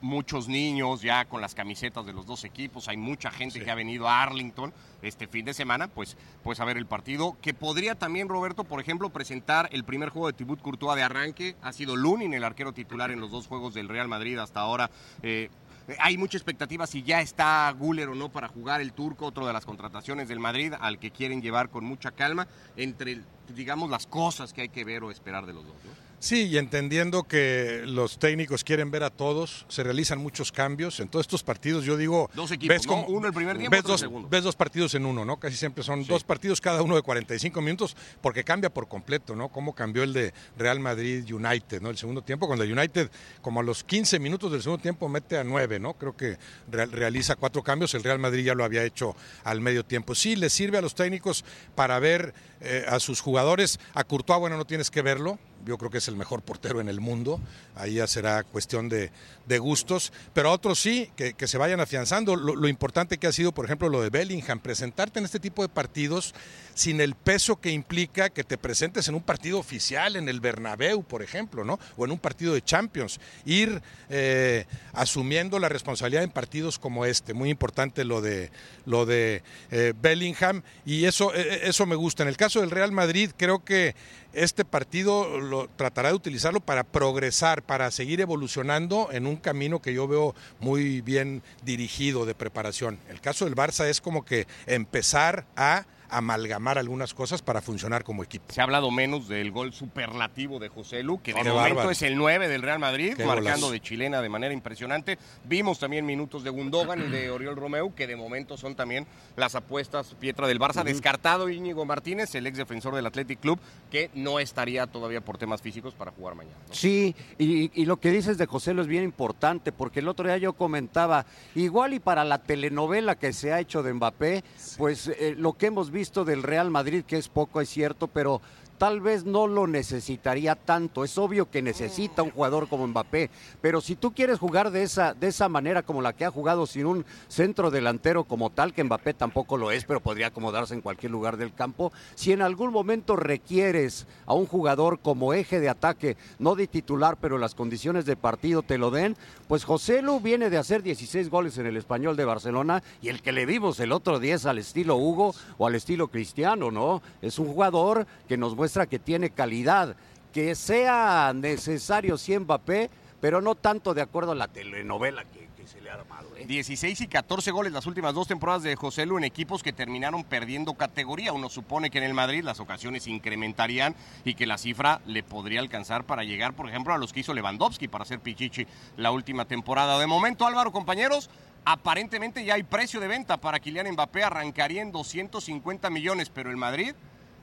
muchos 0.00 0.48
niños 0.48 1.02
ya 1.02 1.24
con 1.24 1.40
las 1.40 1.54
camisetas 1.54 2.04
de 2.06 2.12
los 2.12 2.26
dos 2.26 2.44
equipos. 2.44 2.88
Hay 2.88 2.96
mucha 2.96 3.30
gente 3.30 3.60
que 3.60 3.70
ha 3.70 3.74
venido 3.74 4.08
a 4.08 4.22
Arlington 4.22 4.72
este 5.02 5.26
fin 5.26 5.44
de 5.44 5.54
semana, 5.54 5.88
pues, 5.88 6.16
pues 6.42 6.60
a 6.60 6.64
ver 6.64 6.76
el 6.76 6.86
partido. 6.86 7.36
Que 7.40 7.54
podría 7.54 7.94
también, 7.94 8.28
Roberto, 8.28 8.64
por 8.64 8.80
ejemplo, 8.80 9.10
presentar 9.10 9.68
el 9.72 9.84
primer 9.84 10.10
juego 10.10 10.26
de 10.26 10.34
Tibut 10.34 10.60
Courtois 10.60 10.96
de 10.96 11.02
arranque. 11.02 11.56
Ha 11.62 11.72
sido 11.72 11.96
Lunin 11.96 12.34
el 12.34 12.44
arquero 12.44 12.72
titular 12.72 13.10
en 13.10 13.20
los 13.20 13.30
dos 13.30 13.46
juegos 13.46 13.74
del 13.74 13.88
Real 13.88 14.08
Madrid 14.08 14.38
hasta 14.38 14.60
ahora. 14.60 14.90
Eh, 15.22 15.50
hay 15.98 16.16
mucha 16.16 16.38
expectativa 16.38 16.86
si 16.86 17.02
ya 17.02 17.20
está 17.20 17.70
Guller 17.78 18.08
o 18.08 18.14
no 18.14 18.30
para 18.30 18.48
jugar 18.48 18.80
el 18.80 18.92
turco, 18.92 19.26
otro 19.26 19.46
de 19.46 19.52
las 19.52 19.66
contrataciones 19.66 20.28
del 20.28 20.40
Madrid, 20.40 20.72
al 20.80 20.98
que 20.98 21.10
quieren 21.10 21.42
llevar 21.42 21.68
con 21.68 21.84
mucha 21.84 22.10
calma, 22.10 22.48
entre, 22.76 23.20
digamos, 23.54 23.90
las 23.90 24.06
cosas 24.06 24.52
que 24.52 24.62
hay 24.62 24.68
que 24.70 24.84
ver 24.84 25.04
o 25.04 25.10
esperar 25.10 25.44
de 25.44 25.52
los 25.52 25.66
dos. 25.66 25.74
¿no? 25.84 26.03
Sí, 26.18 26.44
y 26.46 26.56
entendiendo 26.58 27.24
que 27.24 27.82
los 27.84 28.18
técnicos 28.18 28.64
quieren 28.64 28.90
ver 28.90 29.02
a 29.02 29.10
todos, 29.10 29.66
se 29.68 29.82
realizan 29.82 30.18
muchos 30.18 30.50
cambios. 30.52 30.98
En 31.00 31.08
todos 31.08 31.24
estos 31.24 31.42
partidos, 31.42 31.84
yo 31.84 31.96
digo. 31.98 32.30
Dos 32.34 32.50
equipos, 32.50 32.86
¿no? 32.86 33.04
Uno 33.06 33.26
el 33.26 33.34
primer 33.34 33.58
tiempo, 33.58 33.70
ves 33.72 33.80
otro 33.80 33.88
el 33.90 33.92
dos, 33.94 34.00
segundo. 34.00 34.28
ves 34.30 34.42
dos 34.44 34.56
partidos 34.56 34.94
en 34.94 35.04
uno, 35.04 35.24
¿no? 35.26 35.38
Casi 35.38 35.56
siempre 35.56 35.84
son 35.84 36.06
dos 36.06 36.24
partidos 36.24 36.60
cada 36.62 36.80
uno 36.82 36.96
de 36.96 37.02
45 37.02 37.60
minutos, 37.60 37.94
porque 38.22 38.42
cambia 38.42 38.70
por 38.72 38.88
completo, 38.88 39.36
¿no? 39.36 39.48
Cómo 39.50 39.74
cambió 39.74 40.02
el 40.02 40.14
de 40.14 40.32
Real 40.56 40.80
Madrid 40.80 41.30
United, 41.30 41.82
¿no? 41.82 41.90
El 41.90 41.98
segundo 41.98 42.22
tiempo, 42.22 42.46
cuando 42.46 42.64
el 42.64 42.72
United, 42.72 43.10
como 43.42 43.60
a 43.60 43.62
los 43.62 43.84
15 43.84 44.18
minutos 44.18 44.50
del 44.50 44.62
segundo 44.62 44.80
tiempo, 44.82 45.08
mete 45.10 45.36
a 45.36 45.44
nueve, 45.44 45.78
¿no? 45.78 45.94
Creo 45.94 46.16
que 46.16 46.38
real- 46.70 46.90
realiza 46.90 47.36
cuatro 47.36 47.62
cambios. 47.62 47.92
El 47.94 48.02
Real 48.02 48.18
Madrid 48.18 48.44
ya 48.46 48.54
lo 48.54 48.64
había 48.64 48.82
hecho 48.84 49.14
al 49.44 49.60
medio 49.60 49.84
tiempo. 49.84 50.14
Sí, 50.14 50.36
les 50.36 50.52
sirve 50.54 50.78
a 50.78 50.80
los 50.80 50.94
técnicos 50.94 51.44
para 51.74 51.98
ver 51.98 52.32
eh, 52.62 52.84
a 52.88 52.98
sus 52.98 53.20
jugadores. 53.20 53.78
A 53.92 54.04
Courtois, 54.04 54.40
bueno, 54.40 54.56
no 54.56 54.64
tienes 54.64 54.90
que 54.90 55.02
verlo. 55.02 55.38
Yo 55.64 55.78
creo 55.78 55.90
que 55.90 55.98
es 55.98 56.08
el 56.08 56.16
mejor 56.16 56.42
portero 56.42 56.80
en 56.80 56.88
el 56.88 57.00
mundo. 57.00 57.40
Ahí 57.74 57.94
ya 57.94 58.06
será 58.06 58.42
cuestión 58.42 58.88
de, 58.88 59.10
gustos. 59.58 60.12
Pero 60.32 60.50
otros 60.50 60.78
sí, 60.80 61.10
que, 61.16 61.34
se 61.46 61.58
vayan 61.58 61.80
afianzando. 61.80 62.36
Lo, 62.36 62.68
importante 62.68 63.18
que 63.18 63.26
ha 63.26 63.32
sido, 63.32 63.52
por 63.52 63.64
ejemplo, 63.64 63.88
lo 63.88 64.02
de 64.02 64.10
Bellingham, 64.10 64.60
presentarte 64.60 65.18
en 65.18 65.24
este 65.24 65.40
tipo 65.40 65.62
de 65.62 65.68
partidos 65.68 66.34
sin 66.74 67.00
el 67.00 67.14
peso 67.14 67.60
que 67.60 67.70
implica 67.70 68.30
que 68.30 68.42
te 68.42 68.58
presentes 68.58 69.06
en 69.08 69.14
un 69.14 69.22
partido 69.22 69.58
oficial, 69.58 70.16
en 70.16 70.28
el 70.28 70.40
Bernabéu, 70.40 71.04
por 71.04 71.22
ejemplo, 71.22 71.64
¿no? 71.64 71.78
O 71.96 72.04
en 72.04 72.10
un 72.10 72.18
partido 72.18 72.52
de 72.52 72.62
Champions. 72.62 73.20
Ir 73.44 73.80
eh, 74.10 74.66
asumiendo 74.92 75.58
la 75.58 75.68
responsabilidad 75.68 76.24
en 76.24 76.30
partidos 76.30 76.78
como 76.78 77.04
este. 77.06 77.32
Muy 77.32 77.50
importante 77.50 78.04
lo 78.04 78.20
de, 78.20 78.50
lo 78.86 79.06
de 79.06 79.42
eh, 79.70 79.92
Bellingham. 80.00 80.62
Y 80.84 81.04
eso, 81.04 81.34
eh, 81.34 81.60
eso 81.64 81.86
me 81.86 81.94
gusta. 81.94 82.22
En 82.22 82.28
el 82.28 82.36
caso 82.36 82.60
del 82.60 82.70
Real 82.70 82.92
Madrid, 82.92 83.30
creo 83.36 83.64
que 83.64 83.94
este 84.34 84.64
partido 84.64 85.40
lo 85.40 85.68
tratará 85.68 86.10
de 86.10 86.14
utilizarlo 86.14 86.60
para 86.60 86.84
progresar, 86.84 87.62
para 87.62 87.90
seguir 87.90 88.20
evolucionando 88.20 89.08
en 89.12 89.26
un 89.26 89.36
camino 89.36 89.80
que 89.80 89.94
yo 89.94 90.06
veo 90.08 90.34
muy 90.60 91.00
bien 91.00 91.42
dirigido 91.64 92.26
de 92.26 92.34
preparación. 92.34 92.98
El 93.08 93.20
caso 93.20 93.44
del 93.44 93.56
Barça 93.56 93.86
es 93.86 94.00
como 94.00 94.24
que 94.24 94.46
empezar 94.66 95.46
a 95.56 95.86
amalgamar 96.10 96.78
algunas 96.78 97.14
cosas 97.14 97.42
para 97.42 97.60
funcionar 97.60 98.04
como 98.04 98.22
equipo. 98.22 98.52
Se 98.52 98.60
ha 98.60 98.64
hablado 98.64 98.90
menos 98.90 99.28
del 99.28 99.50
gol 99.50 99.72
superlativo 99.72 100.58
de 100.58 100.68
José 100.68 101.02
Lu, 101.02 101.20
que 101.22 101.32
de 101.32 101.40
Qué 101.40 101.48
momento 101.48 101.74
bárbaro. 101.76 101.90
es 101.90 102.02
el 102.02 102.16
9 102.16 102.48
del 102.48 102.62
Real 102.62 102.78
Madrid, 102.78 103.14
Qué 103.16 103.24
marcando 103.24 103.50
golazo. 103.66 103.70
de 103.70 103.80
chilena 103.80 104.20
de 104.22 104.28
manera 104.28 104.54
impresionante. 104.54 105.18
Vimos 105.44 105.78
también 105.78 106.06
minutos 106.06 106.44
de 106.44 106.50
Gundogan 106.50 107.00
y 107.00 107.08
de 107.10 107.30
Oriol 107.30 107.56
Romeu, 107.56 107.94
que 107.94 108.06
de 108.06 108.16
momento 108.16 108.56
son 108.56 108.74
también 108.74 109.06
las 109.36 109.54
apuestas 109.54 110.14
Pietra 110.20 110.46
del 110.46 110.60
Barça. 110.60 110.84
Descartado 110.84 111.48
Íñigo 111.48 111.84
Martínez, 111.84 112.34
el 112.34 112.46
ex 112.46 112.58
defensor 112.58 112.94
del 112.94 113.06
Athletic 113.06 113.40
Club, 113.40 113.58
que 113.90 114.10
no 114.14 114.38
estaría 114.38 114.86
todavía 114.86 115.20
por 115.20 115.38
temas 115.38 115.62
físicos 115.62 115.94
para 115.94 116.10
jugar 116.12 116.34
mañana. 116.34 116.56
¿no? 116.68 116.74
Sí, 116.74 117.14
y, 117.38 117.70
y 117.80 117.86
lo 117.86 117.96
que 117.98 118.10
dices 118.10 118.38
de 118.38 118.46
José 118.46 118.74
lo 118.74 118.82
es 118.82 118.88
bien 118.88 119.04
importante, 119.04 119.72
porque 119.72 120.00
el 120.00 120.08
otro 120.08 120.26
día 120.26 120.36
yo 120.36 120.52
comentaba, 120.52 121.26
igual 121.54 121.94
y 121.94 122.00
para 122.00 122.24
la 122.24 122.38
telenovela 122.38 123.16
que 123.16 123.32
se 123.32 123.52
ha 123.52 123.60
hecho 123.60 123.82
de 123.82 123.92
Mbappé, 123.94 124.44
pues 124.76 125.08
eh, 125.08 125.34
lo 125.36 125.54
que 125.54 125.66
hemos 125.66 125.90
visto 125.90 125.93
del 125.94 126.42
Real 126.42 126.70
Madrid, 126.70 127.04
que 127.04 127.16
es 127.16 127.28
poco, 127.28 127.60
es 127.60 127.68
cierto, 127.68 128.08
pero 128.08 128.42
tal 128.78 129.00
vez 129.00 129.24
no 129.24 129.46
lo 129.46 129.66
necesitaría 129.66 130.54
tanto. 130.54 131.04
Es 131.04 131.16
obvio 131.18 131.50
que 131.50 131.62
necesita 131.62 132.22
un 132.22 132.30
jugador 132.30 132.68
como 132.68 132.86
Mbappé, 132.86 133.30
pero 133.60 133.80
si 133.80 133.96
tú 133.96 134.12
quieres 134.12 134.38
jugar 134.38 134.70
de 134.70 134.82
esa, 134.82 135.14
de 135.14 135.28
esa 135.28 135.48
manera 135.48 135.82
como 135.82 136.02
la 136.02 136.12
que 136.12 136.24
ha 136.24 136.30
jugado 136.30 136.66
sin 136.66 136.86
un 136.86 137.04
centro 137.28 137.70
delantero 137.70 138.24
como 138.24 138.50
tal, 138.50 138.72
que 138.72 138.84
Mbappé 138.84 139.14
tampoco 139.14 139.56
lo 139.56 139.70
es, 139.70 139.84
pero 139.84 140.00
podría 140.00 140.28
acomodarse 140.28 140.74
en 140.74 140.80
cualquier 140.80 141.12
lugar 141.12 141.36
del 141.36 141.54
campo, 141.54 141.92
si 142.14 142.32
en 142.32 142.42
algún 142.42 142.72
momento 142.72 143.16
requieres 143.16 144.06
a 144.26 144.34
un 144.34 144.46
jugador 144.46 144.98
como 144.98 145.34
eje 145.34 145.60
de 145.60 145.68
ataque, 145.68 146.16
no 146.38 146.54
de 146.54 146.66
titular, 146.66 147.16
pero 147.20 147.38
las 147.38 147.54
condiciones 147.54 148.06
de 148.06 148.16
partido 148.16 148.62
te 148.62 148.78
lo 148.78 148.90
den, 148.90 149.16
pues 149.48 149.64
José 149.64 150.02
Lu 150.02 150.20
viene 150.20 150.50
de 150.50 150.58
hacer 150.58 150.82
16 150.82 151.30
goles 151.30 151.58
en 151.58 151.66
el 151.66 151.76
español 151.76 152.16
de 152.16 152.24
Barcelona 152.24 152.82
y 153.00 153.08
el 153.08 153.22
que 153.22 153.32
le 153.32 153.46
vimos 153.46 153.78
el 153.80 153.92
otro 153.92 154.18
día 154.18 154.34
es 154.34 154.46
al 154.46 154.58
estilo 154.58 154.96
Hugo 154.96 155.34
o 155.58 155.66
al 155.66 155.74
estilo 155.74 156.08
Cristiano, 156.08 156.70
¿no? 156.70 157.02
Es 157.22 157.38
un 157.38 157.46
jugador 157.46 158.06
que 158.28 158.36
nos 158.36 158.56
muestra 158.56 158.63
que 158.88 158.98
tiene 158.98 159.30
calidad, 159.30 159.96
que 160.32 160.54
sea 160.54 161.32
necesario 161.34 162.18
sí 162.18 162.38
Mbappé, 162.38 162.90
pero 163.20 163.40
no 163.40 163.54
tanto 163.54 163.94
de 163.94 164.02
acuerdo 164.02 164.32
a 164.32 164.34
la 164.34 164.48
telenovela 164.48 165.24
que, 165.24 165.48
que 165.56 165.66
se 165.66 165.80
le 165.80 165.90
ha 165.90 165.94
armado. 165.94 166.28
¿eh? 166.36 166.44
16 166.46 167.00
y 167.00 167.06
14 167.06 167.50
goles 167.50 167.72
las 167.72 167.86
últimas 167.86 168.14
dos 168.14 168.28
temporadas 168.28 168.62
de 168.62 168.76
José 168.76 169.06
Lu 169.06 169.18
en 169.18 169.24
equipos 169.24 169.62
que 169.62 169.72
terminaron 169.72 170.24
perdiendo 170.24 170.74
categoría. 170.74 171.32
Uno 171.32 171.48
supone 171.48 171.90
que 171.90 171.98
en 171.98 172.04
el 172.04 172.14
Madrid 172.14 172.42
las 172.42 172.60
ocasiones 172.60 173.06
incrementarían 173.06 173.94
y 174.24 174.34
que 174.34 174.46
la 174.46 174.58
cifra 174.58 175.00
le 175.06 175.22
podría 175.22 175.60
alcanzar 175.60 176.04
para 176.04 176.24
llegar, 176.24 176.54
por 176.54 176.68
ejemplo, 176.68 176.92
a 176.92 176.98
los 176.98 177.12
que 177.12 177.20
hizo 177.20 177.34
Lewandowski 177.34 177.88
para 177.88 178.02
hacer 178.02 178.20
Pichichi 178.20 178.66
la 178.96 179.10
última 179.10 179.44
temporada. 179.46 179.98
De 179.98 180.06
momento, 180.06 180.46
Álvaro, 180.46 180.72
compañeros, 180.72 181.30
aparentemente 181.64 182.44
ya 182.44 182.54
hay 182.54 182.62
precio 182.62 183.00
de 183.00 183.08
venta 183.08 183.38
para 183.38 183.60
Kylian 183.60 183.92
Mbappé, 183.92 184.24
arrancaría 184.24 184.82
en 184.82 184.92
250 184.92 185.88
millones, 185.90 186.30
pero 186.30 186.50
el 186.50 186.56
Madrid 186.56 186.94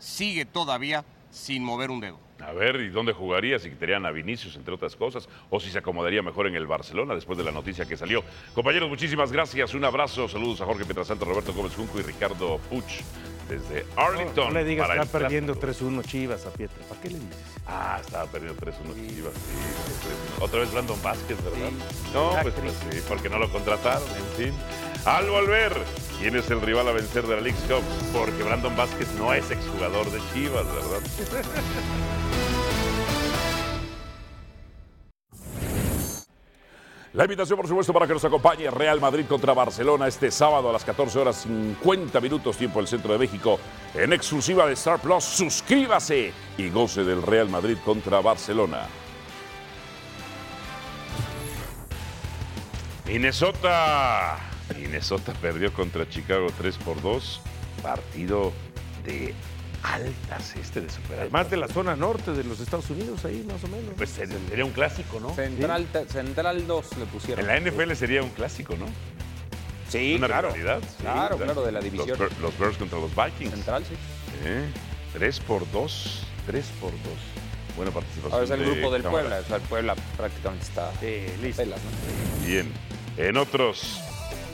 sigue 0.01 0.45
todavía 0.45 1.05
sin 1.29 1.63
mover 1.63 1.91
un 1.91 2.01
dedo. 2.01 2.19
A 2.41 2.53
ver, 2.53 2.77
¿y 2.77 2.89
dónde 2.89 3.13
jugaría? 3.13 3.59
Si 3.59 3.69
quitarían 3.69 4.05
a 4.05 4.11
Vinicius, 4.11 4.55
entre 4.55 4.73
otras 4.73 4.95
cosas, 4.95 5.29
o 5.51 5.59
si 5.59 5.69
se 5.69 5.77
acomodaría 5.77 6.23
mejor 6.23 6.47
en 6.47 6.55
el 6.55 6.65
Barcelona 6.65 7.13
después 7.13 7.37
de 7.37 7.43
la 7.43 7.51
noticia 7.51 7.85
que 7.85 7.95
salió. 7.95 8.23
Compañeros, 8.55 8.89
muchísimas 8.89 9.31
gracias. 9.31 9.75
Un 9.75 9.85
abrazo. 9.85 10.27
Saludos 10.27 10.59
a 10.61 10.65
Jorge 10.65 10.83
Pietrasanta, 10.83 11.23
Roberto 11.23 11.53
Gómez 11.53 11.75
Junco 11.75 11.99
y 11.99 12.01
Ricardo 12.01 12.57
Puch 12.69 13.01
desde 13.47 13.85
Arlington. 13.95 14.47
No 14.47 14.59
le 14.59 14.65
digas 14.65 14.87
que 14.87 14.89
para 14.89 15.03
está 15.03 15.19
perdiendo 15.19 15.53
clásico. 15.53 15.89
3-1 15.91 16.03
Chivas 16.03 16.45
a 16.47 16.53
Pietra. 16.53 16.83
¿Para 16.89 17.01
qué 17.01 17.09
le 17.09 17.19
dices? 17.19 17.37
Ah, 17.67 17.99
estaba 18.01 18.25
perdiendo 18.25 18.59
3-1 18.59 18.71
Chivas. 18.95 19.33
Sí, 19.33 20.39
3-1. 20.39 20.43
Otra 20.43 20.59
vez 20.61 20.71
Brandon 20.71 21.01
Vázquez, 21.03 21.37
¿verdad? 21.43 21.71
No, 22.11 22.31
pues, 22.41 22.55
pues 22.55 22.73
sí, 22.89 23.01
porque 23.07 23.29
no 23.29 23.37
lo 23.37 23.51
contrataron, 23.51 24.07
en 24.09 24.45
fin. 24.45 24.53
Al 25.05 25.27
volver, 25.31 25.73
¿quién 26.19 26.35
es 26.35 26.51
el 26.51 26.61
rival 26.61 26.87
a 26.87 26.91
vencer 26.91 27.25
de 27.25 27.35
la 27.35 27.41
League 27.41 27.57
Cup? 27.67 27.81
Porque 28.13 28.43
Brandon 28.43 28.75
Vázquez 28.77 29.11
no 29.17 29.33
es 29.33 29.49
exjugador 29.49 30.05
de 30.11 30.19
Chivas, 30.31 30.65
¿verdad? 30.67 31.01
La 37.13 37.23
invitación, 37.23 37.57
por 37.57 37.67
supuesto, 37.67 37.91
para 37.91 38.05
que 38.05 38.13
nos 38.13 38.23
acompañe 38.23 38.69
Real 38.69 39.01
Madrid 39.01 39.25
contra 39.27 39.53
Barcelona 39.53 40.07
este 40.07 40.29
sábado 40.29 40.69
a 40.69 40.73
las 40.73 40.85
14 40.85 41.17
horas 41.17 41.37
50 41.41 42.21
minutos, 42.21 42.55
tiempo 42.55 42.77
del 42.77 42.87
centro 42.87 43.11
de 43.11 43.19
México, 43.19 43.59
en 43.95 44.13
exclusiva 44.13 44.67
de 44.67 44.73
Star 44.73 44.99
Plus. 44.99 45.23
Suscríbase 45.23 46.31
y 46.59 46.69
goce 46.69 47.03
del 47.03 47.23
Real 47.23 47.49
Madrid 47.49 47.77
contra 47.83 48.21
Barcelona. 48.21 48.87
Minnesota. 53.07 54.50
Minnesota 54.73 55.33
perdió 55.41 55.73
contra 55.73 56.07
Chicago 56.09 56.47
3 56.57 56.77
por 56.77 57.01
2. 57.01 57.41
Partido 57.81 58.51
de 59.05 59.33
altas 59.83 60.55
este 60.55 60.81
de 60.81 60.89
superar. 60.89 61.31
Más 61.31 61.49
de 61.49 61.57
la 61.57 61.67
zona 61.67 61.95
norte 61.95 62.31
de 62.31 62.43
los 62.43 62.59
Estados 62.59 62.89
Unidos, 62.89 63.25
ahí 63.25 63.43
más 63.51 63.63
o 63.63 63.67
menos. 63.67 63.93
Pues 63.97 64.09
sería 64.11 64.63
un 64.65 64.71
clásico, 64.71 65.19
¿no? 65.19 65.33
Central, 65.33 65.87
Central 66.07 66.67
2 66.67 66.97
le 66.99 67.05
pusieron. 67.05 67.39
En 67.49 67.63
la 67.65 67.71
NFL 67.71 67.93
sería 67.95 68.21
un 68.21 68.29
clásico, 68.29 68.75
¿no? 68.77 68.85
Sí, 69.89 70.15
Una 70.15 70.27
claro. 70.27 70.49
rivalidad. 70.51 70.79
sí, 70.81 70.95
Claro, 71.01 71.37
claro, 71.37 71.63
de 71.65 71.71
la 71.71 71.79
Los 71.81 71.91
división. 71.91 72.17
Bears- 72.17 72.39
Los, 72.39 72.57
Bears 72.57 72.77
contra 72.77 72.99
los 72.99 73.11
Vikings. 73.15 73.51
Central, 73.55 73.83
sí. 73.85 73.95
¿Eh? 74.45 74.65
3 75.13 75.39
por 75.41 75.69
2. 75.71 76.23
3 76.45 76.65
por 76.79 76.91
2. 76.91 76.99
Buena 77.75 77.91
participación. 77.91 78.33
Ahora 78.33 78.45
es 78.45 78.51
el 78.51 78.59
de 78.59 78.65
grupo 78.65 78.91
del 78.91 79.01
Cámara. 79.03 79.21
Puebla. 79.23 79.39
O 79.39 79.47
sea, 79.47 79.55
el 79.57 79.61
Puebla 79.63 79.95
prácticamente 80.17 80.65
está 80.65 80.91
listo. 81.41 81.61
pelas, 81.63 81.79
¿no? 81.83 82.45
Bien. 82.47 82.71
En 83.17 83.35
otros, 83.37 83.99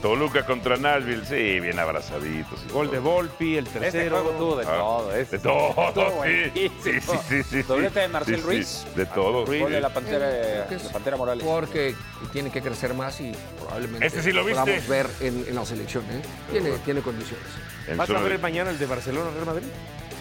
Toluca 0.02 0.46
contra 0.46 0.76
Nashville. 0.76 1.24
Sí, 1.26 1.58
bien 1.60 1.78
abrazaditos. 1.78 2.60
y 2.68 2.72
Gol 2.72 2.86
todo. 2.86 2.92
de 2.94 2.98
Volpi, 3.00 3.56
el 3.56 3.66
Este 3.66 3.80
tercero. 3.80 4.20
juego 4.22 4.38
tuvo 4.38 4.56
de 4.56 4.64
Ah, 4.66 4.76
todo. 4.78 5.14
este. 5.14 5.38
De 5.38 5.42
todo, 5.42 6.22
sí. 6.24 6.70
Sí, 6.82 6.92
sí, 7.00 7.16
sí, 7.28 7.42
sí. 7.42 7.62
Doblete 7.62 8.00
de 8.00 8.08
Marcel 8.08 8.34
Sí, 8.36 8.40
sí, 8.40 8.46
Ruiz. 8.46 8.84
De 8.94 9.06
todo. 9.06 9.44
Gol 9.44 9.72
de 9.72 9.80
la 9.80 9.88
Pantera, 9.92 10.28
Creo 10.30 10.68
que 10.68 10.74
es 10.76 10.84
la 10.84 10.92
Pantera 10.92 11.16
Morales. 11.16 11.44
Porque 11.44 11.94
tiene 12.32 12.50
que 12.50 12.62
crecer 12.62 12.94
más 12.94 13.20
y 13.20 13.32
probablemente 13.58 14.06
Este 14.06 14.22
sí 14.22 14.32
lo 14.32 14.44
viste. 14.44 14.60
podamos 14.60 14.88
ver 14.88 15.06
en, 15.20 15.44
en 15.48 15.54
la 15.54 15.64
selección. 15.64 16.04
¿eh? 16.04 16.22
Tiene, 16.52 16.70
tiene 16.84 17.00
condiciones. 17.00 17.46
En 17.88 17.96
¿Vas 17.96 18.04
a 18.08 18.12
zona 18.12 18.22
de- 18.22 18.28
ver 18.30 18.38
mañana 18.38 18.70
el 18.70 18.78
de 18.78 18.86
Barcelona 18.86 19.30
Real 19.32 19.46
Madrid? 19.46 19.66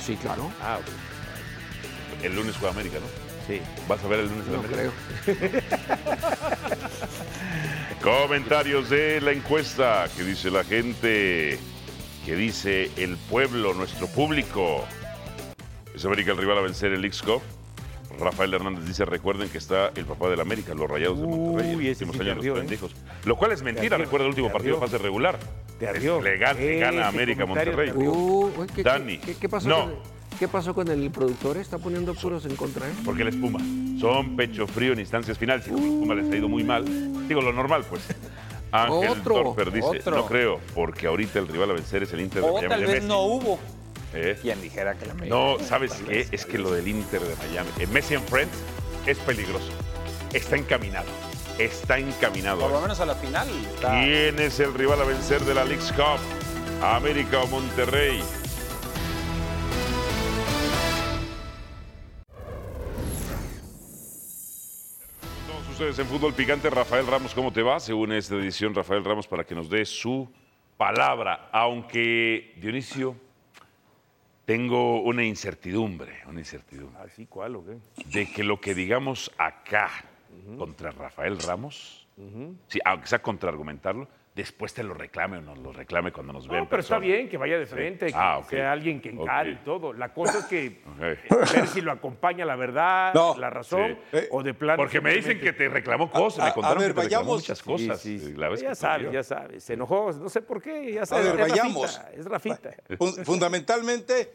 Sí, 0.03 0.15
claro. 0.15 0.49
Ah, 0.61 0.79
ok. 0.79 2.23
El 2.23 2.35
lunes 2.35 2.55
juega 2.57 2.73
América, 2.73 2.97
¿no? 2.99 3.26
Sí. 3.47 3.61
¿Vas 3.87 4.03
a 4.03 4.07
ver 4.07 4.19
el 4.19 4.27
lunes 4.27 4.47
No 4.47 4.61
creo. 4.61 4.91
Comentarios 8.01 8.89
de 8.89 9.21
la 9.21 9.31
encuesta. 9.31 10.07
¿Qué 10.15 10.23
dice 10.23 10.51
la 10.51 10.63
gente? 10.63 11.57
¿Qué 12.25 12.35
dice 12.35 12.91
el 12.97 13.15
pueblo, 13.15 13.73
nuestro 13.73 14.07
público? 14.07 14.83
¿Es 15.95 16.03
América 16.03 16.31
el 16.31 16.37
rival 16.37 16.57
a 16.57 16.61
vencer 16.61 16.91
el 16.91 17.01
Leagues 17.01 17.21
Cup? 17.21 17.41
Rafael 18.19 18.53
Hernández 18.53 18.85
dice, 18.85 19.05
recuerden 19.05 19.47
que 19.49 19.59
está 19.59 19.91
el 19.95 20.05
papá 20.05 20.29
del 20.29 20.39
América, 20.39 20.73
los 20.73 20.89
Rayados 20.89 21.21
de 21.21 21.27
Monterrey, 21.27 21.71
en 21.71 21.77
Uy, 21.77 21.85
los 21.85 21.91
ese 21.95 22.05
últimos 22.05 22.25
sí 22.25 22.31
años 22.31 22.45
¿eh? 22.45 22.59
pendejos. 22.59 22.95
Lo 23.25 23.37
cual 23.37 23.51
es 23.51 23.61
mentira, 23.61 23.95
ardió, 23.95 24.05
recuerda 24.05 24.25
el 24.25 24.29
último 24.29 24.51
partido 24.51 24.75
de 24.75 24.81
fase 24.81 24.97
regular. 24.97 25.37
Te 25.79 25.87
ardió. 25.87 26.21
Le 26.21 26.37
gana, 26.37 26.59
le 26.59 26.79
gana 26.79 27.07
América 27.07 27.45
Monterrey. 27.45 27.91
Uh, 27.91 28.51
uy, 28.57 28.67
¿qué, 28.73 28.83
Dani. 28.83 29.19
¿qué, 29.19 29.35
qué 29.35 29.47
pasó 29.47 29.69
No. 29.69 30.16
¿Qué 30.39 30.47
pasó 30.47 30.73
con 30.75 30.87
el 30.89 31.09
productor? 31.09 31.57
Está 31.57 31.79
poniendo 31.79 32.13
puros 32.13 32.45
en 32.45 32.55
contra, 32.55 32.87
¿eh? 32.87 32.93
Porque 33.03 33.23
la 33.23 33.31
espuma. 33.31 33.59
Son 33.99 34.35
pecho 34.35 34.67
frío 34.67 34.93
en 34.93 34.99
instancias 34.99 35.37
finales. 35.37 35.65
Y 35.67 35.71
como 35.71 35.81
la 35.85 35.91
espuma 35.93 36.15
les 36.15 36.31
ha 36.31 36.35
ido 36.37 36.47
muy 36.47 36.63
mal, 36.63 36.85
digo 37.27 37.41
lo 37.41 37.51
normal, 37.51 37.83
pues. 37.89 38.03
Ángel 38.71 39.09
Otro, 39.21 39.33
Torfer 39.43 39.71
dice, 39.71 39.87
otro. 39.87 40.15
no 40.17 40.25
creo, 40.25 40.59
porque 40.75 41.07
ahorita 41.07 41.39
el 41.39 41.47
rival 41.47 41.71
a 41.71 41.73
vencer 41.73 42.03
es 42.03 42.13
el 42.13 42.19
Inter 42.19 42.43
de 42.43 42.49
O 42.49 42.53
Miami 42.53 42.67
tal 42.67 42.79
de 42.81 42.85
vez 42.85 42.95
Messi. 42.97 43.07
no 43.07 43.21
hubo. 43.23 43.59
¿Eh? 44.13 44.37
Quien 44.41 44.61
dijera 44.61 44.93
que 44.95 45.05
la 45.05 45.13
América. 45.13 45.35
No, 45.35 45.57
¿sabes 45.59 45.93
qué? 46.07 46.27
Es 46.31 46.45
que 46.45 46.57
lo 46.57 46.71
del 46.71 46.87
Inter 46.87 47.21
de 47.21 47.35
Miami, 47.47 47.69
eh, 47.79 47.87
Messi 47.87 48.13
en 48.13 48.21
Friends 48.23 48.53
es 49.05 49.17
peligroso. 49.19 49.69
Está 50.33 50.57
encaminado. 50.57 51.07
Está 51.57 51.97
encaminado. 51.97 52.59
Por 52.59 52.71
lo 52.71 52.81
menos 52.81 52.99
a 52.99 53.05
la 53.05 53.15
final. 53.15 53.47
está- 53.73 54.01
¿Quién 54.01 54.37
es 54.39 54.59
el 54.59 54.73
rival 54.73 55.01
a 55.01 55.05
vencer 55.05 55.41
de 55.41 55.53
la 55.55 55.63
League's 55.65 55.91
Cup? 55.93 56.19
¿América 56.83 57.41
o 57.41 57.47
Monterrey? 57.47 58.21
Ustedes 65.77 65.99
en 65.99 66.07
Fútbol 66.07 66.33
Picante, 66.33 66.71
Rafael 66.71 67.05
Ramos, 67.05 67.35
¿cómo 67.35 67.53
te 67.53 67.61
va? 67.61 67.79
Según 67.79 68.11
esta 68.11 68.33
edición, 68.33 68.73
Rafael 68.73 69.05
Ramos, 69.05 69.27
para 69.27 69.43
que 69.43 69.53
nos 69.53 69.69
dé 69.69 69.85
su 69.85 70.27
palabra. 70.75 71.49
Aunque, 71.51 72.55
Dionisio, 72.57 73.15
tengo 74.45 75.03
una 75.03 75.23
incertidumbre, 75.23 76.23
una 76.25 76.39
incertidumbre, 76.39 76.99
¿Así 77.03 77.27
cuál 77.27 77.57
o 77.57 77.63
qué? 77.63 77.77
de 78.07 78.25
que 78.31 78.43
lo 78.43 78.59
que 78.59 78.73
digamos 78.73 79.31
acá 79.37 79.91
contra 80.57 80.89
Rafael 80.89 81.37
Ramos, 81.37 82.07
sí, 82.67 82.79
aunque 82.83 83.05
sea 83.05 83.21
contraargumentarlo, 83.21 84.07
después 84.37 84.71
te 84.73 84.83
lo 84.83 84.93
reclame 84.93 85.39
o 85.39 85.41
nos 85.41 85.57
lo 85.57 85.73
reclame 85.73 86.11
cuando 86.13 86.31
nos 86.31 86.47
vea 86.47 86.59
en 86.59 86.63
No, 86.65 86.69
pero 86.69 86.81
está 86.81 86.99
bien 86.99 87.27
que 87.27 87.37
vaya 87.37 87.57
de 87.57 87.65
frente, 87.65 88.05
que 88.05 88.13
Ah, 88.15 88.39
sea 88.47 88.71
alguien 88.71 89.01
que 89.01 89.09
encare 89.09 89.51
y 89.51 89.55
todo. 89.57 89.91
La 89.93 90.13
cosa 90.13 90.39
es 90.39 90.45
que 90.45 90.81
Ok. 90.85 91.51
ver 91.53 91.67
si 91.67 91.81
lo 91.81 91.91
acompaña 91.91 92.45
la 92.45 92.55
verdad, 92.55 93.13
No. 93.15 93.35
la 93.37 93.49
razón, 93.49 93.97
Sí. 94.13 94.19
o 94.31 94.43
de 94.43 94.53
plano. 94.53 94.77
Porque 94.77 95.01
me 95.01 95.11
dicen 95.13 95.39
que 95.41 95.51
te 95.53 95.67
reclamó 95.67 96.09
cosas, 96.11 96.39
A- 96.45 96.45
me 96.49 96.53
contaron 96.53 96.77
a 96.77 96.81
ver, 96.81 96.89
que 96.91 96.95
te 96.95 97.01
reclamó 97.01 97.23
vayamos- 97.25 97.41
muchas 97.41 97.61
cosas. 97.63 97.99
sí, 97.99 98.19
sí. 98.19 98.33
La 98.35 98.47
vez 98.49 98.61
ya 98.61 98.75
sabes, 98.75 99.11
ya 99.11 99.23
sabes. 99.23 99.63
Se 99.63 99.73
enojó, 99.73 100.11
no 100.13 100.29
sé 100.29 100.41
por 100.41 100.61
qué, 100.61 100.93
ya 100.93 101.01
A 101.01 101.05
sabes. 101.07 101.25
ver, 101.33 101.41
es 101.41 101.49
vayamos. 101.49 101.95
Rafita, 101.97 102.11
es 102.19 102.25
Rafita. 102.25 102.71
Fun- 102.99 103.25
Fundamentalmente, 103.25 104.33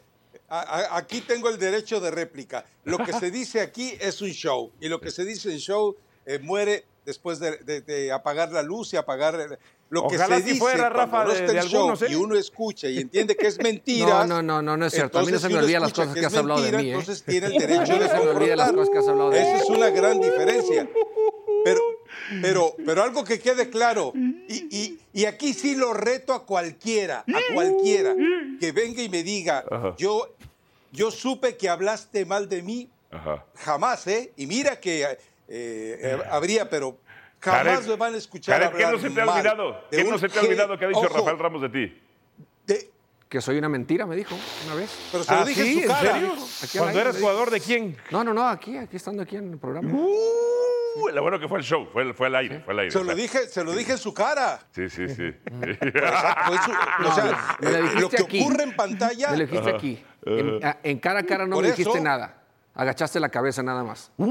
a- 0.48 0.96
aquí 0.96 1.20
tengo 1.20 1.48
el 1.48 1.58
derecho 1.58 2.00
de 2.00 2.10
réplica. 2.10 2.64
Lo 2.84 2.98
que 2.98 3.12
se 3.12 3.30
dice 3.30 3.60
aquí 3.60 3.94
es 4.00 4.20
un 4.20 4.30
show 4.30 4.72
y 4.80 4.88
lo 4.88 5.00
que 5.00 5.10
se 5.10 5.24
dice 5.24 5.52
en 5.52 5.58
show 5.58 5.96
eh, 6.26 6.38
muere 6.40 6.84
después 7.04 7.38
de, 7.40 7.56
de- 7.58 7.80
de 7.80 8.12
apagar 8.12 8.52
la 8.52 8.62
luz 8.62 8.92
y 8.92 8.96
apagar 8.96 9.58
lo 9.92 10.08
que 10.08 10.16
Ojalá 10.16 10.36
se 10.36 10.42
si 10.42 10.48
dice 10.48 10.58
fuera, 10.58 10.88
Rafa, 10.88 11.24
no 11.24 11.30
de- 11.32 11.40
está 11.40 11.52
de 11.52 11.58
el 11.58 11.66
show 11.68 11.80
algunos, 11.80 12.02
¿eh? 12.02 12.06
y 12.10 12.14
uno 12.14 12.34
escucha 12.34 12.88
y 12.88 12.98
entiende 12.98 13.36
que 13.36 13.46
es 13.46 13.58
mentira. 13.62 14.24
No, 14.26 14.26
no, 14.26 14.42
no, 14.42 14.62
no, 14.62 14.76
no 14.78 14.86
es 14.86 14.94
cierto. 14.94 15.18
A 15.18 15.22
mí 15.22 15.30
no 15.30 15.38
se 15.38 15.48
me 15.50 15.56
olvidan 15.58 15.82
las 15.82 15.92
cosas 15.92 16.14
que 16.14 16.24
has 16.24 16.34
hablado 16.34 16.62
de 16.62 16.72
mí. 16.72 16.88
Entonces 16.90 17.22
tiene 17.22 17.48
el 17.48 17.52
derecho 17.52 17.82
A 17.92 17.96
mí 17.96 17.98
de 17.98 18.06
no 18.06 18.10
se 18.10 18.24
me 18.24 18.30
olvidan 18.30 18.56
las 18.58 18.72
confrontar. 18.72 18.74
cosas 18.74 18.90
que 18.90 18.98
has 18.98 19.08
hablado 19.08 19.30
de 19.30 19.40
mí. 19.40 19.46
Esa 19.48 19.56
es 19.64 19.68
una 19.70 19.90
gran 19.90 20.20
diferencia. 20.20 20.88
Pero, 21.64 21.80
pero, 22.40 22.74
pero 22.84 23.02
algo 23.02 23.22
que 23.22 23.38
quede 23.38 23.68
claro, 23.70 24.12
y, 24.48 24.66
y- 24.76 24.98
y 25.12 25.24
aquí 25.26 25.52
sí 25.52 25.76
lo 25.76 25.92
reto 25.92 26.32
a 26.32 26.44
cualquiera, 26.46 27.18
a 27.28 27.54
cualquiera, 27.54 28.14
que 28.58 28.72
venga 28.72 29.02
y 29.02 29.08
me 29.08 29.22
diga, 29.22 29.64
yo 29.98 30.34
yo 30.90 31.10
supe 31.10 31.56
que 31.56 31.68
hablaste 31.68 32.24
mal 32.26 32.48
de 32.48 32.62
mí, 32.62 32.90
Ajá. 33.10 33.44
jamás, 33.56 34.06
¿eh? 34.06 34.32
Y 34.36 34.46
mira 34.46 34.80
que 34.80 35.02
eh, 35.04 35.18
eh, 35.48 36.18
habría, 36.30 36.68
pero 36.68 36.98
jamás 37.42 37.62
Jared, 37.64 37.86
me 37.88 37.96
van 37.96 38.14
a 38.14 38.16
escuchar 38.18 38.54
Jared, 38.62 38.76
¿qué 38.76 38.84
hablar 38.84 39.00
no 39.02 39.08
se 39.08 39.14
te 39.14 39.20
ha 39.20 39.26
olvidado? 39.30 39.84
¿Qué 39.90 40.04
no 40.04 40.18
se 40.18 40.28
te 40.28 40.38
ha 40.38 40.42
olvidado 40.42 40.78
que 40.78 40.84
ha 40.84 40.88
dicho 40.88 41.00
Ojo, 41.00 41.08
Rafael 41.18 41.38
Ramos 41.38 41.62
de 41.62 41.68
ti? 41.68 42.02
de- 42.66 42.90
Que 43.28 43.40
soy 43.40 43.56
una 43.58 43.68
mentira, 43.68 44.06
me 44.06 44.14
dijo 44.16 44.34
una 44.66 44.74
vez. 44.74 44.90
pero 45.10 45.24
se 45.24 45.32
lo 45.34 45.40
¿Ah, 45.40 45.44
dije 45.44 45.62
sí? 45.62 45.76
en 45.78 45.82
su 45.82 45.88
cara. 45.88 46.12
serio? 46.12 46.32
Aquí 46.62 46.78
al 46.78 46.84
¿Cuando 46.84 47.00
eras 47.00 47.18
jugador 47.18 47.50
de 47.50 47.60
quién? 47.60 47.96
No, 48.10 48.22
no, 48.24 48.32
no, 48.34 48.46
aquí, 48.48 48.76
aquí 48.76 48.96
estando 48.96 49.22
aquí 49.22 49.36
en 49.36 49.52
el 49.52 49.58
programa. 49.58 49.90
Uh, 49.90 51.08
lo 51.14 51.22
bueno 51.22 51.40
que 51.40 51.48
fue 51.48 51.58
el 51.58 51.64
show, 51.64 51.88
fue, 51.90 52.02
el- 52.02 52.12
fue 52.14 52.26
el 52.28 52.34
aire, 52.34 52.60
fue 52.60 52.74
el 52.74 52.80
aire. 52.80 52.90
Se 52.90 53.02
lo 53.02 53.14
dije, 53.14 53.48
se 53.48 53.64
lo 53.64 53.72
dije 53.72 53.92
en 53.92 53.98
su 53.98 54.12
cara. 54.12 54.60
Sí, 54.74 54.90
sí, 54.90 55.08
sí. 55.08 55.32
Su- 56.64 57.06
o 57.08 57.14
sea, 57.14 57.56
lo 57.60 57.68
eh, 57.68 57.82
lo 58.00 58.10
que 58.10 58.22
aquí. 58.22 58.42
ocurre 58.42 58.64
en 58.64 58.76
pantalla. 58.76 59.30
Me 59.30 59.36
lo 59.38 59.46
dijiste 59.46 59.70
aquí. 59.70 60.04
En, 60.26 60.60
en 60.82 60.98
cara 60.98 61.20
a 61.20 61.22
cara 61.24 61.46
no 61.46 61.56
Por 61.56 61.64
me 61.64 61.70
dijiste 61.70 61.90
eso- 61.94 62.02
nada. 62.04 62.41
Agachaste 62.74 63.20
la 63.20 63.28
cabeza 63.28 63.62
nada 63.62 63.84
más. 63.84 64.10
Ah, 64.18 64.24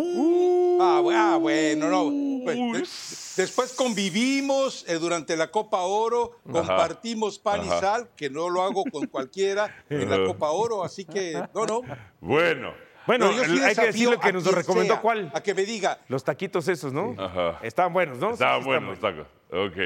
bu- 1.04 1.14
ah, 1.16 1.38
bueno, 1.40 1.90
no. 1.90 2.44
Pues, 2.44 3.36
de- 3.38 3.44
después 3.44 3.74
convivimos 3.74 4.84
eh, 4.88 4.96
durante 4.96 5.38
la 5.38 5.52
Copa 5.52 5.82
Oro, 5.82 6.40
compartimos 6.52 7.38
pan 7.38 7.64
y 7.64 7.70
sal, 7.70 8.10
que 8.16 8.32
no 8.32 8.50
lo 8.50 8.64
hago 8.64 8.84
con 8.92 9.06
cualquiera 9.08 9.74
en 9.90 10.10
la. 10.10 10.26
Copa 10.26 10.50
Oro, 10.50 10.84
así 10.84 11.06
que 11.06 11.34
no, 11.54 11.66
no. 11.68 11.82
Bueno, 12.20 12.74
Bueno, 13.08 13.30
Pero 13.30 13.32
yo 13.32 13.44
sí 13.46 13.52
hay 13.52 13.58
que 13.60 13.66
desafío 13.68 13.86
decirle 13.86 14.20
que 14.20 14.34
nos 14.34 14.46
recomendó 14.46 14.94
sea 14.96 15.02
cuál. 15.02 15.32
A 15.36 15.42
que 15.42 15.54
me 15.54 15.64
diga, 15.64 16.00
Los 16.08 16.24
taquitos 16.24 16.68
esos, 16.68 16.92
¿no? 16.94 17.16
Ajá. 17.20 17.60
Estaban 17.62 17.94
buenos, 17.94 18.18
¿no? 18.18 18.32
Estaban 18.32 18.62
sí, 18.62 18.66
buenos 18.68 18.90
los 18.90 19.00
tacos. 19.00 19.28
Ok. 19.52 19.78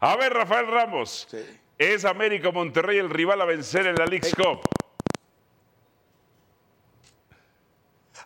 A 0.00 0.16
ver, 0.16 0.32
Rafael 0.34 0.66
Ramos. 0.68 1.26
Sí. 1.28 1.38
¿Es 1.78 2.04
América 2.04 2.50
Monterrey 2.52 2.98
el 2.98 3.10
rival 3.10 3.40
a 3.40 3.44
vencer 3.44 3.86
en 3.88 3.94
la 3.96 4.06
League's 4.06 4.34
Cup? 4.34 4.60
Ah, 8.16 8.17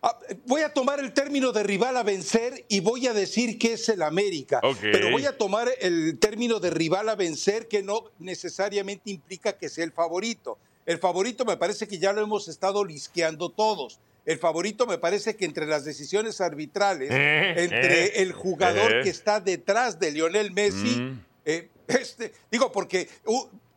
voy 0.46 0.62
a 0.62 0.72
tomar 0.72 1.00
el 1.00 1.12
término 1.12 1.52
de 1.52 1.62
rival 1.62 1.96
a 1.96 2.02
vencer 2.02 2.64
y 2.68 2.80
voy 2.80 3.06
a 3.06 3.12
decir 3.12 3.58
que 3.58 3.74
es 3.74 3.88
el 3.88 4.02
América. 4.02 4.60
Pero 4.80 5.10
voy 5.10 5.26
a 5.26 5.36
tomar 5.36 5.68
el 5.80 6.18
término 6.18 6.58
de 6.60 6.70
rival 6.70 7.08
a 7.08 7.14
vencer 7.14 7.68
que 7.68 7.82
no 7.82 8.04
necesariamente 8.18 9.10
implica 9.10 9.52
que 9.52 9.68
sea 9.68 9.84
el 9.84 9.92
favorito. 9.92 10.58
El 10.86 10.98
favorito 10.98 11.44
me 11.44 11.56
parece 11.56 11.86
que 11.86 11.98
ya 11.98 12.12
lo 12.12 12.20
hemos 12.22 12.48
estado 12.48 12.84
lisqueando 12.84 13.50
todos. 13.50 14.00
El 14.24 14.38
favorito 14.38 14.86
me 14.86 14.98
parece 14.98 15.36
que 15.36 15.44
entre 15.44 15.66
las 15.66 15.84
decisiones 15.84 16.40
arbitrales, 16.40 17.10
Eh, 17.10 17.54
entre 17.56 18.04
eh, 18.04 18.12
el 18.22 18.32
jugador 18.32 18.92
eh. 18.92 19.00
que 19.02 19.10
está 19.10 19.40
detrás 19.40 19.98
de 19.98 20.12
Lionel 20.12 20.52
Messi, 20.52 20.96
Mm. 21.00 21.20
este, 21.88 22.32
digo, 22.50 22.70
porque 22.70 23.08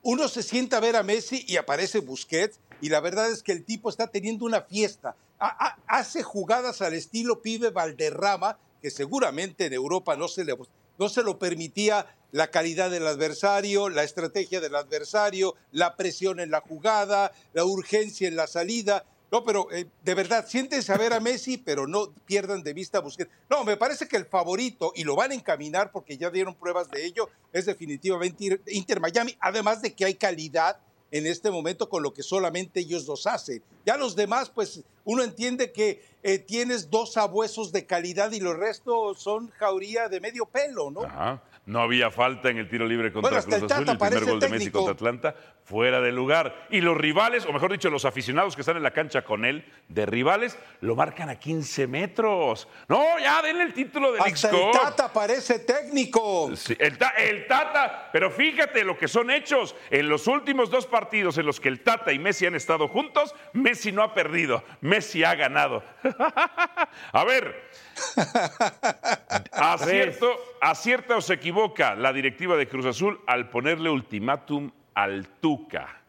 uno 0.04 0.28
se 0.28 0.44
sienta 0.44 0.78
a 0.78 0.80
ver 0.80 0.96
a 0.96 1.04
Messi 1.04 1.44
y 1.48 1.58
aparece 1.58 2.00
Busquets, 2.00 2.60
y 2.80 2.90
la 2.90 3.00
verdad 3.00 3.32
es 3.32 3.42
que 3.42 3.52
el 3.52 3.64
tipo 3.64 3.90
está 3.90 4.08
teniendo 4.08 4.46
una 4.46 4.62
fiesta. 4.62 5.16
Ha- 5.40 5.66
ha- 5.66 5.78
hace 5.88 6.24
jugadas 6.24 6.82
al 6.82 6.94
estilo 6.94 7.42
pibe 7.42 7.70
Valderrama, 7.72 8.58
que 8.82 8.90
seguramente 8.90 9.66
en 9.66 9.74
Europa 9.74 10.16
no 10.16 10.28
se, 10.28 10.46
le, 10.46 10.56
no 10.98 11.10
se 11.10 11.24
lo 11.24 11.38
permitía 11.40 12.06
la 12.32 12.52
calidad 12.52 12.90
del 12.92 13.08
adversario, 13.08 13.90
la 13.90 14.04
estrategia 14.04 14.60
del 14.62 14.76
adversario, 14.76 15.56
la 15.72 15.96
presión 15.96 16.40
en 16.40 16.52
la 16.52 16.62
jugada, 16.62 17.32
la 17.54 17.66
urgencia 17.66 18.28
en 18.28 18.36
la 18.36 18.48
salida. 18.48 19.06
No, 19.32 19.44
pero 19.44 19.72
eh, 19.72 19.88
de 20.04 20.14
verdad, 20.14 20.46
siéntense 20.48 20.94
a 20.94 20.98
ver 20.98 21.12
a 21.14 21.20
Messi, 21.20 21.58
pero 21.58 21.88
no 21.88 22.14
pierdan 22.26 22.62
de 22.64 22.74
vista 22.74 23.00
a 23.00 23.02
Busquets. 23.02 23.32
No, 23.50 23.64
me 23.64 23.76
parece 23.76 24.08
que 24.08 24.18
el 24.18 24.26
favorito, 24.26 24.92
y 24.96 25.04
lo 25.04 25.16
van 25.16 25.32
a 25.32 25.36
encaminar 25.36 25.92
porque 25.92 26.18
ya 26.18 26.30
dieron 26.30 26.56
pruebas 26.56 26.90
de 26.92 27.06
ello, 27.06 27.30
es 27.52 27.66
definitivamente 27.66 28.62
Inter 28.68 29.00
Miami, 29.02 29.36
además 29.40 29.82
de 29.82 29.94
que 29.94 30.06
hay 30.06 30.14
calidad 30.16 30.78
en 31.16 31.26
este 31.28 31.50
momento 31.50 31.88
con 31.88 32.04
lo 32.04 32.14
que 32.14 32.24
solamente 32.24 32.82
ellos 32.82 33.06
dos 33.06 33.26
hacen. 33.26 33.64
Ya 33.86 33.96
los 33.96 34.18
demás, 34.18 34.52
pues 34.54 34.84
uno 35.06 35.24
entiende 35.24 35.72
que 35.72 36.04
eh, 36.24 36.40
tienes 36.40 36.90
dos 36.90 37.16
abuesos 37.16 37.72
de 37.72 37.86
calidad 37.86 38.34
y 38.34 38.42
los 38.42 38.58
restos 38.58 39.22
son 39.22 39.50
jauría 39.52 40.10
de 40.10 40.20
medio 40.20 40.46
pelo, 40.46 40.92
¿no? 40.92 41.04
Ajá. 41.04 41.42
No 41.66 41.80
había 41.80 42.12
falta 42.12 42.50
en 42.50 42.58
el 42.58 42.70
tiro 42.70 42.86
libre 42.86 43.14
contra 43.14 43.32
Bueno, 43.32 43.44
Cruz 43.44 43.56
el 43.56 43.64
Azul. 43.64 43.86
Tata 43.86 43.92
El 43.94 43.98
primer 43.98 44.26
gol 44.26 44.40
de 44.42 44.50
Messi 44.50 44.72
contra 44.72 44.94
Atlanta 44.94 45.36
fuera 45.66 46.00
de 46.00 46.12
lugar. 46.12 46.68
Y 46.70 46.80
los 46.82 46.96
rivales, 46.96 47.46
o 47.46 47.52
mejor 47.52 47.72
dicho, 47.72 47.90
los 47.90 48.06
aficionados 48.06 48.56
que 48.56 48.62
están 48.62 48.78
en 48.78 48.84
la 48.84 48.92
cancha 48.92 49.24
con 49.24 49.44
él, 49.46 49.66
de 49.90 50.06
rivales, 50.06 50.58
lo 50.82 50.96
marcan 50.96 51.30
a 51.30 51.40
15 51.40 51.88
metros. 51.88 52.68
No, 52.88 53.04
ya 53.20 53.42
denle 53.42 53.64
el 53.64 53.74
título 53.74 54.12
de 54.12 54.20
Hasta 54.20 54.52
el. 54.52 54.72
Tata 54.72 55.12
parece 55.12 55.60
técnico. 55.60 56.56
Sí, 56.56 56.76
el, 56.80 56.98
Ta- 57.00 57.16
el 57.18 57.48
Tata, 57.48 58.10
pero 58.14 58.30
fíjate 58.30 58.84
lo 58.84 58.98
que 58.98 59.08
son 59.08 59.32
hechos. 59.32 59.76
En 59.90 60.08
los 60.08 60.28
últimos 60.28 60.70
dos 60.70 60.86
partidos 60.86 61.38
en 61.40 61.48
los 61.48 61.60
que 61.60 61.70
el 61.70 61.82
Tata 61.82 62.14
y 62.14 62.20
Messi 62.20 62.46
han 62.46 62.56
estado 62.56 62.88
juntos, 62.88 63.34
Messi 63.54 63.92
no 63.92 64.04
ha 64.04 64.14
perdido, 64.14 64.64
Messi 64.82 65.24
ha 65.24 65.34
ganado. 65.36 65.84
A 67.12 67.24
ver, 67.24 67.70
acierto, 69.52 70.36
acierta 70.62 71.18
o 71.18 71.22
se 71.22 71.34
equivoca 71.34 71.96
la 71.96 72.14
directiva 72.14 72.56
de 72.56 72.68
Cruz 72.68 72.86
Azul 72.86 73.20
al 73.28 73.50
ponerle 73.50 73.90
ultimátum 73.90 74.72
al 74.96 75.28
Tuca. 75.40 76.02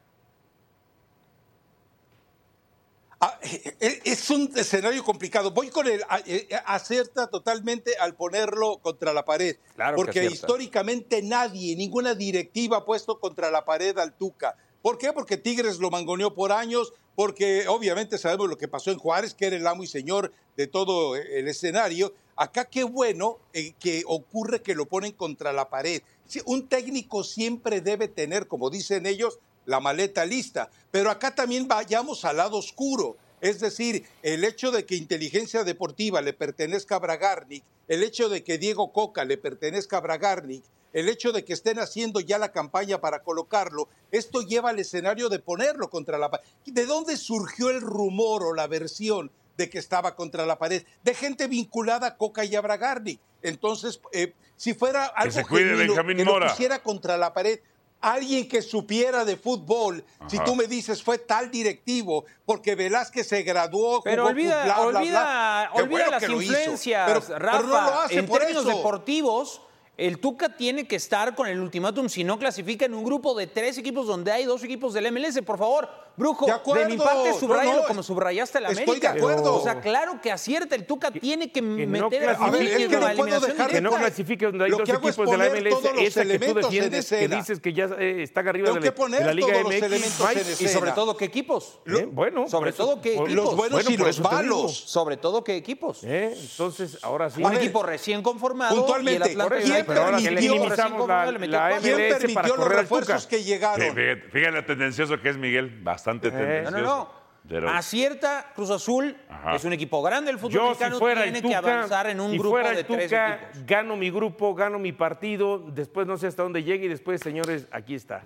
Ah, 3.19 3.39
eh, 3.43 4.01
Es 4.05 4.29
un 4.29 4.51
escenario 4.57 5.03
complicado. 5.03 5.51
Voy 5.51 5.71
con 5.71 5.87
a- 5.87 6.19
eh, 6.27 6.49
acierta 6.67 7.29
totalmente 7.29 7.97
al 7.99 8.15
ponerlo 8.15 8.79
contra 8.79 9.13
la 9.15 9.25
pared. 9.25 9.57
Claro 9.75 9.97
porque 9.97 10.21
históricamente 10.35 11.23
nadie, 11.23 11.75
ninguna 11.77 12.15
directiva 12.15 12.79
ha 12.79 12.85
puesto 12.85 13.19
contra 13.19 13.51
la 13.51 13.65
pared 13.65 13.97
al 13.99 14.15
Tuca. 14.17 14.57
¿Por 14.87 14.99
qué? 14.99 15.13
Porque 15.13 15.37
Tigres 15.37 15.81
lo 15.81 15.91
mangoneó 15.91 16.33
por 16.33 16.53
años, 16.53 16.93
porque 17.17 17.67
obviamente 17.67 18.19
sabemos 18.19 18.49
lo 18.49 18.57
que 18.57 18.69
pasó 18.69 18.93
en 18.93 19.01
Juárez, 19.01 19.35
que 19.35 19.47
era 19.47 19.57
el 19.57 19.67
amo 19.67 19.83
y 19.83 19.89
señor 19.89 20.33
de 20.57 20.69
todo 20.69 21.17
el 21.17 21.49
escenario. 21.49 22.15
Acá 22.37 22.67
qué 22.67 22.85
bueno 22.85 23.41
eh, 23.53 23.73
que 23.81 24.05
ocurre 24.07 24.63
que 24.63 24.77
lo 24.77 24.87
ponen 24.87 25.11
contra 25.11 25.53
la 25.53 25.71
pared. 25.71 26.03
Un 26.45 26.69
técnico 26.69 27.25
siempre 27.25 27.81
debe 27.81 28.07
tener, 28.07 28.47
como 28.47 28.71
dicen 28.71 29.07
ellos, 29.07 29.41
la 29.65 29.81
maleta 29.81 30.25
lista. 30.25 30.71
Pero 30.93 31.11
acá 31.11 31.35
también 31.35 31.67
vayamos 31.67 32.25
al 32.25 32.37
lado 32.37 32.57
oscuro. 32.57 33.17
Es 33.41 33.59
decir, 33.59 34.05
el 34.23 34.45
hecho 34.45 34.71
de 34.71 34.87
que 34.87 34.95
Inteligencia 34.95 35.65
Deportiva 35.65 36.23
le 36.23 36.33
pertenezca 36.33 36.95
a 36.95 37.01
Bragarnik, 37.01 37.65
el 37.89 38.05
hecho 38.05 38.29
de 38.29 38.45
que 38.45 38.57
Diego 38.57 38.93
Coca 38.93 39.25
le 39.25 39.37
pertenezca 39.37 39.97
a 39.97 40.01
Bragarnik, 40.03 40.63
el 40.93 41.09
hecho 41.09 41.33
de 41.33 41.45
que 41.45 41.53
estén 41.53 41.79
haciendo 41.79 42.21
ya 42.21 42.39
la 42.39 42.53
campaña 42.53 43.01
para 43.01 43.23
colocarlo, 43.23 43.89
esto 44.11 44.41
lleva 44.43 44.71
al 44.71 44.79
escenario 44.79 45.29
de 45.29 45.39
ponerlo 45.39 45.91
contra 45.91 46.19
la 46.19 46.31
pared. 46.31 46.45
¿De 46.65 46.87
dónde 46.87 47.17
surgió 47.17 47.71
el 47.71 47.81
rumor 47.81 48.43
o 48.45 48.55
la 48.55 48.67
versión 48.67 49.31
de 49.57 49.69
que 49.71 49.79
estaba 49.79 50.15
contra 50.17 50.47
la 50.47 50.59
pared? 50.59 50.85
De 51.05 51.15
gente 51.15 51.49
vinculada 51.49 52.07
a 52.09 52.17
Coca 52.17 52.45
y 52.45 52.55
a 52.57 52.61
Bragarnik. 52.61 53.21
Entonces, 53.43 54.01
eh, 54.13 54.33
si 54.57 54.75
fuera 54.75 55.05
algo 55.07 55.33
se 55.33 55.45
cuide 55.45 55.65
genuino, 55.71 55.93
Benjamín 55.93 56.17
que 56.17 56.25
lo 56.25 56.33
Mora. 56.33 56.49
pusiera 56.51 56.83
contra 56.83 57.17
la 57.17 57.33
pared, 57.35 57.61
alguien 58.01 58.49
que 58.49 58.63
supiera 58.63 59.25
de 59.25 59.37
fútbol, 59.37 60.05
si 60.29 60.39
tú 60.41 60.55
me 60.55 60.67
dices 60.67 61.03
fue 61.03 61.19
tal 61.19 61.51
directivo, 61.51 62.25
porque 62.45 62.75
Velázquez 62.75 63.27
se 63.27 63.43
graduó, 63.43 64.03
Pero 64.03 64.23
jugó 64.23 64.31
olvida, 64.33 64.65
bla, 64.65 64.75
bla, 64.75 65.01
bla, 65.01 65.71
olvida, 65.73 65.87
bueno 65.91 66.11
las 66.11 66.25
que 66.25 66.33
influencias, 66.33 67.07
Pero- 67.07 67.21
pero 67.27 67.39
Rafa. 67.39 67.63
no 67.63 67.69
lo 67.69 68.01
hace 68.01 68.19
en 68.19 68.27
por 68.27 68.39
términos 68.41 68.67
eso. 68.67 68.77
deportivos, 68.77 69.63
el 69.97 70.19
Tuca 70.19 70.57
tiene 70.57 70.87
que 70.87 70.97
estar 70.97 71.35
con 71.35 71.47
el 71.47 71.59
ultimátum 71.59 72.09
si 72.09 72.23
no 72.23 72.39
clasifica 72.39 72.85
en 72.85 72.95
un 72.95 73.05
grupo 73.05 73.35
de 73.35 73.47
tres 73.47 73.79
equipos 73.79 74.07
donde 74.07 74.31
hay 74.31 74.45
dos 74.45 74.63
equipos 74.63 74.93
del 74.93 75.11
MLS. 75.11 75.41
Por 75.43 75.57
favor, 75.59 75.89
Brujo, 76.17 76.47
De 76.47 76.81
de, 76.81 76.87
mi 76.89 76.97
parte, 76.97 77.31
No, 77.31 77.39
subrayalo 77.39 77.83
no, 77.83 77.89
como 77.89 78.03
subrayaste 78.03 78.61
la 78.61 78.71
estoy 78.71 78.85
América. 78.85 79.13
de 79.13 79.19
acuerdo. 79.19 79.55
O 79.55 79.63
sea, 79.63 79.81
claro 79.81 80.21
que 80.23 80.33
acierta. 80.33 80.75
El 80.75 80.87
Tuca 80.87 81.11
tiene 81.11 81.53
que, 81.53 81.61
no 81.61 81.87
meter 81.87 82.31
a 82.31 82.37
clasifique. 82.37 82.45
A 82.47 82.51
ver, 82.51 82.63
es 82.63 82.89
que 82.89 82.89
no 82.89 83.01
la 83.01 83.13
eliminación 83.13 83.57
de 83.59 83.67
Que 83.67 83.81
no 83.81 83.91
clasifique 83.91 84.47
donde 84.47 84.65
hay 84.65 84.71
dos 84.71 84.89
equipos 84.89 85.31
de 85.31 85.37
la 85.37 85.51
MLS, 85.51 85.71
todos 85.71 85.95
los 85.95 86.03
esa 86.03 86.25
que 86.25 86.39
tú 86.39 86.55
defiendes, 86.55 87.09
que 87.09 87.29
dices 87.29 87.61
que 87.61 87.73
ya 87.73 87.85
eh, 87.99 88.23
están 88.23 88.49
arriba 88.49 88.71
de 88.71 88.81
la, 88.81 89.29
de 89.29 89.35
Liga 89.35 89.63
MX. 89.63 90.21
Mike. 90.21 90.45
Y 90.61 90.69
sobre 90.69 90.93
todo, 90.93 91.17
¿qué 91.17 91.27
equipos? 91.27 91.79
Eh, 91.87 92.09
bueno, 92.11 92.49
Sobre 92.49 92.71
eso- 92.71 92.85
todo, 92.85 93.01
¿qué 93.03 93.11
equipos? 93.15 93.33
Los 93.33 93.57
buenos 93.57 93.85
Bueno, 93.85 93.91
y 93.91 93.97
los 93.97 94.21
malos. 94.21 94.75
Sobre 94.75 95.17
todo, 95.19 95.45
¿qué 95.45 95.57
equipos? 95.57 96.03
Eh, 96.03 96.35
Entonces, 96.39 96.99
ahora 97.03 97.29
sí. 97.31 97.43
Un 97.43 97.55
equipo 97.55 97.83
recién 97.83 98.23
conformado 98.23 98.75
y 98.75 98.79
el 98.79 98.85
puntualmente, 98.85 99.31
Atlanta 99.31 99.57
¿quién 99.57 99.71
United. 99.71 99.86
Pero 99.87 100.03
ahora 100.03 100.19
que 100.19 100.31
minimizamos 100.31 101.09
la, 101.09 101.27
la 101.33 101.39
cuatro. 101.69 101.81
¿Quién 101.83 101.97
MLS 101.97 102.35
para 102.35 102.49
los 102.49 102.69
refuerzos 102.69 103.27
que 103.27 103.43
llegaron? 103.43 103.81
Fíjate, 103.95 104.17
fíjate 104.31 104.53
lo 104.53 104.65
tendencioso 104.65 105.21
que 105.21 105.29
es 105.31 105.37
Miguel, 105.37 105.81
bastante 105.83 106.31
No, 106.31 106.39
tendencioso. 106.39 106.77
no, 106.79 106.83
no. 106.87 107.27
Pero- 107.49 107.69
Acierta 107.71 108.51
Cruz 108.57 108.71
Azul. 108.71 109.17
Ajá. 109.31 109.55
Es 109.55 109.65
un 109.65 109.73
equipo 109.73 110.03
grande. 110.03 110.33
El 110.33 110.39
fútbol 110.39 110.51
Yo, 110.53 110.75
si 110.75 110.91
fuera 110.99 111.23
tiene 111.23 111.39
el 111.39 111.45
que 111.47 111.55
avanzar 111.55 112.09
en 112.09 112.21
un 112.21 112.33
si 112.33 112.39
grupo 112.39 112.51
fuera 112.55 112.71
de 112.73 112.83
tres 112.83 113.13
equipos. 113.13 113.65
gano 113.67 113.97
mi 113.97 114.11
grupo, 114.11 114.53
gano 114.55 114.81
mi 114.81 114.93
partido, 114.93 115.59
después 115.59 116.09
no 116.09 116.17
sé 116.17 116.27
hasta 116.27 116.43
dónde 116.43 116.65
llegue 116.65 116.87
y 116.87 116.89
después, 116.89 117.21
señores, 117.21 117.69
aquí 117.71 117.95
está 117.95 118.23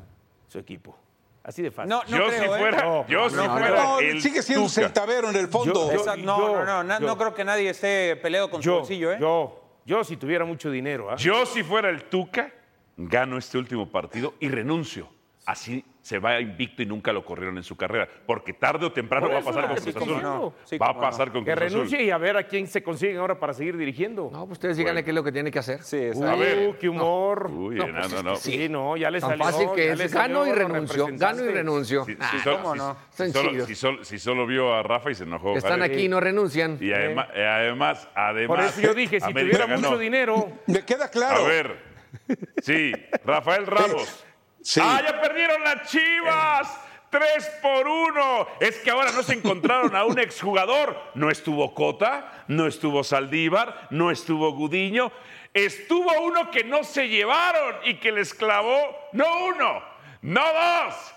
su 0.48 0.58
equipo. 0.58 0.96
Así 1.42 1.60
de 1.62 1.70
fácil. 1.70 1.90
No, 1.90 2.02
no 2.08 2.16
yo 2.16 2.26
creo, 2.28 2.38
si 2.38 2.44
¿eh? 2.46 2.58
fuera, 2.58 2.82
No, 2.82 3.06
yo 3.08 3.28
si 3.30 3.36
no, 3.36 3.50
fuera 3.50 3.70
No, 3.84 3.98
el 4.00 4.22
sigue 4.22 4.42
siendo 4.42 4.62
un 4.64 4.70
centavero 4.70 5.28
en 5.30 5.36
el 5.36 5.48
fondo. 5.48 5.92
Yo- 5.92 6.00
Esa- 6.00 6.16
no, 6.16 6.38
yo- 6.38 6.64
no, 6.64 6.82
no, 6.84 7.00
no 7.00 7.18
creo 7.18 7.34
que 7.34 7.44
nadie 7.44 7.68
esté 7.70 8.16
peleado 8.16 8.50
con 8.50 8.62
su 8.62 8.72
bolsillo, 8.72 9.12
¿eh? 9.12 9.18
yo, 9.20 9.60
yo 9.84 10.04
si 10.04 10.16
tuviera 10.16 10.44
mucho 10.44 10.70
dinero, 10.70 11.10
¿ah? 11.10 11.16
Yo 11.16 11.46
si 11.46 11.62
fuera 11.62 11.90
el 11.90 12.04
Tuca, 12.04 12.52
gano 12.96 13.38
este 13.38 13.58
último 13.58 13.90
partido 13.90 14.34
y 14.40 14.48
renuncio. 14.48 15.08
Así 15.46 15.84
se 16.02 16.18
va 16.18 16.40
invicto 16.40 16.82
y 16.82 16.86
nunca 16.86 17.12
lo 17.12 17.24
corrieron 17.24 17.56
en 17.58 17.62
su 17.62 17.76
carrera. 17.76 18.08
Porque 18.26 18.52
tarde 18.52 18.86
o 18.86 18.92
temprano 18.92 19.28
va 19.30 19.38
a 19.38 19.42
pasar 19.42 19.66
con 19.66 19.76
Cruz 19.76 19.96
Azul. 19.96 20.22
no. 20.22 20.54
Sí, 20.64 20.78
va 20.78 20.88
a 20.88 20.92
no. 20.94 21.00
pasar 21.00 21.30
con 21.32 21.44
Que 21.44 21.52
Cruz 21.52 21.64
Azul. 21.66 21.72
renuncie 21.78 22.02
y 22.04 22.10
a 22.10 22.18
ver 22.18 22.36
a 22.36 22.44
quién 22.44 22.66
se 22.66 22.82
consiguen 22.82 23.18
ahora 23.18 23.38
para 23.38 23.52
seguir 23.52 23.76
dirigiendo. 23.76 24.30
No, 24.32 24.40
pues 24.46 24.52
ustedes 24.52 24.76
díganle 24.78 25.04
qué 25.04 25.10
es 25.10 25.14
lo 25.14 25.22
que 25.22 25.32
tiene 25.32 25.50
que 25.50 25.58
hacer. 25.58 25.82
Sí, 25.82 25.96
exacto. 25.98 26.30
A 26.30 26.36
ver. 26.36 26.76
qué 26.78 26.88
humor. 26.88 27.50
Uy, 27.52 27.76
No, 27.76 27.86
no, 27.88 28.00
pues 28.00 28.12
no, 28.12 28.22
no. 28.22 28.36
Sí, 28.36 28.68
no, 28.68 28.96
ya 28.96 29.10
le 29.10 29.20
Tan 29.20 29.30
salió. 29.30 29.44
fácil 29.44 29.68
que 29.76 29.86
ya 29.96 30.04
es. 30.04 30.14
Gano 30.14 30.46
y 30.46 30.52
renuncio. 30.52 31.08
Gano 31.12 31.44
y 31.44 31.48
renuncio. 31.48 32.04
Si, 32.04 32.12
si 32.14 32.18
Ah, 32.20 32.40
solo, 32.42 32.56
¿cómo 32.62 32.72
si- 32.72 32.78
no? 32.78 32.96
si 33.10 33.16
Sencillo. 33.16 33.44
solo- 33.50 33.66
si 33.66 33.74
solo- 33.74 34.04
si 34.04 34.18
solo 34.18 34.46
vio 34.46 34.74
a 34.74 34.82
Rafa 34.82 35.10
y 35.10 35.14
se 35.14 35.24
enojó. 35.24 35.56
Están 35.56 35.80
Jared. 35.80 35.92
aquí 35.94 36.04
y 36.04 36.08
no 36.08 36.20
renuncian. 36.20 36.78
Y 36.80 36.92
además, 36.92 37.28
además, 37.34 38.08
además. 38.14 38.56
Por 38.56 38.64
eso 38.66 38.80
yo 38.80 38.94
dije, 38.94 39.20
si 39.20 39.26
América 39.26 39.56
tuviera 39.58 39.66
ganó. 39.76 39.88
mucho 39.90 39.98
dinero, 40.00 40.48
Me 40.66 40.82
queda 40.84 41.08
claro. 41.10 41.44
A 41.44 41.48
ver. 41.48 41.90
Sí, 42.62 42.92
Rafael 43.24 43.66
Ramos. 43.66 44.24
Sí. 44.62 44.80
¡Ah, 44.82 45.02
ya 45.04 45.20
perdieron 45.20 45.62
las 45.62 45.88
chivas! 45.90 46.80
¡Tres 47.10 47.50
por 47.60 47.88
uno! 47.88 48.46
Es 48.60 48.78
que 48.78 48.90
ahora 48.90 49.10
no 49.10 49.22
se 49.22 49.34
encontraron 49.34 49.96
a 49.96 50.04
un 50.04 50.18
exjugador. 50.18 50.96
No 51.14 51.30
estuvo 51.30 51.74
Cota, 51.74 52.44
no 52.46 52.66
estuvo 52.66 53.02
Saldívar, 53.02 53.88
no 53.90 54.10
estuvo 54.10 54.52
Gudiño. 54.52 55.10
Estuvo 55.52 56.12
uno 56.22 56.50
que 56.52 56.62
no 56.62 56.84
se 56.84 57.08
llevaron 57.08 57.76
y 57.84 57.94
que 57.94 58.12
les 58.12 58.32
clavó, 58.32 58.96
no 59.12 59.46
uno, 59.46 59.82
no 60.22 60.40
dos, 60.40 61.14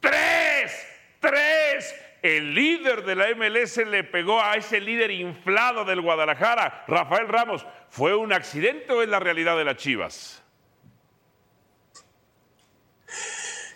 tres, 0.00 0.86
tres. 1.20 1.94
El 2.20 2.54
líder 2.54 3.04
de 3.04 3.14
la 3.16 3.34
MLS 3.34 3.78
le 3.86 4.04
pegó 4.04 4.42
a 4.42 4.56
ese 4.56 4.80
líder 4.80 5.10
inflado 5.10 5.86
del 5.86 6.02
Guadalajara, 6.02 6.84
Rafael 6.86 7.28
Ramos. 7.28 7.66
¿Fue 7.88 8.14
un 8.14 8.32
accidente 8.34 8.92
o 8.92 9.02
es 9.02 9.08
la 9.08 9.20
realidad 9.20 9.56
de 9.56 9.64
las 9.64 9.76
chivas? 9.76 10.43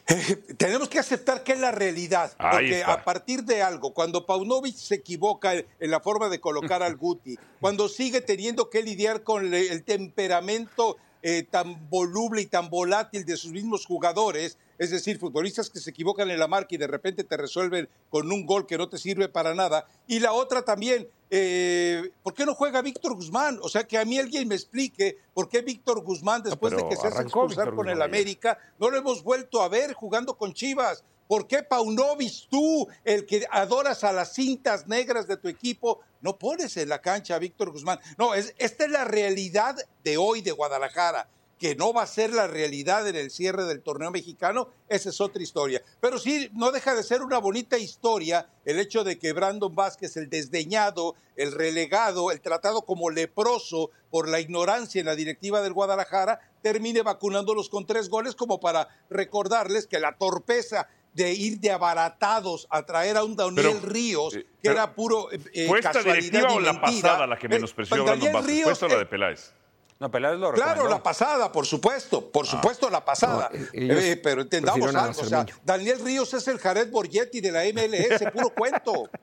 Tenemos 0.57 0.89
que 0.89 0.99
aceptar 0.99 1.43
que 1.45 1.53
es 1.53 1.61
la 1.61 1.71
realidad, 1.71 2.33
Ahí 2.39 2.51
porque 2.53 2.81
está. 2.81 2.93
a 2.95 3.05
partir 3.05 3.45
de 3.45 3.63
algo, 3.63 3.93
cuando 3.93 4.25
Paunovic 4.27 4.75
se 4.77 4.97
equivoca 4.97 5.55
en 5.55 5.67
en 5.81 5.91
la 5.91 6.01
forma 6.01 6.29
de 6.29 6.41
colocar 6.41 6.83
al 6.83 6.97
Guti, 6.97 7.37
cuando 7.61 7.89
sigue 7.89 8.21
teniendo 8.21 8.71
que 8.71 8.83
lidiar 8.83 9.23
con 9.23 9.51
le- 9.51 9.71
el 9.71 9.85
temperamento 9.85 10.97
eh, 11.23 11.43
tan 11.49 11.89
voluble 11.91 12.41
y 12.43 12.47
tan 12.47 12.71
volátil 12.71 13.25
de 13.25 13.37
sus 13.37 13.53
mismos 13.53 13.85
jugadores, 13.87 14.57
es 14.79 14.91
decir, 14.91 15.19
futbolistas 15.19 15.69
que 15.71 15.81
se 15.81 15.91
equivocan 15.91 16.31
en 16.31 16.39
la 16.39 16.47
marca 16.47 16.75
y 16.75 16.79
de 16.79 16.87
repente 16.87 17.25
te 17.25 17.37
resuelven 17.37 17.89
con 18.09 18.31
un 18.31 18.47
gol 18.47 18.67
que 18.67 18.79
no 18.79 18.89
te 18.89 18.97
sirve 18.97 19.29
para 19.29 19.55
nada. 19.55 19.87
Y 20.07 20.21
la 20.21 20.33
otra 20.33 20.63
también, 20.63 21.09
eh, 21.31 22.11
¿por 22.23 22.35
qué 22.35 22.47
no 22.47 22.55
juega 22.55 22.81
Víctor 22.81 23.15
Guzmán? 23.15 23.59
O 23.63 23.69
sea, 23.69 23.85
que 23.85 23.99
a 23.99 24.05
mí 24.05 24.19
alguien 24.19 24.49
me 24.49 24.55
explique 24.55 25.19
por 25.35 25.49
qué 25.49 25.63
Víctor 25.63 26.01
Guzmán, 26.03 26.43
después 26.43 26.75
de 26.75 26.89
que 26.89 26.97
se 26.97 27.09
hace 27.09 27.23
expulsar 27.23 27.67
Víctor 27.67 27.77
con 27.77 27.89
el 27.89 27.95
Guzmán 27.95 28.11
ayer. 28.11 28.21
América, 28.21 28.59
no 28.79 28.91
lo 28.91 28.97
hemos 28.97 29.23
vuelto 29.23 29.63
a 29.63 29.69
ver 29.69 29.93
jugando 29.93 30.37
con 30.37 30.55
Chivas. 30.55 31.05
¿Por 31.27 31.47
qué 31.47 31.63
Paunovic, 31.63 32.49
tú, 32.49 32.89
el 33.05 33.27
que 33.27 33.47
adoras 33.51 34.03
a 34.03 34.13
las 34.13 34.33
cintas 34.33 34.87
negras 34.89 35.27
de 35.27 35.37
tu 35.37 35.49
equipo, 35.49 36.01
no 36.23 36.39
pones 36.39 36.75
en 36.79 36.89
la 36.89 37.03
cancha 37.03 37.35
a 37.35 37.39
Víctor 37.39 37.71
Guzmán? 37.71 38.01
No, 38.17 38.35
es, 38.35 38.55
esta 38.57 38.87
es 38.87 38.91
la 38.91 39.05
realidad 39.05 39.77
de 40.03 40.17
hoy 40.17 40.41
de 40.41 40.53
Guadalajara. 40.53 41.29
Que 41.59 41.75
no 41.75 41.93
va 41.93 42.03
a 42.03 42.07
ser 42.07 42.33
la 42.33 42.47
realidad 42.47 43.07
en 43.09 43.17
el 43.17 43.31
cierre 43.31 43.65
del 43.65 43.83
torneo 43.83 44.11
mexicano, 44.11 44.69
esa 44.89 45.09
es 45.09 45.21
otra 45.21 45.43
historia. 45.43 45.83
Pero 46.01 46.19
sí, 46.19 46.51
no 46.55 46.71
deja 46.71 46.95
de 46.95 47.03
ser 47.03 47.23
una 47.23 47.39
bonita 47.39 47.79
historia 47.79 48.49
el 48.65 48.79
hecho 48.79 49.03
de 49.03 49.19
que 49.19 49.33
Brandon 49.33 49.75
Vázquez, 49.75 50.17
el 50.17 50.31
desdeñado, 50.31 51.15
el 51.37 51.53
relegado, 51.53 52.31
el 52.31 52.41
tratado 52.41 52.83
como 52.83 53.11
leproso 53.11 53.91
por 54.11 54.29
la 54.29 54.41
ignorancia 54.41 55.01
en 55.01 55.07
la 55.07 55.17
directiva 55.17 55.61
del 55.63 55.73
Guadalajara, 55.73 56.41
termine 56.63 57.03
vacunándolos 57.03 57.69
con 57.69 57.87
tres 57.87 58.09
goles 58.09 58.35
como 58.35 58.61
para 58.61 58.89
recordarles 59.11 59.87
que 59.87 59.99
la 59.99 60.17
torpeza 60.17 60.89
de 61.15 61.33
ir 61.33 61.59
de 61.59 61.71
abaratados 61.73 62.69
a 62.71 62.85
traer 62.85 63.17
a 63.17 63.25
un 63.25 63.35
Daniel 63.35 63.79
Pero, 63.81 63.93
Ríos, 63.93 64.35
eh, 64.35 64.43
que 64.43 64.49
pero, 64.63 64.75
era 64.75 64.95
puro 64.95 65.33
eh, 65.33 65.41
eh, 65.53 65.67
¿Fue 65.67 65.79
esta 65.79 65.93
casualidad 65.93 66.23
directiva 66.23 66.53
o 66.53 66.61
la 66.61 66.73
mentira. 66.75 67.03
pasada 67.03 67.27
la 67.27 67.37
que 67.37 67.47
Eh, 67.47 67.51
menospreció 67.51 68.05
Brandon 68.05 68.33
Vázquez? 68.33 68.47
Ríos, 68.47 68.65
¿Fue 68.65 68.73
esta 68.73 68.89
la 68.89 68.95
eh, 68.95 68.99
de 68.99 69.07
Peláez? 69.07 69.53
No, 70.01 70.11
Peláez 70.11 70.39
lo 70.39 70.53
Claro, 70.53 70.71
recomendó. 70.73 70.97
la 70.97 71.03
pasada, 71.03 71.51
por 71.51 71.67
supuesto, 71.67 72.31
por 72.31 72.47
supuesto 72.47 72.89
la 72.89 73.05
pasada. 73.05 73.51
No, 73.53 73.59
e- 73.73 74.13
Eh, 74.13 74.17
pero 74.23 74.43
entendamos 74.43 74.95
algo, 74.95 75.21
o 75.21 75.25
sea. 75.25 75.45
Daniel 75.65 75.99
Ríos 76.05 76.33
es 76.35 76.47
el 76.47 76.59
Jared 76.59 76.89
Borgetti 76.91 77.41
de 77.41 77.51
la 77.51 77.65
MLS, 77.65 78.31
puro 78.33 78.51
cuento. 78.51 79.09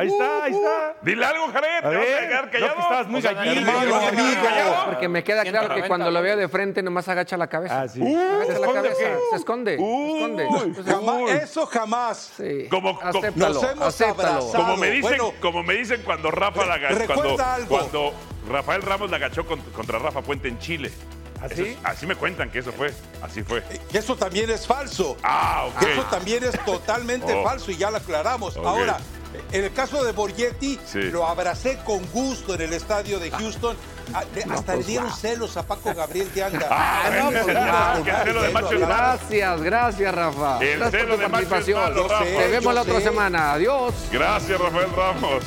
ahí 0.00 0.08
está, 0.08 0.44
ahí 0.44 0.52
está. 0.52 0.94
Dile 1.02 1.24
algo, 1.24 1.46
Jared. 1.52 1.84
A 1.84 1.90
¿Te 1.90 1.96
vas 1.96 1.96
a 1.96 1.98
ver, 1.98 2.28
quedar 2.28 2.44
no, 2.44 2.50
callado? 2.50 2.74
que 2.74 2.80
estabas 2.82 3.06
muy 3.08 3.18
O 3.18 3.22
sea, 3.22 3.32
gallito. 3.32 3.70
Porque 4.86 5.08
me 5.08 5.24
queda 5.24 5.42
claro 5.42 5.68
que 5.68 5.74
190, 5.82 5.88
cuando 5.88 6.10
lo 6.10 6.18
¿no? 6.18 6.22
veo 6.22 6.36
de 6.36 6.48
frente 6.48 6.82
nomás 6.82 7.08
agacha 7.08 7.36
la 7.36 7.46
cabeza. 7.46 7.82
Ah, 7.82 7.88
sí. 7.88 8.00
agacha 8.02 8.46
la 8.52 8.54
¿Esconde 8.54 8.74
cabeza, 8.74 8.98
qué? 8.98 9.16
se 9.30 9.36
esconde, 9.36 9.76
se 9.76 10.14
esconde. 10.16 10.46
Pues, 10.74 10.86
Jamás- 10.86 11.30
eso 11.42 11.66
jamás. 11.66 12.32
sí, 12.36 12.66
Como- 12.70 12.98
acéptalo, 13.02 13.54
Nos 13.54 13.62
hemos 13.62 13.86
acéptalo. 13.86 14.28
abrazado. 14.28 14.52
Como 14.64 14.76
me 14.76 14.90
dicen, 14.90 15.02
Bueno, 15.18 15.32
como 15.40 15.62
me 15.62 15.74
dicen 15.74 16.02
cuando 16.04 16.30
Rafa 16.30 16.64
la 16.66 16.74
agachó, 16.74 16.98
recuerda 16.98 17.22
cuando, 17.22 17.44
algo. 17.44 17.68
cuando 17.68 18.12
Rafael 18.48 18.82
Ramos 18.82 19.10
la 19.10 19.16
agachó 19.16 19.46
con- 19.46 19.60
contra 19.60 19.98
Rafa 19.98 20.22
Puente 20.22 20.48
en 20.48 20.58
Chile. 20.58 20.90
¿Así? 21.40 21.62
Es- 21.62 21.76
así 21.84 22.04
me 22.06 22.16
cuentan 22.16 22.50
que 22.50 22.58
eso 22.58 22.72
fue. 22.72 22.92
Así 23.22 23.42
fue. 23.44 23.62
Que 23.92 23.98
eso 23.98 24.16
también 24.16 24.50
es 24.50 24.66
falso. 24.66 25.16
Ah, 25.22 25.66
ok. 25.68 25.78
Que 25.78 25.92
eso 25.92 26.02
también 26.10 26.42
es 26.42 26.58
totalmente 26.64 27.32
Oh. 27.36 27.44
falso 27.44 27.70
y 27.70 27.76
ya 27.76 27.90
lo 27.92 27.98
aclaramos. 27.98 28.56
Ahora, 28.56 28.96
en 29.52 29.64
el 29.64 29.72
caso 29.72 30.02
de 30.04 30.12
Borghetti, 30.12 30.78
Sí. 30.86 31.02
lo 31.04 31.26
abracé 31.26 31.78
con 31.84 32.04
gusto 32.12 32.54
en 32.54 32.62
el 32.62 32.72
estadio 32.72 33.18
de 33.18 33.30
Houston. 33.30 33.76
Ah, 34.14 34.24
de- 34.34 34.42
hasta 34.44 34.74
le 34.76 34.84
dieron 34.84 35.12
celos 35.12 35.56
a 35.56 35.62
Paco 35.66 35.92
Gabriel 35.94 36.32
de 36.34 36.42
Anga. 36.44 36.66
Ah, 36.70 37.10
no, 37.18 37.30
pues, 37.30 37.44
celo 38.24 38.42
de 38.42 38.50
macho. 38.50 38.78
Gracias, 38.78 39.60
gracias, 39.62 40.14
Rafa. 40.14 40.58
El 40.60 40.78
gracias 40.78 40.90
celo 41.02 41.08
por 41.08 41.16
tu 41.16 41.22
de 41.22 41.28
participación. 41.30 41.80
malo, 41.80 42.08
sé. 42.08 42.24
Te 42.36 42.48
vemos 42.48 42.74
la 42.74 42.82
otra 42.82 42.94
sé. 42.94 43.02
semana. 43.02 43.52
Adiós. 43.52 43.94
Gracias, 44.10 44.58
Rafael 44.60 44.88
Ramos. 44.96 45.44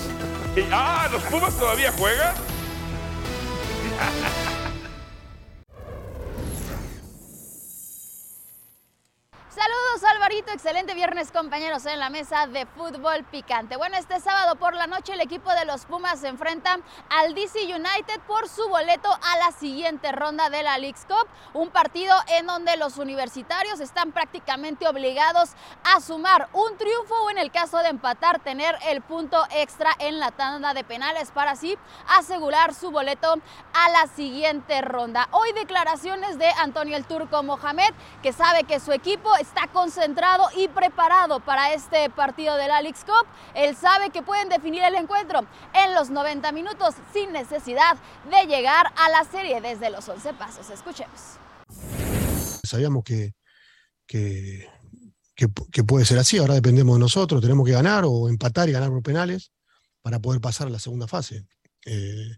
Y- 0.56 0.66
ah, 0.72 1.08
¿los 1.12 1.22
Pumas 1.24 1.54
todavía 1.56 1.92
juegan? 1.98 2.34
Saludos 9.54 10.10
Alvarito, 10.10 10.54
excelente 10.54 10.93
viernes 10.93 11.30
compañeros 11.30 11.86
en 11.86 11.99
la 11.99 12.10
mesa 12.10 12.47
de 12.47 12.66
fútbol 12.66 13.26
picante. 13.26 13.76
Bueno, 13.76 13.97
este 13.97 14.22
sábado 14.22 14.56
por 14.56 14.76
la 14.76 14.88
noche 14.88 15.12
el 15.12 15.20
equipo 15.20 15.52
de 15.52 15.66
los 15.66 15.86
Pumas 15.86 16.22
se 16.22 16.30
enfrenta 16.30 16.80
al 17.10 17.34
DC 17.36 17.60
United 17.66 18.22
por 18.28 18.47
su 18.47 18.70
boleto 18.70 19.10
a 19.12 19.38
la 19.39 19.52
siguiente 19.52 20.14
ronda 20.14 20.49
de 20.49 20.64
la 20.64 20.78
League's 20.78 21.06
Cup, 21.06 21.28
un 21.52 21.70
partido 21.70 22.16
en 22.30 22.45
donde 22.45 22.78
los 22.78 22.97
universitarios 22.97 23.82
están 23.82 24.14
prácticamente 24.14 24.88
obligados 24.88 25.49
a 25.84 25.99
sumar 25.99 26.47
un 26.54 26.78
triunfo 26.78 27.16
o 27.16 27.30
en 27.30 27.38
el 27.38 27.52
caso 27.52 27.80
de 27.80 27.89
empatar 27.89 28.39
tener 28.39 28.78
el 28.88 29.02
punto 29.02 29.43
extra 29.54 29.91
en 29.99 30.20
la 30.20 30.32
tanda 30.32 30.74
de 30.74 30.86
penales 30.86 31.32
para 31.32 31.52
así 31.52 31.78
asegurar 32.08 32.74
su 32.74 32.89
boleto 32.89 33.34
a 33.74 33.89
la 33.89 34.08
siguiente 34.16 34.82
ronda. 34.82 35.28
Hoy 35.32 35.52
declaraciones 35.52 36.39
de 36.39 36.47
Antonio 36.58 36.95
el 36.95 37.04
Turco 37.04 37.43
Mohamed 37.43 37.93
que 38.24 38.32
sabe 38.32 38.64
que 38.64 38.80
su 38.80 38.93
equipo 38.93 39.41
está 39.42 39.68
concentrado 39.68 40.46
y 40.56 40.68
preparado 40.68 41.39
para 41.39 41.74
este 41.74 42.10
partido 42.10 42.56
de 42.56 42.68
la 42.68 42.82
League's 42.82 43.04
Cup. 43.04 43.28
Él 43.56 43.76
sabe 43.76 44.12
que 44.12 44.22
pueden 44.22 44.50
definir 44.50 44.84
el 44.84 44.96
encuentro 44.96 45.46
en 45.74 45.94
los 45.94 46.10
90 46.10 46.52
minutos 46.52 46.96
sin 47.12 47.32
necesidad 47.34 47.98
de 48.30 48.48
llegar 48.48 48.88
a 48.96 49.10
la 49.10 49.26
serie 49.26 49.60
desde 49.60 49.89
los 49.89 50.08
11 50.08 50.34
pasos. 50.36 50.70
Escuchemos. 50.70 51.20
Sabíamos 52.64 53.04
que, 53.04 53.34
que, 54.08 55.84
puede 55.86 56.06
ser 56.06 56.20
así, 56.20 56.38
ahora 56.38 56.54
dependemos 56.54 56.96
de 56.96 57.00
nosotros, 57.00 57.42
tenemos 57.42 57.66
que 57.66 57.74
ganar 57.74 58.04
o 58.06 58.30
empatar 58.30 58.70
y 58.70 58.72
ganar 58.72 58.89
por 58.89 59.02
penales 59.02 59.52
para 60.02 60.20
poder 60.20 60.39
pasar 60.39 60.68
a 60.68 60.70
la 60.70 60.80
segunda 60.80 61.08
fase. 61.08 61.46
Eh, 61.86 62.38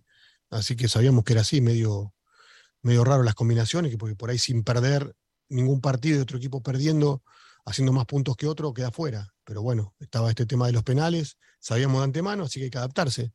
así 0.50 0.76
que 0.76 0.88
sabíamos 0.88 1.24
que 1.24 1.34
era 1.34 1.42
así, 1.42 1.62
medio, 1.62 2.14
medio 2.82 3.04
raro 3.04 3.24
las 3.24 3.36
combinaciones, 3.36 3.92
que 3.92 3.98
porque 3.98 4.16
por 4.16 4.30
ahí 4.30 4.40
sin 4.40 4.64
perder 4.64 5.14
ningún 5.54 5.82
partido 5.82 6.18
y 6.18 6.22
otro 6.22 6.38
equipo 6.38 6.62
perdiendo, 6.62 7.24
haciendo 7.66 7.94
más 7.94 8.06
puntos 8.06 8.36
que 8.36 8.48
otro, 8.48 8.74
queda 8.74 8.92
fuera. 8.92 9.34
Pero 9.44 9.62
bueno, 9.62 9.96
estaba 10.00 10.30
este 10.30 10.46
tema 10.46 10.68
de 10.68 10.74
los 10.74 10.84
penales, 10.84 11.38
sabíamos 11.60 12.00
de 12.00 12.06
antemano, 12.06 12.44
así 12.44 12.60
que 12.60 12.66
hay 12.66 12.72
que 12.72 12.78
adaptarse. 12.78 13.34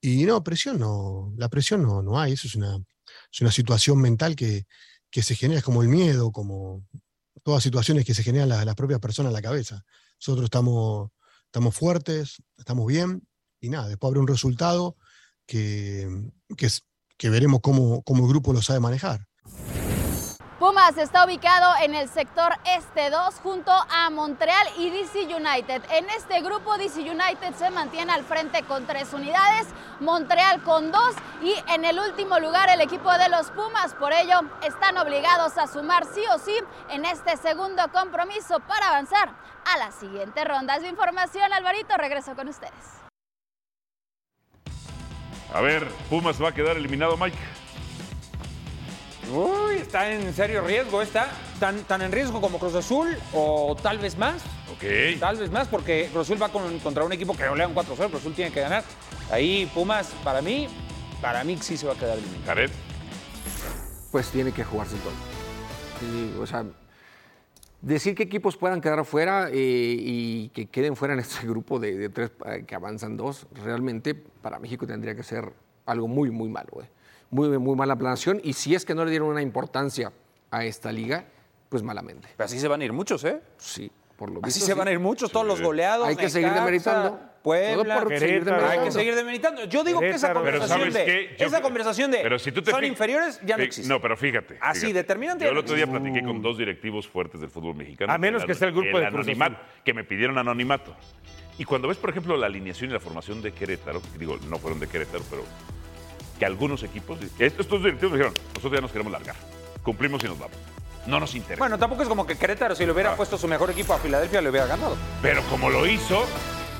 Y 0.00 0.24
no, 0.24 0.42
presión 0.42 0.78
no, 0.78 1.32
la 1.36 1.48
presión 1.48 1.82
no, 1.82 2.02
no 2.02 2.18
hay, 2.18 2.32
eso 2.32 2.46
es 2.46 2.54
una, 2.54 2.76
es 3.32 3.40
una 3.40 3.50
situación 3.50 4.00
mental 4.00 4.36
que, 4.36 4.66
que 5.10 5.22
se 5.22 5.34
genera, 5.34 5.58
es 5.58 5.64
como 5.64 5.82
el 5.82 5.88
miedo, 5.88 6.30
como 6.32 6.86
todas 7.42 7.62
situaciones 7.62 8.04
que 8.04 8.14
se 8.14 8.22
generan 8.22 8.48
las, 8.48 8.64
las 8.64 8.74
propias 8.74 9.00
personas 9.00 9.30
en 9.30 9.34
la 9.34 9.42
cabeza. 9.42 9.84
Nosotros 10.20 10.44
estamos, 10.44 11.10
estamos 11.46 11.74
fuertes, 11.74 12.42
estamos 12.56 12.86
bien, 12.86 13.26
y 13.60 13.70
nada, 13.70 13.88
después 13.88 14.08
habrá 14.08 14.20
un 14.20 14.28
resultado 14.28 14.96
que, 15.46 16.30
que, 16.56 16.68
que 17.16 17.30
veremos 17.30 17.60
cómo, 17.62 18.02
cómo 18.02 18.24
el 18.24 18.30
grupo 18.30 18.52
lo 18.52 18.62
sabe 18.62 18.80
manejar. 18.80 19.26
Pumas 20.66 20.98
está 20.98 21.24
ubicado 21.24 21.74
en 21.80 21.94
el 21.94 22.08
sector 22.08 22.52
este 22.76 23.08
2 23.08 23.36
junto 23.40 23.70
a 23.70 24.10
Montreal 24.10 24.66
y 24.76 24.90
DC 24.90 25.32
United. 25.32 25.80
En 25.92 26.10
este 26.10 26.40
grupo 26.40 26.76
DC 26.76 27.02
United 27.02 27.54
se 27.56 27.70
mantiene 27.70 28.12
al 28.12 28.24
frente 28.24 28.64
con 28.64 28.84
tres 28.84 29.12
unidades, 29.12 29.68
Montreal 30.00 30.60
con 30.64 30.90
dos 30.90 31.14
y 31.40 31.54
en 31.72 31.84
el 31.84 32.00
último 32.00 32.40
lugar 32.40 32.68
el 32.68 32.80
equipo 32.80 33.12
de 33.12 33.28
los 33.28 33.52
Pumas. 33.52 33.94
Por 33.94 34.12
ello 34.12 34.40
están 34.66 34.98
obligados 34.98 35.56
a 35.56 35.68
sumar 35.68 36.04
sí 36.12 36.22
o 36.34 36.38
sí 36.40 36.56
en 36.90 37.04
este 37.04 37.36
segundo 37.36 37.84
compromiso 37.92 38.58
para 38.58 38.88
avanzar 38.88 39.30
a 39.72 39.78
la 39.78 39.92
siguiente 39.92 40.44
ronda. 40.44 40.74
Es 40.74 40.82
mi 40.82 40.88
información, 40.88 41.52
Alvarito, 41.52 41.96
regreso 41.96 42.34
con 42.34 42.48
ustedes. 42.48 42.72
A 45.54 45.60
ver, 45.60 45.86
Pumas 46.10 46.42
va 46.42 46.48
a 46.48 46.52
quedar 46.52 46.76
eliminado, 46.76 47.16
Mike. 47.16 47.38
Uy, 49.32 49.76
está 49.76 50.10
en 50.12 50.32
serio 50.32 50.62
riesgo, 50.62 51.02
está 51.02 51.28
tan, 51.58 51.80
tan 51.84 52.00
en 52.02 52.12
riesgo 52.12 52.40
como 52.40 52.58
Cruz 52.58 52.74
Azul 52.76 53.16
o 53.32 53.76
tal 53.80 53.98
vez 53.98 54.16
más. 54.16 54.42
Ok. 54.72 55.18
Tal 55.18 55.36
vez 55.36 55.50
más 55.50 55.66
porque 55.68 56.08
Cruz 56.12 56.26
Azul 56.28 56.40
va 56.40 56.48
con- 56.50 56.78
contra 56.78 57.02
un 57.04 57.12
equipo 57.12 57.36
que 57.36 57.48
golea 57.48 57.66
un 57.66 57.74
4-0, 57.74 58.08
Cruz 58.08 58.20
Azul 58.20 58.34
tiene 58.34 58.52
que 58.52 58.60
ganar. 58.60 58.84
Ahí 59.30 59.68
Pumas, 59.74 60.08
para 60.22 60.40
mí, 60.42 60.68
para 61.20 61.42
mí 61.44 61.58
sí 61.60 61.76
se 61.76 61.86
va 61.86 61.94
a 61.94 61.96
quedar 61.96 62.16
eliminado. 62.18 62.46
Jared. 62.46 62.70
Pues 64.12 64.28
tiene 64.30 64.52
que 64.52 64.62
jugarse 64.64 64.96
todo. 64.98 65.12
Sí, 66.00 66.34
o 66.40 66.46
sea, 66.46 66.64
decir 67.82 68.14
que 68.14 68.22
equipos 68.22 68.56
puedan 68.56 68.80
quedar 68.80 69.04
fuera 69.04 69.48
eh, 69.50 69.54
y 69.98 70.48
que 70.50 70.66
queden 70.66 70.94
fuera 70.94 71.14
en 71.14 71.20
este 71.20 71.46
grupo 71.48 71.78
de, 71.80 71.96
de 71.96 72.08
tres 72.10 72.30
eh, 72.46 72.64
que 72.66 72.74
avanzan 72.74 73.16
dos, 73.16 73.46
realmente 73.52 74.14
para 74.14 74.58
México 74.60 74.86
tendría 74.86 75.14
que 75.14 75.22
ser 75.24 75.52
algo 75.84 76.06
muy, 76.06 76.30
muy 76.30 76.48
malo. 76.48 76.68
güey. 76.70 76.86
Muy, 77.30 77.48
muy 77.58 77.76
mala 77.76 77.96
planación. 77.96 78.40
Y 78.42 78.52
si 78.52 78.74
es 78.74 78.84
que 78.84 78.94
no 78.94 79.04
le 79.04 79.10
dieron 79.10 79.28
una 79.28 79.42
importancia 79.42 80.12
a 80.50 80.64
esta 80.64 80.92
liga, 80.92 81.24
pues 81.68 81.82
malamente. 81.82 82.28
Pero 82.36 82.44
así 82.44 82.58
se 82.58 82.68
van 82.68 82.80
a 82.80 82.84
ir 82.84 82.92
muchos, 82.92 83.24
¿eh? 83.24 83.40
Sí, 83.58 83.90
por 84.16 84.30
lo 84.30 84.40
Así 84.42 84.58
visto, 84.58 84.66
se 84.66 84.72
sí. 84.72 84.78
van 84.78 84.88
a 84.88 84.92
ir 84.92 84.98
muchos, 84.98 85.30
todos 85.30 85.46
los 85.46 85.60
goleados. 85.60 86.06
Hay 86.06 86.16
que 86.16 86.30
seguir 86.30 86.52
demeritando. 86.52 87.20
Puebla, 87.42 88.00
por 88.00 88.18
seguir. 88.18 88.50
Hay 88.50 88.80
que 88.80 88.90
seguir 88.90 89.14
demeritando. 89.14 89.66
Yo 89.66 89.84
digo 89.84 90.00
que 90.00 90.10
esa 90.10 90.34
conversación 90.34 90.78
¿sabes 90.80 90.94
de, 90.94 91.36
esa 91.38 91.62
conversación 91.62 92.10
de 92.10 92.18
Pero 92.18 92.40
si 92.40 92.50
tú 92.50 92.60
te 92.60 92.72
son 92.72 92.84
inferiores 92.84 93.40
ya 93.44 93.56
no 93.56 93.62
existe. 93.62 93.88
No, 93.88 94.00
pero 94.00 94.16
fíjate. 94.16 94.58
Así, 94.60 94.80
fíjate. 94.80 94.94
determinante 94.94 95.44
Yo 95.44 95.52
el 95.52 95.58
otro 95.58 95.76
día 95.76 95.86
platiqué 95.86 96.24
con 96.24 96.42
dos 96.42 96.58
directivos 96.58 97.06
fuertes 97.06 97.40
del 97.40 97.50
fútbol 97.50 97.76
mexicano. 97.76 98.12
A 98.12 98.18
menos 98.18 98.44
que 98.44 98.54
sea 98.54 98.68
el 98.68 98.74
grupo 98.74 98.98
de 98.98 99.06
anonimato. 99.06 99.58
Que 99.84 99.94
me 99.94 100.02
pidieron 100.02 100.38
anonimato. 100.38 100.96
Y 101.58 101.64
cuando 101.64 101.88
ves, 101.88 101.96
por 101.96 102.10
ejemplo, 102.10 102.36
la 102.36 102.46
alineación 102.46 102.90
y 102.90 102.92
la 102.92 103.00
formación 103.00 103.40
de 103.40 103.52
Querétaro, 103.52 104.02
que 104.02 104.18
digo, 104.18 104.36
no 104.48 104.58
fueron 104.58 104.78
de 104.78 104.88
Querétaro, 104.88 105.24
pero 105.30 105.44
que 106.38 106.44
algunos 106.46 106.82
equipos, 106.82 107.18
estos 107.38 107.82
directivos 107.82 108.12
me 108.12 108.18
dijeron, 108.18 108.34
nosotros 108.54 108.72
ya 108.72 108.80
nos 108.80 108.92
queremos 108.92 109.12
largar. 109.12 109.36
Cumplimos 109.82 110.22
y 110.24 110.26
nos 110.26 110.38
vamos. 110.38 110.56
No 111.06 111.20
nos 111.20 111.34
interesa. 111.34 111.58
Bueno, 111.60 111.78
tampoco 111.78 112.02
es 112.02 112.08
como 112.08 112.26
que 112.26 112.36
Querétaro, 112.36 112.74
si 112.74 112.84
le 112.84 112.92
hubiera 112.92 113.12
Ah. 113.12 113.16
puesto 113.16 113.38
su 113.38 113.46
mejor 113.46 113.70
equipo 113.70 113.94
a 113.94 113.98
Filadelfia, 113.98 114.40
le 114.42 114.50
hubiera 114.50 114.66
ganado. 114.66 114.96
pero 115.22 115.42
como 115.44 115.70
lo 115.70 115.86
hizo, 115.86 116.24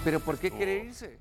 Pero 0.04 0.20
¿por 0.20 0.38
qué 0.38 0.50
quiere 0.50 0.84
irse? 0.84 1.18